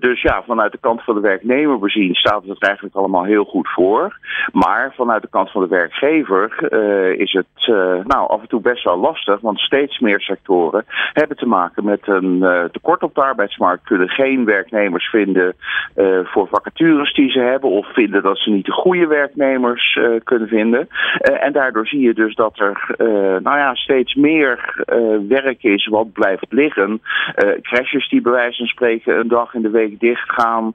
dus 0.00 0.22
ja, 0.22 0.42
vanuit 0.46 0.72
de 0.72 0.78
kant 0.80 1.04
van 1.04 1.14
de 1.14 1.20
werknemer 1.20 1.78
bezien 1.78 2.14
staat 2.14 2.44
het 2.44 2.62
eigenlijk 2.62 2.94
allemaal 2.94 3.24
heel 3.24 3.44
goed 3.44 3.68
voor. 3.68 4.18
Maar 4.52 4.92
vanuit 4.96 5.22
de 5.22 5.28
kant 5.28 5.50
van 5.50 5.62
de 5.62 5.68
werkgever 5.68 6.68
is 7.20 7.32
het 7.32 7.66
uh, 7.68 7.76
nou, 8.04 8.28
af 8.28 8.40
en 8.40 8.48
toe 8.48 8.60
best 8.60 8.84
wel 8.84 8.98
lastig, 8.98 9.40
want 9.40 9.58
steeds 9.58 9.98
meer 9.98 10.20
sectoren 10.20 10.84
hebben 11.12 11.36
te 11.36 11.46
maken 11.46 11.84
met 11.84 12.00
een 12.04 12.36
uh, 12.40 12.64
tekort 12.64 13.02
op 13.02 13.14
de 13.14 13.22
arbeidsmarkt, 13.22 13.84
kunnen 13.84 14.08
geen 14.08 14.44
werknemers 14.44 15.08
vinden 15.08 15.54
uh, 15.96 16.18
voor 16.24 16.48
vacatures 16.48 17.14
die 17.14 17.30
ze 17.30 17.38
hebben, 17.38 17.70
of 17.70 17.92
vinden 17.92 18.22
dat 18.22 18.38
ze 18.38 18.50
niet 18.50 18.64
de 18.64 18.72
goede 18.72 19.06
werknemers 19.06 19.98
kunnen 20.24 20.48
vinden. 20.48 20.88
en 21.20 21.52
daardoor 21.52 21.86
zie 21.86 22.00
je 22.00 22.14
dus 22.14 22.34
dat 22.34 22.58
er 22.58 22.94
nou 23.42 23.58
ja, 23.58 23.74
steeds 23.74 24.14
meer 24.14 24.84
werk 25.28 25.62
is 25.62 25.86
wat 25.86 26.12
blijft 26.12 26.46
liggen. 26.48 27.00
crashes 27.62 28.08
die 28.08 28.20
bij 28.20 28.32
wijze 28.32 28.56
van 28.56 28.66
spreken 28.66 29.18
een 29.18 29.28
dag 29.28 29.54
in 29.54 29.62
de 29.62 29.70
week 29.70 30.00
dicht 30.00 30.32
gaan, 30.32 30.74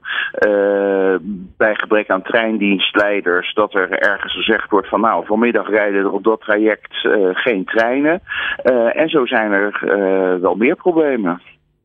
bij 1.56 1.74
gebrek 1.74 2.10
aan 2.10 2.22
treindienstleiders, 2.22 3.54
dat 3.54 3.74
er 3.74 3.90
ergens 3.90 4.32
gezegd 4.32 4.70
wordt 4.70 4.88
van 4.88 5.00
nou, 5.00 5.26
vanmiddag 5.26 5.68
rijden 5.68 6.00
er 6.00 6.12
op 6.12 6.24
dat 6.24 6.35
traject 6.38 7.04
uh, 7.04 7.28
geen 7.32 7.64
treinen. 7.64 8.22
Uh, 8.64 9.00
en 9.00 9.08
zo 9.08 9.26
zijn 9.26 9.52
er 9.52 9.80
uh, 9.84 10.40
wel 10.40 10.54
meer 10.54 10.76
problemen. 10.76 11.40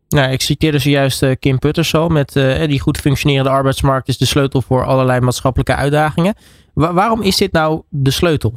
Nou, 0.10 0.32
ik 0.32 0.42
citeerde 0.42 0.80
zojuist 0.80 1.40
Kim 1.40 1.60
Putters 1.60 1.96
al 1.96 2.10
met 2.10 2.34
die 2.66 2.80
goed 2.80 2.98
functionerende 2.98 3.50
arbeidsmarkt 3.50 4.08
is 4.08 4.18
de 4.18 4.26
sleutel 4.26 4.62
voor 4.62 4.86
allerlei 4.86 5.20
maatschappelijke 5.20 5.76
uitdagingen. 5.76 6.34
Wa 6.74 6.94
waarom 6.94 7.22
is 7.22 7.38
dit 7.38 7.52
nou 7.52 7.82
de 7.90 8.12
sleutel? 8.12 8.54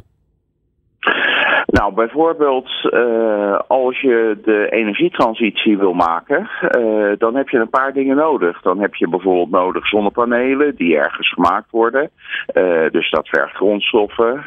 Nou, 1.81 1.95
bijvoorbeeld 1.95 2.71
uh, 2.91 3.59
als 3.67 4.01
je 4.01 4.39
de 4.45 4.69
energietransitie 4.71 5.79
wil 5.79 5.93
maken, 5.93 6.49
uh, 6.79 7.13
dan 7.19 7.37
heb 7.37 7.49
je 7.49 7.59
een 7.59 7.71
paar 7.71 7.93
dingen 7.93 8.17
nodig. 8.17 8.63
Dan 8.63 8.81
heb 8.81 8.95
je 8.95 9.09
bijvoorbeeld 9.09 9.51
nodig 9.51 9.87
zonnepanelen 9.87 10.77
die 10.77 10.97
ergens 10.97 11.33
gemaakt 11.33 11.71
worden. 11.71 12.11
Uh, 12.55 12.91
dus 12.91 13.11
dat 13.11 13.29
vergt 13.29 13.57
grondstoffen. 13.57 14.43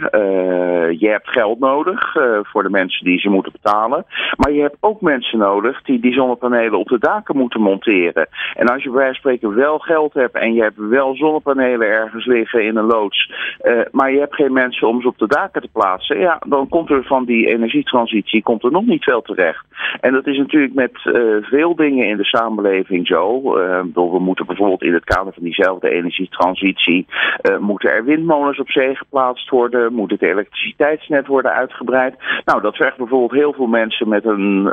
je 0.99 1.07
hebt 1.09 1.29
geld 1.29 1.59
nodig 1.59 2.15
voor 2.41 2.63
de 2.63 2.69
mensen 2.69 3.05
die 3.05 3.19
ze 3.19 3.29
moeten 3.29 3.51
betalen. 3.51 4.05
Maar 4.37 4.51
je 4.51 4.61
hebt 4.61 4.77
ook 4.79 5.01
mensen 5.01 5.39
nodig 5.39 5.81
die 5.81 5.99
die 5.99 6.13
zonnepanelen 6.13 6.79
op 6.79 6.87
de 6.87 6.99
daken 6.99 7.37
moeten 7.37 7.61
monteren. 7.61 8.27
En 8.53 8.67
als 8.67 8.83
je 8.83 8.89
bij 8.89 8.97
wijze 8.97 9.21
van 9.21 9.31
spreken 9.31 9.55
wel 9.55 9.79
geld 9.79 10.13
hebt 10.13 10.35
en 10.35 10.53
je 10.53 10.61
hebt 10.61 10.77
wel 10.77 11.15
zonnepanelen 11.15 11.87
ergens 11.87 12.25
liggen 12.25 12.63
in 12.63 12.77
een 12.77 12.85
loods, 12.85 13.31
maar 13.91 14.11
je 14.11 14.19
hebt 14.19 14.35
geen 14.35 14.53
mensen 14.53 14.87
om 14.87 15.01
ze 15.01 15.07
op 15.07 15.17
de 15.17 15.27
daken 15.27 15.61
te 15.61 15.69
plaatsen, 15.71 16.19
ja, 16.19 16.41
dan 16.47 16.69
komt 16.69 16.89
er 16.89 17.03
van 17.03 17.16
van 17.17 17.25
die 17.25 17.47
energietransitie 17.47 18.43
komt 18.43 18.63
er 18.63 18.71
nog 18.71 18.85
niet 18.85 19.03
veel 19.03 19.21
terecht. 19.21 19.65
En 19.99 20.13
dat 20.13 20.27
is 20.27 20.37
natuurlijk 20.37 20.73
met 20.73 20.91
uh, 21.05 21.35
veel 21.41 21.75
dingen 21.75 22.07
in 22.07 22.17
de 22.17 22.25
samenleving 22.25 23.07
zo. 23.07 23.57
Uh, 23.57 23.81
we 23.93 24.19
moeten 24.19 24.45
bijvoorbeeld 24.45 24.83
in 24.83 24.93
het 24.93 25.03
kader 25.03 25.33
van 25.33 25.43
diezelfde 25.43 25.89
energietransitie... 25.89 27.05
Uh, 27.07 27.57
moeten 27.57 27.91
er 27.91 28.03
windmolens 28.03 28.59
op 28.59 28.69
zee 28.69 28.95
geplaatst 28.95 29.49
worden? 29.49 29.93
Moet 29.93 30.11
het 30.11 30.21
elektriciteitsnet 30.21 31.27
worden 31.27 31.51
uitgebreid? 31.51 32.15
Nou, 32.45 32.61
dat 32.61 32.75
vergt 32.75 32.97
bijvoorbeeld 32.97 33.41
heel 33.41 33.53
veel 33.53 33.67
mensen 33.67 34.07
met 34.07 34.25
een 34.25 34.71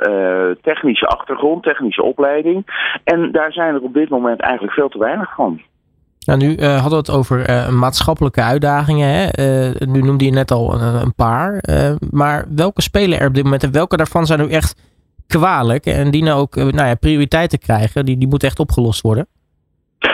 technische 0.62 1.07
achtergrond, 1.07 1.62
technische 1.62 2.02
opleiding. 2.02 2.66
En 3.04 3.33
daar 3.33 3.52
zijn 3.52 3.74
er 3.74 3.83
op 3.83 3.94
dit 3.94 4.09
moment 4.09 4.40
eigenlijk 4.40 4.74
veel 4.74 4.88
te 4.88 4.98
weinig 4.98 5.35
van. 5.35 5.61
Nou, 6.24 6.38
nu 6.38 6.56
uh, 6.56 6.72
hadden 6.72 6.90
we 6.90 6.96
het 6.96 7.10
over 7.10 7.50
uh, 7.50 7.68
maatschappelijke 7.68 8.42
uitdagingen. 8.42 9.08
Hè? 9.08 9.22
Uh, 9.68 9.88
nu 9.88 10.02
noemde 10.02 10.24
je 10.24 10.30
net 10.30 10.50
al 10.50 10.80
een, 10.80 11.14
paar. 11.14 11.64
maar 12.10 12.46
welke 12.54 12.82
spelen 12.82 13.20
er 13.20 13.28
op 13.28 13.34
dit 13.34 13.44
moment 13.44 13.62
en 13.62 13.72
welke 13.72 13.96
daarvan 13.96 14.26
zijn 14.26 14.40
nu 14.40 14.48
echt 14.50 14.80
kwalijk 15.26 15.87
en 15.87 16.10
dienen 16.10 16.34
ook 16.34 16.54
nou 16.56 16.87
ja, 16.87 16.94
prioriteit 16.94 17.50
te 17.50 17.58
krijgen? 17.58 18.04
Die, 18.04 18.18
die 18.18 18.28
moeten 18.28 18.48
echt 18.48 18.58
opgelost 18.58 19.00
worden? 19.00 19.26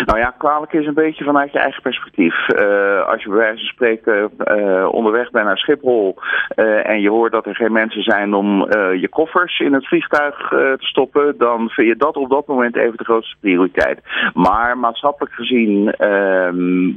Nou 0.05 0.18
ja, 0.18 0.35
kwalijk 0.38 0.72
is 0.72 0.87
een 0.87 0.94
beetje 0.94 1.24
vanuit 1.24 1.53
je 1.53 1.59
eigen 1.59 1.83
perspectief. 1.83 2.35
Uh, 2.48 3.07
als 3.07 3.22
je 3.22 3.29
bij 3.29 3.38
wijze 3.38 3.57
van 3.57 3.66
spreken 3.66 4.31
uh, 4.59 4.88
onderweg 4.92 5.31
bent 5.31 5.44
naar 5.44 5.59
Schiphol 5.59 6.16
uh, 6.57 6.88
en 6.88 7.00
je 7.00 7.11
hoort 7.11 7.33
dat 7.33 7.46
er 7.46 7.55
geen 7.55 7.72
mensen 7.72 8.03
zijn 8.03 8.35
om 8.35 8.66
je 8.72 9.09
koffers 9.11 9.59
in 9.59 9.72
het 9.72 9.88
vliegtuig 9.88 10.48
te 10.48 10.76
stoppen, 10.79 11.35
dan 11.38 11.68
vind 11.68 11.88
je 11.88 11.96
dat 11.96 12.16
op 12.16 12.31
dat 12.31 12.46
moment 12.46 12.76
even 12.76 12.96
de 12.96 13.05
grootste 13.05 13.37
prioriteit. 13.40 14.00
Maar 14.35 14.79
maatschappelijk 14.79 15.35
gezien 15.35 15.92
ehm, 15.92 16.92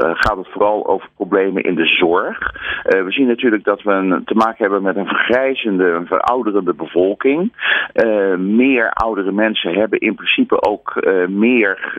gaat 0.00 0.36
het 0.36 0.48
vooral 0.48 0.86
over 0.86 1.08
problemen 1.16 1.62
in 1.62 1.74
de 1.74 1.86
zorg. 1.86 2.38
Uh, 2.40 3.02
we 3.04 3.12
zien 3.12 3.26
natuurlijk 3.26 3.64
dat 3.64 3.82
we 3.82 4.22
te 4.24 4.34
maken 4.34 4.56
hebben 4.64 4.82
met 4.82 4.96
een 4.96 5.06
vergrijzende, 5.06 5.84
een 5.84 6.06
verouderende 6.06 6.74
bevolking. 6.74 7.52
Uh, 7.94 8.36
meer 8.36 8.90
oudere 8.90 9.32
mensen 9.32 9.74
hebben 9.74 9.98
in 9.98 10.14
principe 10.14 10.62
ook 10.62 10.94
meer 11.28 11.98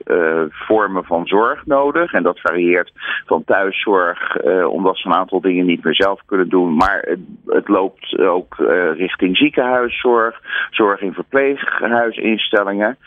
vormen 0.50 1.04
van 1.04 1.28
zorg 1.28 1.66
nodig. 1.66 2.14
En 2.14 2.24
dat 2.24 2.40
varieert 2.40 2.92
van 3.26 3.44
thuiszorg, 3.44 4.38
omdat 4.66 4.98
ze 4.98 5.08
een 5.08 5.14
aantal 5.14 5.42
dingen 5.42 5.66
niet 5.66 5.84
meer 5.84 5.96
zelf 5.96 6.22
kunnen 6.26 6.50
doen. 6.50 6.76
Maar 6.76 7.00
het, 7.08 7.20
het 7.46 7.68
loopt 7.68 8.20
ook 8.20 8.56
richting 8.96 9.38
ziekenhuiszorg, 9.38 10.42
zorg 10.70 11.02
in 11.02 11.14
verpleeghuisinstellingen. 11.14 12.98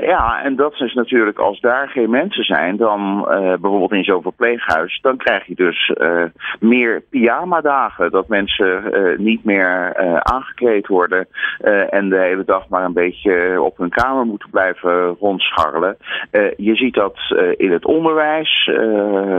ja, 0.00 0.42
en 0.42 0.56
dat 0.56 0.80
is 0.80 0.94
natuurlijk 0.94 1.38
als 1.38 1.60
daar 1.60 1.88
geen 1.88 2.10
mensen 2.10 2.44
zijn, 2.44 2.76
dan 2.76 3.24
bijvoorbeeld 3.60 3.92
in 3.92 4.04
zo'n 4.04 4.21
verpleeghuis, 4.22 4.98
dan 5.02 5.16
krijg 5.16 5.46
je 5.46 5.54
dus 5.54 5.92
meer 6.60 7.02
pyjama-dagen. 7.10 8.10
Dat 8.10 8.28
mensen 8.28 8.92
niet 9.16 9.44
meer 9.44 9.96
aangekleed 10.22 10.86
worden 10.86 11.26
en 11.90 12.08
de 12.08 12.18
hele 12.18 12.44
dag 12.44 12.68
maar 12.68 12.84
een 12.84 12.92
beetje 12.92 13.62
op 13.62 13.78
hun 13.78 13.90
kamer 13.90 14.26
moeten 14.26 14.50
blijven 14.50 15.16
rondscharrelen. 15.20 15.96
je 16.56 16.76
ziet 16.76 16.94
dat 16.94 17.18
in 17.56 17.72
het 17.72 17.84
onderwijs. 17.84 18.70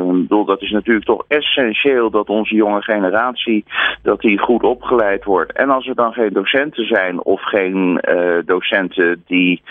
bedoel, 0.06 0.46
dat 0.46 0.62
is 0.62 0.72
natuurlijk 0.72 1.06
toch 1.06 1.26
essentieel 1.28 2.10
dat 2.10 2.30
onze 2.30 2.56
jonge 2.56 2.82
generatie 2.82 3.66
dat 4.02 4.20
die 4.20 4.40
goed 4.40 4.64
opgeleid 4.64 5.24
wordt. 5.24 5.52
En 5.52 5.70
als 5.70 5.88
er 5.88 5.96
dan 5.96 6.14
geen 6.14 6.34
docenten 6.34 6.86
zijn 6.86 7.24
of 7.24 7.42
geen 7.42 8.02
docenten 8.46 9.24
die 9.28 9.62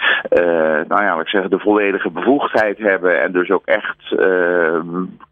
nou 0.89 1.03
ja, 1.03 1.21
ik 1.21 1.29
zeg, 1.29 1.49
de 1.49 1.59
volledige 1.59 2.11
bevoegdheid 2.11 2.79
hebben 2.79 3.23
en 3.23 3.33
dus 3.33 3.51
ook 3.51 3.67
echt 3.67 3.97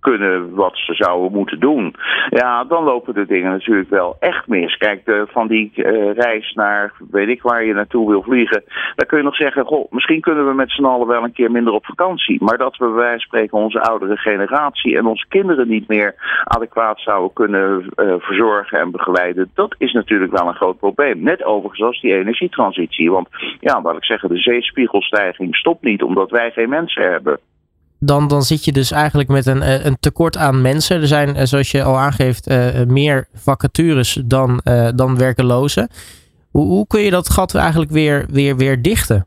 kunnen 0.00 0.54
wat 0.54 0.76
ze 0.76 0.94
zouden 0.94 1.32
moeten 1.32 1.60
doen. 1.60 1.94
Ja, 2.28 2.64
dan 2.64 2.84
lopen 2.84 3.14
de 3.14 3.26
dingen 3.26 3.50
natuurlijk 3.50 3.90
wel 3.90 4.16
echt 4.20 4.46
mis. 4.46 4.76
Kijk, 4.76 5.04
de, 5.04 5.26
van 5.28 5.48
die 5.48 5.72
uh, 5.74 6.12
reis 6.12 6.52
naar 6.52 6.92
weet 7.10 7.28
ik 7.28 7.42
waar 7.42 7.64
je 7.64 7.74
naartoe 7.74 8.08
wil 8.08 8.22
vliegen, 8.22 8.62
dan 8.94 9.06
kun 9.06 9.18
je 9.18 9.24
nog 9.24 9.36
zeggen, 9.36 9.64
goh, 9.64 9.92
misschien 9.92 10.20
kunnen 10.20 10.46
we 10.46 10.54
met 10.54 10.70
z'n 10.70 10.84
allen 10.84 11.06
wel 11.06 11.24
een 11.24 11.32
keer 11.32 11.50
minder 11.50 11.72
op 11.72 11.86
vakantie. 11.86 12.44
Maar 12.44 12.58
dat 12.58 12.76
we 12.76 12.84
bij 12.84 12.94
wijze 12.94 13.10
van 13.10 13.20
spreken 13.20 13.58
onze 13.58 13.80
oudere 13.80 14.16
generatie 14.16 14.96
en 14.96 15.06
onze 15.06 15.26
kinderen 15.28 15.68
niet 15.68 15.88
meer 15.88 16.14
adequaat 16.44 17.00
zouden 17.00 17.32
kunnen 17.32 17.84
uh, 17.96 18.14
verzorgen 18.18 18.78
en 18.78 18.90
begeleiden, 18.90 19.50
dat 19.54 19.74
is 19.78 19.92
natuurlijk 19.92 20.32
wel 20.32 20.48
een 20.48 20.54
groot 20.54 20.78
probleem. 20.78 21.22
Net 21.22 21.44
overigens 21.44 21.82
als 21.82 22.00
die 22.00 22.14
energietransitie. 22.14 23.10
Want 23.10 23.28
ja, 23.60 23.82
wat 23.82 23.96
ik 23.96 24.04
zeggen, 24.04 24.28
de 24.28 24.38
zeespiegelstijging 24.38 25.56
stopt 25.56 25.82
niet 25.82 26.02
omdat 26.02 26.30
wij 26.30 26.50
geen 26.50 26.68
mensen 26.68 27.10
hebben. 27.10 27.38
Dan, 28.02 28.28
dan 28.28 28.42
zit 28.42 28.64
je 28.64 28.72
dus 28.72 28.90
eigenlijk 28.90 29.28
met 29.28 29.46
een, 29.46 29.62
eh, 29.62 29.84
een 29.84 29.96
tekort 30.00 30.36
aan 30.36 30.60
mensen. 30.60 31.00
Er 31.00 31.06
zijn, 31.06 31.36
eh, 31.36 31.46
zoals 31.46 31.70
je 31.70 31.82
al 31.82 31.98
aangeeft, 31.98 32.50
uh, 32.50 32.66
meer 32.86 33.28
vacatures 33.34 34.18
dan, 34.24 34.60
uh, 34.64 34.88
dan 34.94 35.16
werkelozen. 35.16 35.88
Hoe, 36.50 36.66
hoe 36.66 36.86
kun 36.86 37.00
je 37.00 37.10
dat 37.10 37.30
gat 37.30 37.54
eigenlijk 37.54 37.90
weer, 37.90 38.26
weer, 38.30 38.56
weer 38.56 38.82
dichten? 38.82 39.26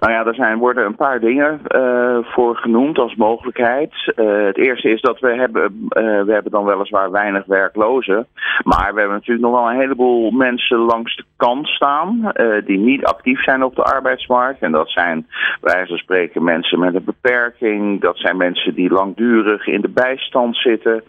Nou 0.00 0.12
ja, 0.12 0.26
er 0.26 0.34
zijn, 0.34 0.58
worden 0.58 0.86
een 0.86 0.94
paar 0.94 1.20
dingen 1.20 1.60
uh, 1.68 2.18
voor 2.22 2.56
genoemd 2.56 2.98
als 2.98 3.14
mogelijkheid. 3.14 4.12
Uh, 4.16 4.46
het 4.46 4.56
eerste 4.56 4.90
is 4.90 5.00
dat 5.00 5.18
we 5.18 5.34
hebben, 5.34 5.62
uh, 5.62 6.22
we 6.22 6.32
hebben 6.32 6.52
dan 6.52 6.64
weliswaar 6.64 7.10
weinig 7.10 7.46
werklozen. 7.46 8.26
Maar 8.62 8.94
we 8.94 8.98
hebben 8.98 9.16
natuurlijk 9.16 9.46
nog 9.46 9.60
wel 9.60 9.70
een 9.70 9.80
heleboel 9.80 10.30
mensen 10.30 10.78
langs 10.78 11.16
de 11.16 11.24
kant 11.36 11.68
staan. 11.68 12.32
die 12.64 12.78
niet 12.78 13.04
actief 13.04 13.42
zijn 13.42 13.62
op 13.62 13.76
de 13.76 13.82
arbeidsmarkt. 13.82 14.62
En 14.62 14.72
dat 14.72 14.90
zijn 14.90 15.26
wijze 15.60 15.86
van 15.86 15.96
spreken 15.96 16.44
mensen 16.44 16.78
met 16.78 16.94
een 16.94 17.04
beperking. 17.04 18.00
Dat 18.00 18.18
zijn 18.18 18.36
mensen 18.36 18.74
die 18.74 18.90
langdurig 18.90 19.66
in 19.66 19.80
de 19.80 19.88
bijstand 19.88 20.56
zitten. 20.56 21.02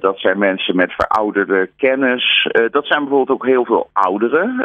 dat 0.00 0.18
zijn 0.18 0.38
mensen 0.38 0.76
met 0.76 0.92
verouderde 0.92 1.70
kennis. 1.76 2.48
dat 2.70 2.86
zijn 2.86 3.00
bijvoorbeeld 3.00 3.38
ook 3.38 3.46
heel 3.46 3.64
veel 3.64 3.90
ouderen. 3.92 4.64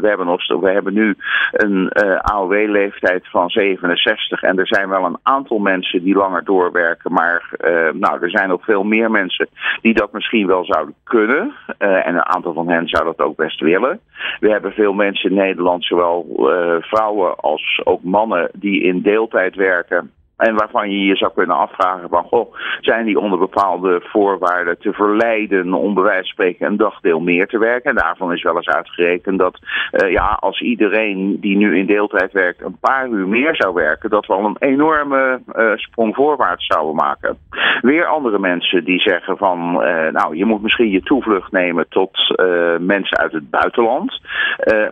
we, 0.00 0.08
hebben 0.08 0.26
nog, 0.26 0.46
we 0.60 0.70
hebben 0.70 0.94
nu 0.94 1.14
een 1.52 1.92
AOW 2.22 2.74
leeftijd 2.78 3.28
van 3.30 3.50
67. 3.50 4.42
En 4.42 4.58
er 4.58 4.66
zijn 4.66 4.88
wel 4.88 5.04
een 5.04 5.18
aantal 5.22 5.58
mensen 5.58 6.02
die 6.02 6.14
langer 6.14 6.44
doorwerken. 6.44 7.12
Maar 7.12 7.50
uh, 7.60 7.92
nou, 7.92 8.22
er 8.22 8.30
zijn 8.30 8.52
ook 8.52 8.64
veel 8.64 8.84
meer 8.84 9.10
mensen 9.10 9.48
die 9.80 9.94
dat 9.94 10.12
misschien 10.12 10.46
wel 10.46 10.64
zouden 10.64 10.94
kunnen. 11.04 11.54
Uh, 11.78 12.06
en 12.06 12.14
een 12.14 12.26
aantal 12.34 12.52
van 12.52 12.68
hen 12.68 12.88
zou 12.88 13.04
dat 13.04 13.20
ook 13.20 13.36
best 13.36 13.60
willen. 13.60 14.00
We 14.40 14.50
hebben 14.50 14.72
veel 14.72 14.92
mensen 14.92 15.30
in 15.30 15.36
Nederland, 15.36 15.84
zowel 15.84 16.26
uh, 16.38 16.76
vrouwen 16.80 17.36
als 17.36 17.80
ook 17.84 18.02
mannen, 18.02 18.50
die 18.52 18.82
in 18.82 19.00
deeltijd 19.02 19.54
werken. 19.54 20.10
En 20.36 20.54
waarvan 20.54 20.90
je 20.90 21.04
je 21.04 21.16
zou 21.16 21.32
kunnen 21.34 21.56
afvragen 21.56 22.08
van, 22.08 22.24
goh, 22.24 22.54
zijn 22.80 23.04
die 23.04 23.20
onder 23.20 23.38
bepaalde 23.38 24.00
voorwaarden 24.04 24.78
te 24.78 24.92
verleiden 24.92 25.72
om 25.72 25.94
bij 25.94 26.02
wijze 26.02 26.18
van 26.18 26.28
spreken 26.28 26.66
een 26.66 26.76
dagdeel 26.76 27.20
meer 27.20 27.46
te 27.46 27.58
werken? 27.58 27.90
En 27.90 27.96
daarvan 27.96 28.32
is 28.32 28.42
wel 28.42 28.56
eens 28.56 28.68
uitgerekend 28.68 29.38
dat, 29.38 29.58
uh, 29.92 30.10
ja, 30.10 30.38
als 30.40 30.60
iedereen 30.60 31.40
die 31.40 31.56
nu 31.56 31.78
in 31.78 31.86
deeltijd 31.86 32.32
werkt 32.32 32.62
een 32.62 32.78
paar 32.80 33.08
uur 33.08 33.28
meer 33.28 33.56
zou 33.56 33.74
werken, 33.74 34.10
dat 34.10 34.26
we 34.26 34.32
al 34.32 34.44
een 34.44 34.56
enorme 34.58 35.40
uh, 35.56 35.72
sprong 35.76 36.14
voorwaarts 36.14 36.66
zouden 36.66 36.94
maken. 36.94 37.38
Weer 37.80 38.06
andere 38.06 38.38
mensen 38.38 38.84
die 38.84 39.00
zeggen 39.00 39.36
van, 39.36 39.58
uh, 39.58 40.08
nou, 40.10 40.36
je 40.36 40.44
moet 40.44 40.62
misschien 40.62 40.90
je 40.90 41.02
toevlucht 41.02 41.52
nemen 41.52 41.88
tot 41.88 42.34
mensen 42.80 43.18
uit 43.18 43.32
het 43.32 43.50
buitenland. 43.50 44.20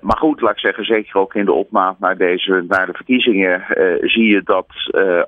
maar 0.01 0.17
goed, 0.17 0.41
laat 0.41 0.53
ik 0.53 0.59
zeggen, 0.59 0.85
zeker 0.85 1.21
ook 1.21 1.35
in 1.35 1.45
de 1.45 1.53
opmaat 1.53 1.99
naar, 1.99 2.17
deze, 2.17 2.65
naar 2.69 2.87
de 2.87 2.93
verkiezingen 2.93 3.65
zie 4.01 4.29
je 4.31 4.43
dat 4.45 4.67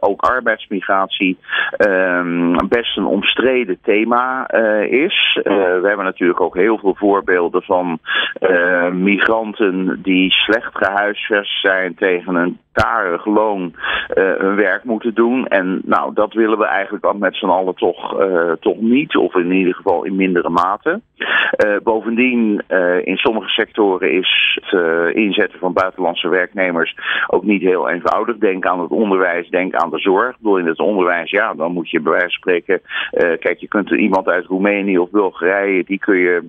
ook 0.07 0.21
arbeidsmigratie 0.21 1.39
um, 1.79 2.69
best 2.69 2.97
een 2.97 3.07
omstreden 3.07 3.79
thema 3.83 4.55
uh, 4.55 4.93
is. 4.93 5.39
Uh, 5.39 5.45
we 5.55 5.85
hebben 5.85 6.05
natuurlijk 6.05 6.41
ook 6.41 6.55
heel 6.55 6.79
veel 6.79 6.95
voorbeelden 6.95 7.63
van 7.63 7.99
uh, 8.41 8.91
migranten 8.91 10.03
die 10.03 10.31
slecht 10.31 10.77
gehuisvest 10.77 11.61
zijn 11.61 11.95
tegen 11.95 12.35
een 12.35 12.59
karig 12.83 13.27
loon 13.27 13.75
hun 14.15 14.57
werk 14.57 14.85
moeten 14.85 15.15
doen. 15.15 15.47
En 15.47 15.81
nou, 15.85 16.15
dat 16.15 16.33
willen 16.33 16.59
we 16.59 16.67
eigenlijk 16.67 17.05
dan 17.05 17.19
met 17.19 17.37
z'n 17.37 17.47
allen 17.47 17.75
toch, 17.75 18.17
toch 18.61 18.81
niet, 18.81 19.17
of 19.17 19.35
in 19.35 19.53
ieder 19.53 19.75
geval 19.75 20.05
in 20.05 20.17
mindere 20.17 20.49
mate. 20.49 21.01
bovendien, 21.83 22.63
in 23.05 23.17
sommige 23.17 23.49
sectoren 23.49 24.13
is 24.13 24.61
het 24.63 25.15
inzetten 25.15 25.59
van 25.59 25.73
buitenlandse 25.73 26.29
werknemers 26.29 26.95
ook 27.27 27.45
niet 27.45 27.63
heel 27.63 27.89
eenvoudig. 27.89 28.37
Denk 28.37 28.67
aan 28.67 28.81
het 28.81 28.91
onderwijs, 28.91 29.49
denk 29.49 29.75
aan 29.75 29.91
de 29.91 29.99
zorg. 29.99 30.31
Ik 30.31 30.37
bedoel, 30.37 30.59
in 30.59 30.67
het 30.67 30.81
onderwijs, 30.81 31.31
ja, 31.31 31.55
dan 31.55 31.73
moet 31.73 31.91
je 31.91 32.01
bij 32.01 32.13
wijze 32.13 32.27
van 32.27 32.31
spreken. 32.31 32.81
Kijk, 33.39 33.59
je 33.59 33.69
kunt 33.69 33.91
iemand 33.91 34.29
uit 34.29 34.47
Roemenië 34.47 34.99
of 34.99 35.11
Bulgarije, 35.11 35.85
die 35.85 35.99
kun 35.99 36.17
je 36.17 36.43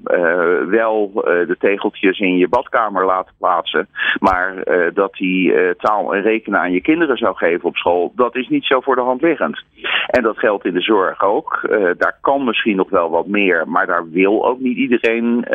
wel 0.69 1.11
de 1.23 1.55
tegeltjes 1.59 2.19
in 2.19 2.37
je 2.37 2.47
badkamer 2.47 3.05
laten 3.05 3.33
plaatsen. 3.39 3.87
Maar 4.19 4.53
dat 4.93 5.13
die 5.13 5.75
taal 5.77 6.13
en 6.17 6.23
rekenen 6.23 6.59
aan 6.59 6.71
je 6.71 6.81
kinderen 6.81 7.17
zou 7.17 7.35
geven 7.35 7.63
op 7.63 7.75
school, 7.75 8.11
dat 8.15 8.35
is 8.35 8.47
niet 8.47 8.65
zo 8.65 8.79
voor 8.79 8.95
de 8.95 9.01
hand 9.01 9.21
liggend. 9.21 9.63
En 10.07 10.23
dat 10.23 10.37
geldt 10.37 10.65
in 10.65 10.73
de 10.73 10.81
zorg 10.81 11.23
ook. 11.23 11.67
daar 11.97 12.17
kan 12.21 12.43
misschien 12.43 12.75
nog 12.75 12.89
wel 12.89 13.09
wat 13.09 13.27
meer, 13.27 13.67
maar 13.67 13.85
daar 13.85 14.09
wil 14.09 14.45
ook 14.45 14.59
niet 14.59 14.77
iedereen 14.77 15.45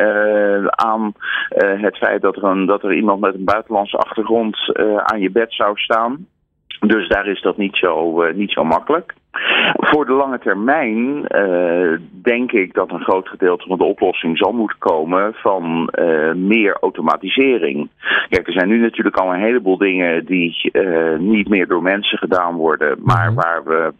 aan 0.69 1.13
het 1.57 1.97
feit 1.97 2.21
dat 2.21 2.35
er, 2.35 2.43
een, 2.43 2.65
dat 2.65 2.83
er 2.83 2.93
iemand 2.93 3.19
met 3.19 3.33
een 3.33 3.43
buitenlandse 3.43 3.97
achtergrond 3.97 4.77
aan 5.03 5.19
je 5.19 5.31
bed 5.31 5.53
zou 5.53 5.77
staan. 5.77 6.27
Dus 6.79 7.07
daar 7.07 7.27
is 7.27 7.41
dat 7.41 7.57
niet 7.57 7.75
zo, 7.75 8.21
niet 8.31 8.51
zo 8.51 8.63
makkelijk. 8.63 9.13
Voor 9.73 10.05
de 10.05 10.11
lange 10.11 10.39
termijn 10.39 11.25
uh, 11.27 11.99
denk 12.11 12.51
ik 12.51 12.73
dat 12.73 12.91
een 12.91 13.03
groot 13.03 13.27
gedeelte 13.27 13.67
van 13.67 13.77
de 13.77 13.83
oplossing 13.83 14.37
zal 14.37 14.51
moeten 14.51 14.77
komen 14.77 15.33
van 15.33 15.89
uh, 15.99 16.33
meer 16.33 16.77
automatisering. 16.81 17.89
Kijk, 18.29 18.47
er 18.47 18.53
zijn 18.53 18.67
nu 18.67 18.79
natuurlijk 18.79 19.17
al 19.17 19.33
een 19.33 19.39
heleboel 19.39 19.77
dingen 19.77 20.25
die 20.25 20.69
uh, 20.71 21.17
niet 21.17 21.49
meer 21.49 21.67
door 21.67 21.81
mensen 21.81 22.17
gedaan 22.17 22.55
worden, 22.55 22.97
maar 23.03 23.31
mhm. 23.31 23.35
waar 23.35 23.63
we 23.63 23.93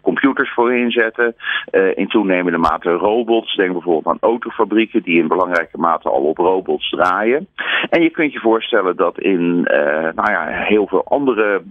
computers 0.00 0.52
voor 0.54 0.74
inzetten. 0.74 1.34
in 1.94 2.08
toenemende 2.08 2.58
mate 2.58 2.90
robots. 2.90 3.56
Denk 3.56 3.72
bijvoorbeeld 3.72 4.06
aan 4.06 4.28
autofabrieken 4.30 5.02
die 5.02 5.18
in 5.18 5.28
belangrijke 5.28 5.78
mate 5.78 6.08
al 6.08 6.22
op 6.22 6.36
robots 6.36 6.88
draaien. 6.90 7.48
En 7.88 8.02
je 8.02 8.10
kunt 8.10 8.32
je 8.32 8.38
voorstellen 8.38 8.96
dat 8.96 9.18
in 9.18 9.60
nou 10.14 10.30
ja, 10.30 10.46
heel 10.46 10.86
veel 10.86 11.04
andere 11.04 11.62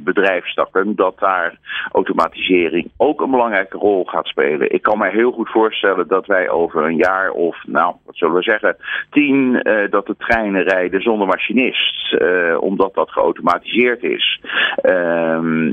bedrijfstakken 0.00 0.94
dat 0.96 1.18
daar 1.18 1.58
automatisering 1.92 2.90
ook 2.96 3.20
een 3.20 3.30
belangrijke 3.30 3.78
rol 3.78 4.04
gaat 4.04 4.26
spelen. 4.26 4.72
Ik 4.72 4.82
kan 4.82 4.98
me 4.98 5.08
heel 5.08 5.32
goed 5.32 5.50
voorstellen 5.50 6.08
dat 6.08 6.26
wij 6.26 6.50
over 6.50 6.84
een 6.84 6.96
jaar 6.96 7.30
of, 7.30 7.56
nou, 7.66 7.94
wat 8.04 8.16
zullen 8.16 8.34
we 8.34 8.42
zeggen, 8.42 8.76
tien, 9.10 9.60
uh, 9.62 9.90
dat 9.90 10.06
de 10.06 10.16
treinen 10.16 10.62
rijden 10.62 11.02
zonder 11.02 11.26
machinist, 11.26 12.16
omdat 12.60 12.94
dat 12.94 13.10
geautomatiseerd 13.10 14.02
is. 14.02 14.40
Uh, 14.82 15.72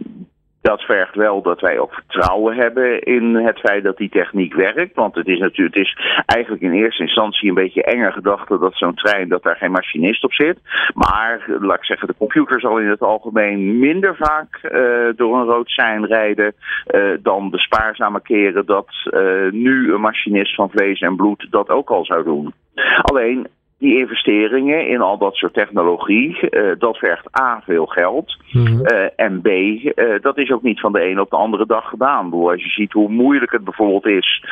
dat 0.66 0.82
vergt 0.82 1.16
wel 1.16 1.41
dat 1.41 1.59
wij 1.59 1.80
ook 1.80 1.93
vertrouwen 1.93 2.55
hebben 2.55 3.01
in 3.01 3.36
het 3.36 3.59
feit 3.59 3.84
dat 3.84 3.97
die 3.97 4.09
techniek 4.09 4.53
werkt. 4.53 4.95
Want 4.95 5.16
het 5.16 5.28
is 5.28 5.39
natuurlijk, 5.39 5.76
het 5.76 5.86
is 5.86 5.97
eigenlijk 6.26 6.63
in 6.63 6.72
eerste 6.72 7.03
instantie 7.03 7.49
een 7.49 7.55
beetje 7.55 7.84
enger 7.84 8.11
gedachte 8.11 8.59
dat 8.59 8.76
zo'n 8.76 8.93
trein, 8.93 9.30
dat 9.30 9.43
daar 9.43 9.55
geen 9.55 9.72
machinist 9.72 10.24
op 10.24 10.34
zit. 10.34 10.59
Maar, 10.93 11.45
laat 11.59 11.78
ik 11.78 11.86
zeggen, 11.86 12.07
de 12.07 12.16
computer 12.18 12.59
zal 12.59 12.80
in 12.80 12.89
het 12.89 13.01
algemeen 13.01 13.80
minder 13.80 14.16
vaak 14.16 14.59
uh, 14.63 14.72
door 15.16 15.38
een 15.38 15.45
rood 15.45 15.70
sein 15.70 16.05
rijden 16.05 16.53
uh, 16.95 17.18
dan 17.20 17.49
de 17.51 17.59
spaarzame 17.59 18.22
keren 18.22 18.66
dat 18.66 18.89
uh, 18.89 19.51
nu 19.51 19.93
een 19.93 20.01
machinist 20.01 20.55
van 20.55 20.70
vlees 20.70 20.99
en 20.99 21.16
bloed 21.16 21.47
dat 21.49 21.70
ook 21.70 21.89
al 21.89 22.05
zou 22.05 22.24
doen. 22.24 22.53
Alleen, 23.01 23.47
die 23.78 23.97
investeringen 23.97 24.88
in 24.88 25.01
al 25.01 25.17
dat 25.17 25.36
soort 25.36 25.53
technologie, 25.53 26.38
uh, 26.49 26.71
dat 26.78 26.97
vergt 26.97 27.39
A, 27.39 27.61
veel 27.65 27.86
geld. 27.86 28.38
Mm 28.51 28.84
en 29.15 29.41
B, 29.41 29.47
uh, 29.47 29.91
dat 30.21 30.38
is 30.38 30.51
ook 30.51 30.61
niet 30.61 30.80
van 30.80 30.91
de 30.91 30.99
ene 30.99 31.21
op 31.21 31.30
de 31.30 31.36
andere 31.36 31.65
dag 31.65 31.89
gedaan. 31.89 32.30
Bedoel, 32.30 32.49
als 32.51 32.63
je 32.63 32.69
ziet 32.69 32.91
hoe 32.91 33.09
moeilijk 33.09 33.51
het 33.51 33.63
bijvoorbeeld 33.63 34.05
is 34.05 34.43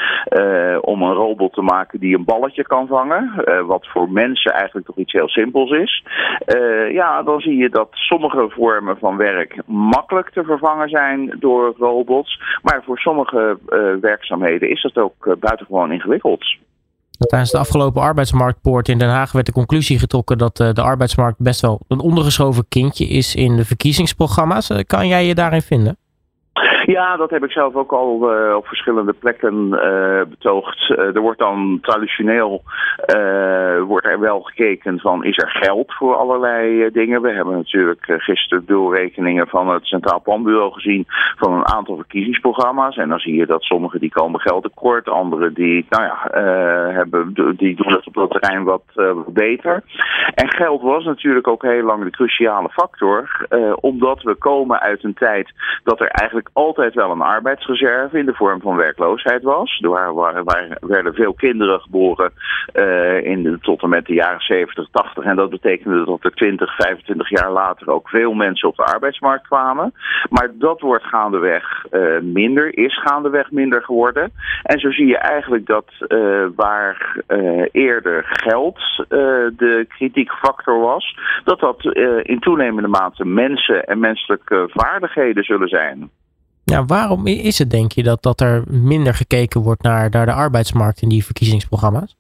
om 0.82 1.02
een 1.02 1.14
robot 1.14 1.54
te 1.54 1.62
maken 1.62 2.00
die 2.00 2.16
een 2.16 2.24
balletje 2.24 2.64
kan 2.64 2.88
vangen, 2.88 3.44
wat 3.66 3.88
voor 3.88 4.10
mensen 4.12 4.54
eigenlijk 4.54 4.86
toch 4.86 4.98
iets 4.98 5.12
heel 5.12 5.30
simpels 5.30 5.72
is. 5.72 6.04
ja, 6.92 7.24
dan 7.24 7.40
zie 7.40 7.58
je 7.58 7.70
dat 7.70 7.90
sommige 7.92 8.50
vormen 8.50 8.98
van 8.98 9.18
werk 9.18 9.62
makkelijk 9.66 10.30
te 10.30 10.44
vervangen 10.44 10.90
zijn 10.90 11.36
door 11.40 11.74
robots. 11.78 12.42
Maar 12.62 12.84
voor 12.86 12.98
sommige 12.98 13.58
werkzaamheden 14.02 14.70
is 14.70 14.82
dat 14.82 14.98
ook 14.98 15.36
buitengewoon 15.40 15.92
ingewikkeld. 15.92 16.58
Tijdens 17.18 17.52
de 17.52 17.58
afgelopen 17.58 18.02
arbeidsmarktpoort 18.02 18.88
in 18.88 18.98
Den 18.98 19.10
Haag 19.10 19.32
werd 19.32 19.46
de 19.46 19.52
conclusie 19.52 20.00
getrokken 20.00 20.38
dat 20.38 20.60
eh, 20.60 20.72
de 20.72 20.82
arbeidsmarkt 20.82 21.40
best 21.40 21.62
wel 21.62 21.80
een 21.88 22.00
ondergeschoven 22.00 22.68
kindje 22.70 23.06
is 23.06 23.36
in 23.36 23.56
de 23.56 23.66
verkiezingsprogramma's. 23.66 24.70
Eh, 24.70 24.80
kan 24.88 25.08
jij 25.08 25.26
je 25.26 25.36
daarin 25.36 25.62
vinden? 25.62 25.98
Ja, 26.86 27.18
dat 27.18 27.30
heb 27.30 27.44
ik 27.44 27.52
zelf 27.52 27.76
ook 27.76 27.92
al 27.92 28.34
uh, 28.34 28.56
op 28.56 28.68
verschillende 28.68 29.14
plekken 29.14 29.70
betoogd. 30.30 30.90
Er 30.90 31.22
wordt 31.22 31.40
dan 31.40 31.78
traditioneel 31.82 32.64
wordt 33.82 34.06
er 34.06 34.20
wel 34.20 34.42
gekeken 34.42 35.00
van 35.00 35.24
is 35.24 35.38
er 35.38 35.50
geld 35.50 35.94
voor 35.94 36.16
allerlei 36.16 36.92
dingen. 36.92 37.22
We 37.22 37.32
hebben 37.32 37.54
natuurlijk 37.54 38.06
gisteren 38.18 38.66
doorrekeningen 38.66 39.48
van 39.48 39.70
het 39.70 39.86
Centraal 39.86 40.22
Planbureau 40.22 40.74
gezien 40.74 41.06
van 41.38 41.54
een 41.54 41.68
aantal 41.68 41.96
verkiezingsprogramma's. 41.96 42.98
En 42.98 43.10
dan 43.10 43.20
zie 43.20 43.36
je 43.36 43.46
dat 43.46 43.64
sommige 43.64 44.00
die 44.00 44.12
komen 44.12 44.40
geld 44.40 44.64
tekort, 44.64 45.10
andere 45.10 45.52
die, 45.52 45.86
nou 45.90 46.04
ja, 46.04 46.42
hebben, 46.92 47.34
die 47.58 47.76
doen 47.76 47.94
het 47.94 48.08
op 48.08 48.14
dat 48.14 48.30
terrein 48.30 48.64
wat 48.64 48.84
beter. 49.28 49.84
En 50.34 50.50
geld 50.50 50.82
was 50.82 51.04
natuurlijk 51.04 51.48
ook 51.48 51.62
heel 51.62 51.84
lang 51.84 52.04
de 52.04 52.10
cruciale 52.10 52.70
factor, 52.70 53.48
omdat 53.76 54.22
we 54.22 54.36
komen 54.36 54.80
uit 54.80 55.04
een 55.04 55.14
tijd 55.14 55.52
dat 55.84 56.00
er 56.00 56.08
eigenlijk 56.08 56.50
al 56.54 56.74
altijd 56.74 56.94
wel 56.94 57.12
een 57.12 57.22
arbeidsreserve 57.22 58.18
in 58.18 58.26
de 58.26 58.34
vorm 58.34 58.62
van 58.62 58.76
werkloosheid 58.76 59.44
was. 59.44 59.80
Er 59.82 59.90
waren, 59.90 60.44
waar, 60.44 60.78
werden 60.82 61.14
veel 61.14 61.34
kinderen 61.34 61.80
geboren 61.80 62.32
in 63.24 63.44
de, 63.44 63.58
tot 63.64 63.82
en 63.82 63.90
met 63.90 64.06
de 64.06 64.14
jaren 64.14 64.42
70, 64.42 64.88
80. 64.92 65.24
En 65.24 65.36
dat 65.36 65.50
betekende 65.50 66.06
dat 66.06 66.24
er 66.24 66.34
20, 66.34 66.76
25 66.76 67.30
jaar 67.30 67.52
later 67.52 67.90
ook 67.90 68.10
veel 68.10 68.34
mensen 68.34 68.70
op 68.70 68.76
de 68.76 68.84
arbeidsmarkt 68.84 69.48
kwamen. 69.48 69.94
Maar 70.30 70.52
dat 70.54 70.82
wordt 70.82 71.04
gaandeweg 71.04 71.86
uh, 71.92 72.20
minder, 72.22 72.78
is 72.78 73.02
gaandeweg 73.02 73.52
minder 73.52 73.84
geworden. 73.84 74.32
En 74.64 74.80
zo 74.80 74.92
zie 74.92 75.08
je 75.08 75.18
eigenlijk 75.18 75.66
dat 75.66 75.86
uh, 76.08 76.46
waar 76.56 77.22
eerder 77.72 78.24
geld 78.26 79.06
de 79.58 79.86
kritiekfactor 79.88 80.80
was, 80.80 81.18
dat 81.44 81.60
dat 81.60 81.84
in 82.22 82.40
toenemende 82.40 82.90
mate 82.90 83.26
mensen 83.26 83.84
en 83.84 84.00
menselijke 84.00 84.70
vaardigheden 84.74 85.44
zullen 85.44 85.68
zijn. 85.68 86.10
Ja, 86.66 86.86
waarom 86.86 87.28
is 87.28 87.60
het, 87.60 87.70
denk 87.70 87.92
je, 87.92 88.04
dat, 88.04 88.24
dat 88.24 88.42
er 88.42 88.64
minder 88.68 89.14
gekeken 89.14 89.62
wordt 89.62 89.82
naar, 89.82 90.10
naar 90.10 90.26
de 90.26 90.34
arbeidsmarkt 90.34 91.02
in 91.02 91.10
die 91.10 91.26
verkiezingsprogramma's? 91.26 92.16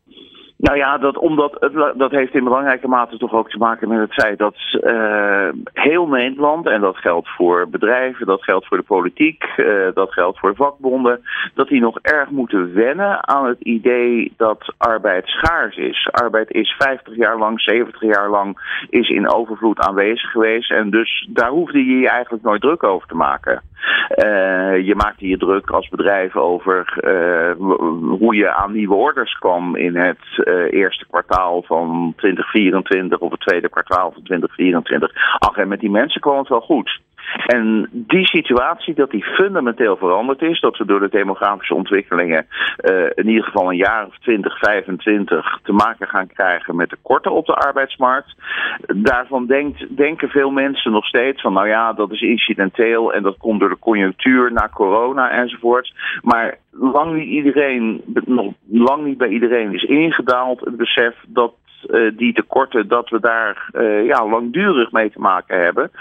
Nou 0.63 0.77
ja, 0.77 0.97
dat, 0.97 1.17
omdat 1.17 1.69
dat 1.95 2.11
heeft 2.11 2.33
in 2.33 2.43
belangrijke 2.43 2.87
mate 2.87 3.17
toch 3.17 3.33
ook 3.33 3.49
te 3.49 3.57
maken 3.57 3.89
met 3.89 3.99
het 3.99 4.13
feit 4.13 4.37
dat 4.37 4.55
uh, 4.71 5.49
heel 5.73 6.07
Nederland, 6.07 6.67
en 6.67 6.81
dat 6.81 6.97
geldt 6.97 7.29
voor 7.29 7.69
bedrijven, 7.69 8.25
dat 8.25 8.43
geldt 8.43 8.67
voor 8.67 8.77
de 8.77 8.83
politiek, 8.83 9.43
uh, 9.57 9.87
dat 9.93 10.13
geldt 10.13 10.39
voor 10.39 10.55
vakbonden, 10.55 11.21
dat 11.53 11.67
die 11.67 11.81
nog 11.81 11.99
erg 12.01 12.29
moeten 12.29 12.73
wennen 12.73 13.27
aan 13.27 13.45
het 13.45 13.59
idee 13.59 14.33
dat 14.37 14.73
arbeid 14.77 15.27
schaars 15.27 15.77
is. 15.77 16.07
Arbeid 16.11 16.51
is 16.51 16.75
50 16.77 17.15
jaar 17.15 17.37
lang, 17.37 17.61
70 17.61 18.01
jaar 18.01 18.29
lang, 18.29 18.57
is 18.89 19.09
in 19.09 19.31
overvloed 19.33 19.79
aanwezig 19.79 20.31
geweest. 20.31 20.71
En 20.71 20.89
dus 20.89 21.27
daar 21.29 21.49
hoefde 21.49 21.85
je 21.85 21.97
je 21.97 22.09
eigenlijk 22.09 22.43
nooit 22.43 22.61
druk 22.61 22.83
over 22.83 23.07
te 23.07 23.15
maken. 23.15 23.61
Uh, 24.09 24.85
je 24.85 24.95
maakte 24.95 25.27
je 25.27 25.37
druk 25.37 25.69
als 25.69 25.89
bedrijf 25.89 26.35
over 26.35 26.93
hoe 28.19 28.35
je 28.35 28.53
aan 28.53 28.71
nieuwe 28.71 28.95
orders 28.95 29.33
kwam 29.33 29.75
in 29.75 29.95
het 29.95 30.19
uh, 30.53 30.79
eerste 30.79 31.05
kwartaal 31.09 31.63
van 31.63 32.13
2024 32.15 33.19
of 33.19 33.31
het 33.31 33.39
tweede 33.39 33.69
kwartaal 33.69 34.11
van 34.11 34.23
2024. 34.23 35.11
Ach, 35.39 35.57
en 35.57 35.67
met 35.67 35.79
die 35.79 35.89
mensen 35.89 36.21
kwam 36.21 36.37
het 36.37 36.47
wel 36.47 36.61
goed. 36.61 36.99
En 37.45 37.89
die 37.91 38.25
situatie, 38.25 38.93
dat 38.93 39.11
die 39.11 39.23
fundamenteel 39.23 39.97
veranderd 39.97 40.41
is, 40.41 40.59
dat 40.59 40.77
we 40.77 40.85
door 40.85 40.99
de 40.99 41.09
demografische 41.09 41.75
ontwikkelingen 41.75 42.45
uh, 42.79 43.05
in 43.13 43.27
ieder 43.27 43.43
geval 43.43 43.69
een 43.69 43.77
jaar 43.77 44.05
of 44.05 44.17
20, 44.19 44.57
25 44.59 45.59
te 45.63 45.71
maken 45.71 46.07
gaan 46.07 46.27
krijgen 46.27 46.75
met 46.75 46.89
tekorten 46.89 47.31
op 47.31 47.45
de 47.45 47.53
arbeidsmarkt. 47.53 48.35
Daarvan 48.95 49.45
denkt, 49.45 49.97
denken 49.97 50.29
veel 50.29 50.49
mensen 50.49 50.91
nog 50.91 51.05
steeds 51.05 51.41
van, 51.41 51.53
nou 51.53 51.67
ja, 51.67 51.93
dat 51.93 52.11
is 52.11 52.21
incidenteel 52.21 53.13
en 53.13 53.23
dat 53.23 53.37
komt 53.37 53.59
door 53.59 53.69
de 53.69 53.79
conjunctuur 53.79 54.51
na 54.51 54.69
corona 54.73 55.29
enzovoort. 55.29 55.93
Maar 56.21 56.57
lang 56.71 57.13
niet 57.13 57.27
iedereen, 57.27 58.01
nog 58.25 58.53
lang 58.69 59.05
niet 59.05 59.17
bij 59.17 59.27
iedereen 59.27 59.73
is 59.73 59.83
ingedaald 59.83 60.59
het 60.59 60.77
besef 60.77 61.15
dat 61.27 61.53
die 62.15 62.33
tekorten, 62.33 62.87
dat 62.87 63.09
we 63.09 63.19
daar 63.19 63.69
uh, 63.73 64.05
ja, 64.05 64.27
langdurig 64.27 64.91
mee 64.91 65.11
te 65.11 65.19
maken 65.19 65.61
hebben. 65.61 65.91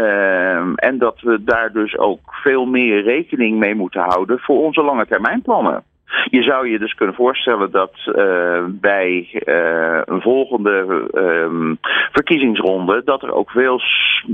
Uh, 0.00 0.72
en 0.74 0.98
dat 0.98 1.20
we 1.20 1.44
daar 1.44 1.72
dus 1.72 1.98
ook 1.98 2.20
veel 2.30 2.66
meer 2.66 3.02
rekening 3.02 3.58
mee 3.58 3.74
moeten 3.74 4.00
houden 4.00 4.38
voor 4.38 4.62
onze 4.64 4.82
lange 4.82 5.06
termijn 5.06 5.42
plannen. 5.42 5.84
Je 6.30 6.42
zou 6.42 6.68
je 6.68 6.78
dus 6.78 6.94
kunnen 6.94 7.14
voorstellen 7.14 7.70
dat 7.70 7.92
uh, 8.06 8.64
bij 8.66 9.42
uh, 9.46 10.00
een 10.04 10.20
volgende 10.20 11.06
uh, 11.14 11.76
verkiezingsronde 12.12 13.02
dat 13.04 13.22
er 13.22 13.32
ook 13.32 13.50
veel, 13.50 13.80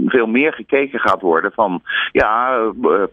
veel 0.07 0.27
meer 0.27 0.53
gekeken 0.53 1.01
gaat 1.01 1.21
worden 1.21 1.53
van 1.53 1.83
ja, 2.13 2.59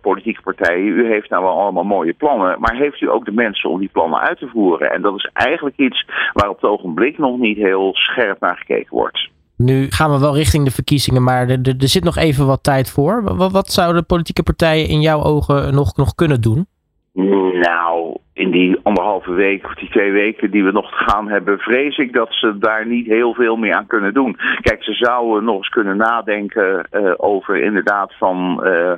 politieke 0.02 0.42
partijen, 0.42 0.88
u 0.88 1.08
heeft 1.08 1.30
nou 1.30 1.44
wel 1.44 1.60
allemaal 1.60 1.84
mooie 1.84 2.14
plannen, 2.14 2.60
maar 2.60 2.76
heeft 2.76 3.02
u 3.02 3.10
ook 3.10 3.26
de 3.26 3.32
mensen 3.32 3.70
om 3.70 3.80
die 3.80 3.90
plannen 3.92 4.20
uit 4.20 4.38
te 4.38 4.48
voeren? 4.48 4.92
En 4.92 5.02
dat 5.02 5.16
is 5.16 5.30
eigenlijk 5.34 5.78
iets 5.78 6.06
waar 6.34 6.50
op 6.50 6.62
het 6.62 6.70
ogenblik 6.70 7.18
nog 7.18 7.38
niet 7.38 7.58
heel 7.58 7.94
scherp 7.94 8.40
naar 8.40 8.58
gekeken 8.58 8.96
wordt. 8.96 9.32
Nu 9.58 9.92
gaan 9.92 10.12
we 10.12 10.20
wel 10.20 10.36
richting 10.36 10.66
de 10.66 10.72
verkiezingen, 10.72 11.24
maar 11.24 11.50
er, 11.50 11.60
er 11.80 11.88
zit 11.88 12.04
nog 12.04 12.18
even 12.18 12.48
wat 12.48 12.64
tijd 12.64 12.90
voor. 12.90 13.24
Wat, 13.24 13.52
wat 13.52 13.72
zouden 13.72 14.06
politieke 14.06 14.44
partijen 14.44 14.88
in 14.88 15.02
jouw 15.02 15.24
ogen 15.24 15.76
nog, 15.76 15.96
nog 15.96 16.16
kunnen 16.16 16.42
doen? 16.42 16.68
Nou, 17.14 18.18
in 18.34 18.52
die 18.52 18.80
anderhalve 18.84 19.32
week 19.32 19.66
of 19.66 19.74
die 19.74 19.90
twee 19.90 20.12
weken 20.12 20.52
die 20.52 20.64
we 20.64 20.72
nog 20.72 20.90
te 20.90 21.04
gaan 21.04 21.28
hebben, 21.28 21.60
vrees 21.60 21.98
ik 21.98 22.14
dat 22.14 22.28
ze 22.32 22.58
daar 22.58 22.88
niet 22.88 23.06
heel 23.06 23.34
veel 23.34 23.56
meer 23.56 23.74
aan 23.74 23.88
kunnen 23.88 24.14
doen. 24.14 24.38
Kijk, 24.62 24.84
ze 24.84 24.94
zouden 24.94 25.44
nog 25.44 25.56
eens 25.56 25.70
kunnen 25.70 25.98
nadenken 25.98 26.88
uh, 26.92 27.14
over 27.18 27.62
inderdaad 27.62 28.14
van 28.18 28.60
uh, 28.64 28.92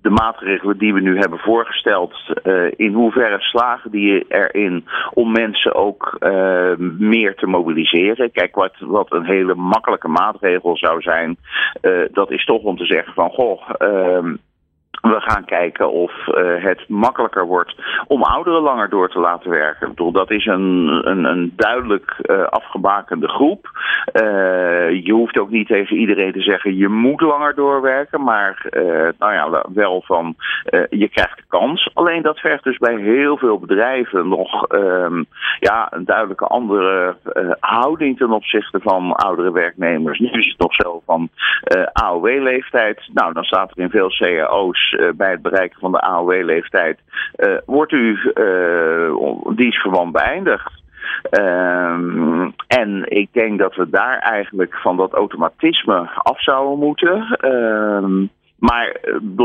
de 0.00 0.10
maatregelen 0.10 0.78
die 0.78 0.94
we 0.94 1.00
nu 1.00 1.18
hebben 1.18 1.38
voorgesteld. 1.38 2.14
Uh, 2.44 2.70
in 2.76 2.92
hoeverre 2.92 3.40
slagen 3.40 3.90
die 3.90 4.24
erin 4.28 4.84
om 5.12 5.32
mensen 5.32 5.74
ook 5.74 6.16
meer 6.98 7.34
te 7.34 7.46
mobiliseren? 7.46 8.32
Kijk, 8.32 8.54
wat, 8.54 8.74
wat 8.78 9.12
een 9.12 9.24
hele 9.24 9.54
makkelijke 9.54 10.08
maatregel 10.08 10.76
zou 10.76 11.00
zijn, 11.00 11.36
dat 12.12 12.30
is 12.30 12.44
toch 12.44 12.62
om 12.62 12.76
te 12.76 12.86
zeggen 12.86 13.14
van 13.14 13.30
goh 13.30 13.70
ehm, 13.78 14.34
we 15.02 15.20
gaan 15.20 15.44
kijken 15.44 15.92
of 15.92 16.12
uh, 16.26 16.64
het 16.64 16.88
makkelijker 16.88 17.46
wordt 17.46 17.74
om 18.06 18.22
ouderen 18.22 18.62
langer 18.62 18.88
door 18.88 19.08
te 19.10 19.18
laten 19.18 19.50
werken. 19.50 19.88
Ik 19.88 19.94
bedoel, 19.94 20.12
dat 20.12 20.30
is 20.30 20.46
een, 20.46 21.00
een, 21.04 21.24
een 21.24 21.52
duidelijk 21.56 22.16
uh, 22.22 22.42
afgebakende 22.42 23.28
groep. 23.28 23.70
Uh, 24.12 25.04
je 25.04 25.12
hoeft 25.12 25.38
ook 25.38 25.50
niet 25.50 25.66
tegen 25.66 25.96
iedereen 25.96 26.32
te 26.32 26.40
zeggen 26.40 26.76
je 26.76 26.88
moet 26.88 27.20
langer 27.20 27.54
doorwerken, 27.54 28.22
maar 28.22 28.66
nou 29.18 29.32
ja, 29.32 29.64
wel 29.74 30.02
van 30.04 30.34
je 30.90 31.08
krijgt 31.08 31.36
de 31.36 31.44
kans. 31.48 31.90
Alleen 31.94 32.22
dat 32.22 32.38
vergt 32.38 32.64
dus 32.64 32.78
bij 32.78 32.96
heel 32.96 33.36
veel 33.36 33.58
bedrijven 33.58 34.28
nog 34.28 34.66
ehm, 34.66 35.22
ja, 35.58 35.86
een 35.90 36.04
duidelijke 36.04 36.46
andere 36.46 37.16
houding 37.60 38.18
ten 38.18 38.30
opzichte 38.30 38.80
van 38.80 39.12
oudere 39.12 39.52
werknemers. 39.52 40.18
Nu 40.18 40.30
is 40.30 40.46
het 40.46 40.58
nog 40.58 40.74
zo 40.74 41.02
van 41.06 41.28
AOW-leeftijd. 41.92 43.08
Nou, 43.12 43.32
dan 43.32 43.44
staat 43.44 43.70
er 43.70 43.82
in 43.82 43.90
veel 43.90 44.10
cao's 44.10 44.91
uh, 44.92 45.08
bij 45.14 45.30
het 45.30 45.42
bereiken 45.42 45.80
van 45.80 45.92
de 45.92 46.00
AOW-leeftijd, 46.00 46.98
uh, 47.36 47.56
wordt 47.66 47.92
u 47.92 48.18
uh, 48.34 49.16
dienstverband 49.54 50.12
beëindigd. 50.12 50.80
Um, 51.30 52.54
en 52.66 53.04
ik 53.04 53.28
denk 53.32 53.58
dat 53.58 53.74
we 53.74 53.90
daar 53.90 54.18
eigenlijk 54.18 54.74
van 54.74 54.96
dat 54.96 55.12
automatisme 55.12 56.08
af 56.22 56.42
zouden 56.42 56.78
moeten. 56.78 57.38
Um, 57.44 58.30
maar 58.58 58.96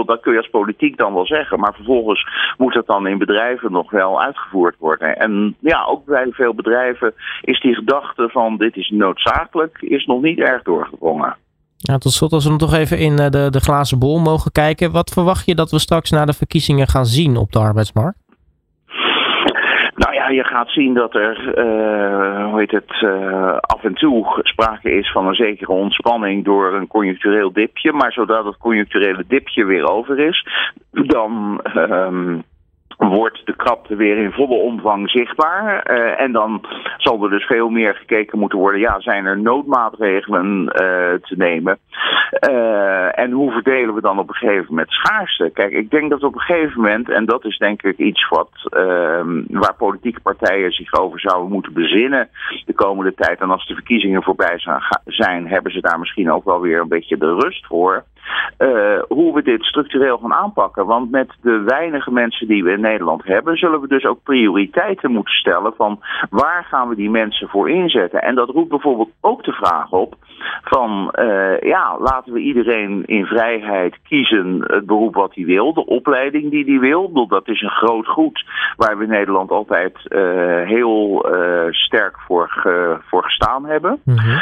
dat 0.05 0.19
kun 0.21 0.31
je 0.31 0.37
als 0.37 0.49
politiek 0.49 0.97
dan 0.97 1.13
wel 1.13 1.25
zeggen. 1.25 1.59
Maar 1.59 1.73
vervolgens 1.73 2.27
moet 2.57 2.73
dat 2.73 2.87
dan 2.87 3.07
in 3.07 3.17
bedrijven 3.17 3.71
nog 3.71 3.91
wel 3.91 4.21
uitgevoerd 4.21 4.75
worden. 4.79 5.17
En 5.17 5.55
ja, 5.59 5.83
ook 5.83 6.05
bij 6.05 6.27
veel 6.31 6.53
bedrijven 6.53 7.13
is 7.41 7.59
die 7.59 7.75
gedachte 7.75 8.29
van 8.29 8.57
dit 8.57 8.75
is 8.75 8.89
noodzakelijk, 8.89 9.77
is 9.81 10.05
nog 10.05 10.21
niet 10.21 10.39
erg 10.39 10.63
doorgedrongen. 10.63 11.35
Ja, 11.77 11.97
tot 11.97 12.11
slot, 12.11 12.31
als 12.31 12.47
we 12.47 12.55
toch 12.55 12.73
even 12.73 12.97
in 12.99 13.19
eh, 13.19 13.29
de, 13.29 13.49
de 13.49 13.59
glazen 13.59 13.99
bol 13.99 14.19
mogen 14.19 14.51
kijken. 14.51 14.91
Wat 14.91 15.09
verwacht 15.09 15.45
je 15.45 15.55
dat 15.55 15.71
we 15.71 15.79
straks 15.79 16.09
na 16.11 16.25
de 16.25 16.33
verkiezingen 16.33 16.87
gaan 16.87 17.05
zien 17.05 17.37
op 17.37 17.51
de 17.51 17.59
arbeidsmarkt? 17.59 18.25
Nou 19.95 20.13
ja, 20.13 20.29
je 20.29 20.43
gaat 20.43 20.69
zien 20.69 20.93
dat 20.93 21.15
er, 21.15 21.37
uh, 21.57 22.49
hoe 22.49 22.59
heet 22.59 22.71
het, 22.71 23.01
uh, 23.01 23.57
af 23.57 23.83
en 23.83 23.93
toe 23.93 24.39
sprake 24.43 24.91
is 24.91 25.11
van 25.11 25.27
een 25.27 25.35
zekere 25.35 25.71
ontspanning 25.71 26.45
door 26.45 26.73
een 26.73 26.87
conjunctureel 26.87 27.53
dipje. 27.53 27.91
Maar 27.91 28.11
zodat 28.11 28.45
het 28.45 28.57
conjuncturele 28.57 29.23
dipje 29.27 29.65
weer 29.65 29.91
over 29.91 30.19
is, 30.19 30.47
dan. 30.91 31.61
Uh, 31.75 32.39
wordt 32.97 33.45
de 33.45 33.55
krapte 33.55 33.95
weer 33.95 34.17
in 34.17 34.31
volle 34.31 34.55
omvang 34.55 35.09
zichtbaar. 35.09 35.91
Uh, 35.91 36.21
en 36.21 36.31
dan 36.31 36.65
zal 36.97 37.23
er 37.23 37.29
dus 37.29 37.45
veel 37.45 37.69
meer 37.69 37.95
gekeken 37.95 38.39
moeten 38.39 38.59
worden. 38.59 38.79
Ja, 38.79 38.99
zijn 38.99 39.25
er 39.25 39.39
noodmaatregelen 39.39 40.61
uh, 40.61 40.69
te 41.21 41.35
nemen? 41.37 41.77
Uh, 42.49 43.19
en 43.19 43.31
hoe 43.31 43.51
verdelen 43.51 43.95
we 43.95 44.01
dan 44.01 44.19
op 44.19 44.29
een 44.29 44.35
gegeven 44.35 44.65
moment 44.69 44.91
schaarste? 44.91 45.51
Kijk, 45.53 45.71
ik 45.71 45.89
denk 45.89 46.09
dat 46.09 46.23
op 46.23 46.33
een 46.33 46.41
gegeven 46.41 46.81
moment, 46.81 47.09
en 47.09 47.25
dat 47.25 47.45
is 47.45 47.57
denk 47.57 47.83
ik 47.83 47.97
iets 47.97 48.29
wat, 48.29 48.49
ehm, 48.69 49.43
waar 49.47 49.75
politieke 49.77 50.19
partijen 50.19 50.71
zich 50.71 50.93
over 50.93 51.19
zouden 51.19 51.51
moeten 51.51 51.73
bezinnen 51.73 52.29
de 52.65 52.73
komende 52.73 53.13
tijd. 53.13 53.41
En 53.41 53.51
als 53.51 53.67
de 53.67 53.73
verkiezingen 53.73 54.23
voorbij 54.23 54.59
zijn, 55.05 55.47
hebben 55.47 55.71
ze 55.71 55.81
daar 55.81 55.99
misschien 55.99 56.31
ook 56.31 56.45
wel 56.45 56.61
weer 56.61 56.79
een 56.79 56.87
beetje 56.87 57.17
de 57.17 57.33
rust 57.33 57.65
voor. 57.65 58.03
Uh, 58.57 59.01
hoe 59.07 59.33
we 59.33 59.41
dit 59.41 59.63
structureel 59.63 60.17
gaan 60.17 60.33
aanpakken. 60.33 60.85
Want 60.85 61.11
met 61.11 61.29
de 61.41 61.61
weinige 61.61 62.11
mensen 62.11 62.47
die 62.47 62.63
we 62.63 62.71
in 62.71 62.81
Nederland 62.81 63.23
hebben, 63.23 63.57
zullen 63.57 63.81
we 63.81 63.87
dus 63.87 64.05
ook 64.05 64.23
prioriteiten 64.23 65.11
moeten 65.11 65.33
stellen 65.33 65.73
van 65.75 65.99
waar 66.29 66.63
gaan 66.63 66.89
we 66.89 66.95
die 66.95 67.09
mensen 67.09 67.47
voor 67.47 67.69
inzetten. 67.69 68.21
En 68.21 68.35
dat 68.35 68.49
roept 68.49 68.69
bijvoorbeeld 68.69 69.09
ook 69.21 69.43
de 69.43 69.51
vraag 69.51 69.91
op 69.91 70.15
van 70.63 71.13
uh, 71.19 71.59
ja, 71.59 71.97
laten 71.99 72.33
we 72.33 72.39
iedereen 72.39 73.03
in 73.05 73.25
vrijheid 73.25 73.97
kiezen 74.03 74.63
het 74.67 74.85
beroep 74.85 75.15
wat 75.15 75.35
hij 75.35 75.45
wil, 75.45 75.73
de 75.73 75.85
opleiding 75.85 76.51
die 76.51 76.65
hij 76.65 76.79
wil. 76.79 77.27
Dat 77.27 77.47
is 77.47 77.61
een 77.61 77.69
groot 77.69 78.07
goed 78.07 78.45
waar 78.75 78.97
we 78.97 79.03
in 79.03 79.09
Nederland 79.09 79.51
altijd 79.51 79.93
uh, 80.09 80.21
heel 80.67 81.25
sterk 81.69 82.19
voor, 82.19 82.49
ge, 82.49 82.97
voor 83.07 83.23
gestaan 83.23 83.65
hebben. 83.65 84.01
Mm 84.03 84.17
-hmm. 84.17 84.41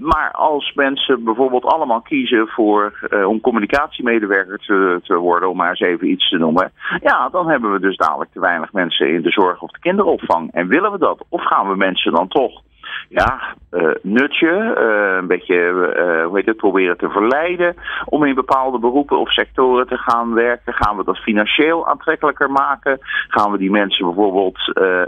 maar 0.00 0.30
als 0.32 0.72
mensen 0.74 1.24
bijvoorbeeld 1.24 1.64
allemaal 1.64 2.00
kiezen 2.00 2.48
voor 2.48 2.97
uh, 3.10 3.28
om 3.28 3.40
communicatiemedewerker 3.40 4.58
te, 4.58 5.00
te 5.02 5.14
worden, 5.14 5.48
om 5.48 5.56
maar 5.56 5.68
eens 5.68 5.80
even 5.80 6.10
iets 6.10 6.28
te 6.28 6.38
noemen. 6.38 6.72
Ja, 7.02 7.28
dan 7.28 7.48
hebben 7.48 7.72
we 7.72 7.80
dus 7.80 7.96
dadelijk 7.96 8.32
te 8.32 8.40
weinig 8.40 8.72
mensen 8.72 9.08
in 9.08 9.22
de 9.22 9.30
zorg 9.30 9.62
of 9.62 9.70
de 9.70 9.78
kinderopvang. 9.78 10.52
En 10.52 10.68
willen 10.68 10.92
we 10.92 10.98
dat? 10.98 11.24
Of 11.28 11.44
gaan 11.44 11.68
we 11.68 11.76
mensen 11.76 12.12
dan 12.12 12.28
toch 12.28 12.62
ja, 13.08 13.54
uh, 13.70 13.90
nutje, 14.02 14.74
uh, 14.78 15.16
een 15.16 15.26
beetje, 15.26 16.24
hoe 16.26 16.36
heet 16.36 16.46
het, 16.46 16.56
proberen 16.56 16.96
te 16.96 17.08
verleiden 17.08 17.74
om 18.04 18.24
in 18.24 18.34
bepaalde 18.34 18.78
beroepen 18.78 19.18
of 19.18 19.32
sectoren 19.32 19.86
te 19.86 19.96
gaan 19.96 20.34
werken? 20.34 20.72
Gaan 20.72 20.96
we 20.96 21.04
dat 21.04 21.18
financieel 21.18 21.88
aantrekkelijker 21.88 22.50
maken? 22.50 22.98
Gaan 23.28 23.52
we 23.52 23.58
die 23.58 23.70
mensen 23.70 24.06
bijvoorbeeld 24.06 24.58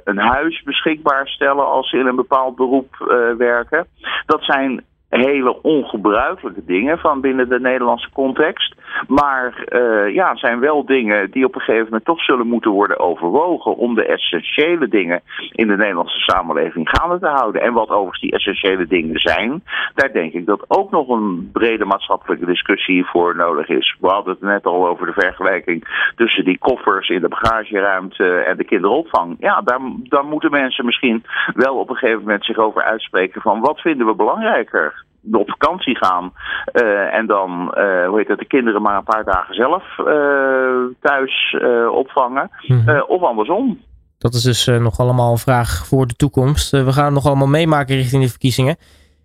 een 0.05 0.18
huis 0.18 0.62
beschikbaar 0.62 1.28
stellen 1.28 1.66
als 1.66 1.91
ze 1.91 1.97
in 1.97 2.07
een 2.07 2.16
bepaald 2.16 2.57
beroep 2.57 2.97
werken? 3.38 3.86
Dat 4.26 4.43
zijn 4.43 4.84
hele 5.18 5.62
ongebruikelijke 5.62 6.64
dingen 6.64 6.98
van 6.98 7.20
binnen 7.20 7.48
de 7.48 7.61
Nederlandse 7.61 8.11
context. 8.12 8.74
Maar 9.09 9.64
uh, 9.68 10.14
ja, 10.14 10.36
zijn 10.36 10.61
wel 10.61 10.84
dingen 10.84 11.30
die 11.30 11.44
op 11.44 11.55
een 11.55 11.61
gegeven 11.61 11.84
moment 11.84 12.05
toch 12.05 12.22
zullen 12.22 12.46
moeten 12.46 12.70
worden 12.70 12.98
overwogen 12.98 13.76
om 13.76 13.94
de 13.94 14.07
essentiële 14.07 14.88
dingen 14.88 15.20
in 15.53 15.66
de 15.66 15.76
Nederlandse 15.76 16.20
samenleving 16.20 16.88
gaande 16.88 17.18
te 17.18 17.26
houden. 17.26 17.62
En 17.62 17.72
wat 17.72 17.88
overigens 17.88 18.20
die 18.20 18.32
essentiële 18.32 18.86
dingen 18.86 19.18
zijn, 19.18 19.62
daar 19.94 20.12
denk 20.12 20.32
ik 20.32 20.46
dat 20.46 20.64
ook 20.68 20.90
nog 20.90 21.09
een 21.09 21.51
brede 21.53 21.84
maatschappelijke 21.84 22.46
discussie 22.46 23.05
voor 23.05 23.36
nodig 23.36 23.68
is. 23.68 23.96
We 24.01 24.09
hadden 24.09 24.32
het 24.32 24.42
net 24.42 24.64
al 24.66 24.88
over 24.88 25.07
de 25.07 25.12
vergelijking 25.12 26.11
tussen 26.16 26.44
die 26.44 26.59
koffers 26.59 27.09
in 27.09 27.20
de 27.20 27.28
bagageruimte 27.28 28.24
en 28.24 28.57
de 28.57 28.64
kinderopvang. 28.64 29.36
Ja, 29.38 29.61
daar, 29.61 29.80
daar 30.03 30.24
moeten 30.24 30.51
mensen 30.51 30.84
misschien 30.84 31.24
wel 31.55 31.74
op 31.74 31.90
een 31.90 31.96
gegeven 31.96 32.20
moment 32.20 32.44
zich 32.44 32.57
over 32.57 32.82
uitspreken 32.82 33.40
van 33.40 33.61
wat 33.61 33.80
vinden 33.80 34.07
we 34.07 34.14
belangrijker 34.14 35.05
op 35.33 35.51
vakantie 35.51 35.97
gaan 35.97 36.33
uh, 36.73 37.14
en 37.14 37.27
dan, 37.27 37.51
uh, 37.51 38.07
hoe 38.09 38.18
heet 38.18 38.29
het, 38.29 38.39
de 38.39 38.47
kinderen 38.47 38.83
maar 38.83 38.97
een 38.97 39.05
paar 39.05 39.25
dagen 39.25 39.55
zelf 39.55 39.85
uh, 39.99 40.97
thuis 41.01 41.57
opvangen. 41.93 42.51
Mm 42.66 42.83
-hmm. 42.87 43.05
of 43.09 43.23
andersom. 43.23 43.81
Dat 44.18 44.35
is 44.35 44.43
dus 44.43 44.66
nog 44.66 44.99
allemaal 44.99 45.31
een 45.33 45.39
vraag 45.39 45.87
voor 45.87 46.07
de 46.07 46.14
toekomst. 46.14 46.71
we 46.71 46.93
gaan 46.93 47.05
het 47.05 47.14
nog 47.14 47.27
allemaal 47.27 47.49
meemaken 47.49 47.97
richting 47.97 48.23
de 48.23 48.29
verkiezingen. 48.29 48.77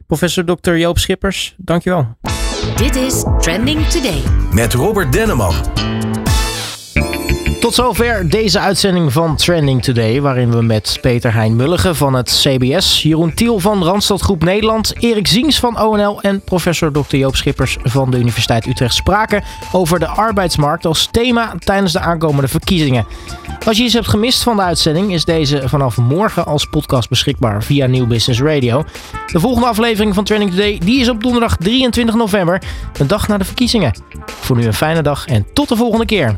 Professor 0.07 0.45
Dr. 0.45 0.71
Joop 0.71 0.97
Schippers, 0.97 1.55
dankjewel. 1.57 2.07
Dit 2.75 2.95
is 2.95 3.25
Trending 3.37 3.85
Today. 3.85 4.21
Met 4.51 4.73
Robert 4.73 5.13
Denneman. 5.13 5.53
Tot 7.65 7.73
zover 7.73 8.29
deze 8.29 8.59
uitzending 8.59 9.13
van 9.13 9.35
Trending 9.35 9.83
Today, 9.83 10.21
waarin 10.21 10.51
we 10.51 10.61
met 10.61 10.97
Peter 11.01 11.33
Hein 11.33 11.55
Mulligen 11.55 11.95
van 11.95 12.13
het 12.13 12.29
CBS, 12.43 13.01
Jeroen 13.01 13.33
Tiel 13.33 13.59
van 13.59 13.83
Randstad 13.83 14.21
Groep 14.21 14.43
Nederland, 14.43 14.93
Erik 14.99 15.27
Ziens 15.27 15.59
van 15.59 15.81
ONL 15.81 16.21
en 16.21 16.41
professor 16.41 16.91
Dr. 16.91 17.15
Joop 17.15 17.35
Schippers 17.35 17.77
van 17.83 18.11
de 18.11 18.17
Universiteit 18.17 18.67
Utrecht 18.67 18.93
spraken 18.93 19.43
over 19.71 19.99
de 19.99 20.07
arbeidsmarkt 20.07 20.85
als 20.85 21.07
thema 21.11 21.53
tijdens 21.59 21.91
de 21.91 21.99
aankomende 21.99 22.47
verkiezingen. 22.47 23.05
Als 23.65 23.77
je 23.77 23.83
iets 23.83 23.93
hebt 23.93 24.07
gemist 24.07 24.43
van 24.43 24.55
de 24.55 24.61
uitzending, 24.61 25.13
is 25.13 25.25
deze 25.25 25.61
vanaf 25.65 25.97
morgen 25.97 26.45
als 26.45 26.65
podcast 26.65 27.09
beschikbaar 27.09 27.63
via 27.63 27.85
Nieuw 27.85 28.07
Business 28.07 28.41
Radio. 28.41 28.83
De 29.31 29.39
volgende 29.39 29.67
aflevering 29.67 30.15
van 30.15 30.23
Trending 30.23 30.51
Today 30.51 30.77
die 30.77 30.99
is 30.99 31.09
op 31.09 31.23
donderdag 31.23 31.57
23 31.57 32.15
november, 32.15 32.61
een 32.99 33.07
dag 33.07 33.27
na 33.27 33.37
de 33.37 33.45
verkiezingen. 33.45 33.93
Voor 34.25 34.55
nu 34.55 34.65
een 34.65 34.73
fijne 34.73 35.01
dag 35.01 35.25
en 35.25 35.45
tot 35.53 35.69
de 35.69 35.75
volgende 35.75 36.05
keer. 36.05 36.37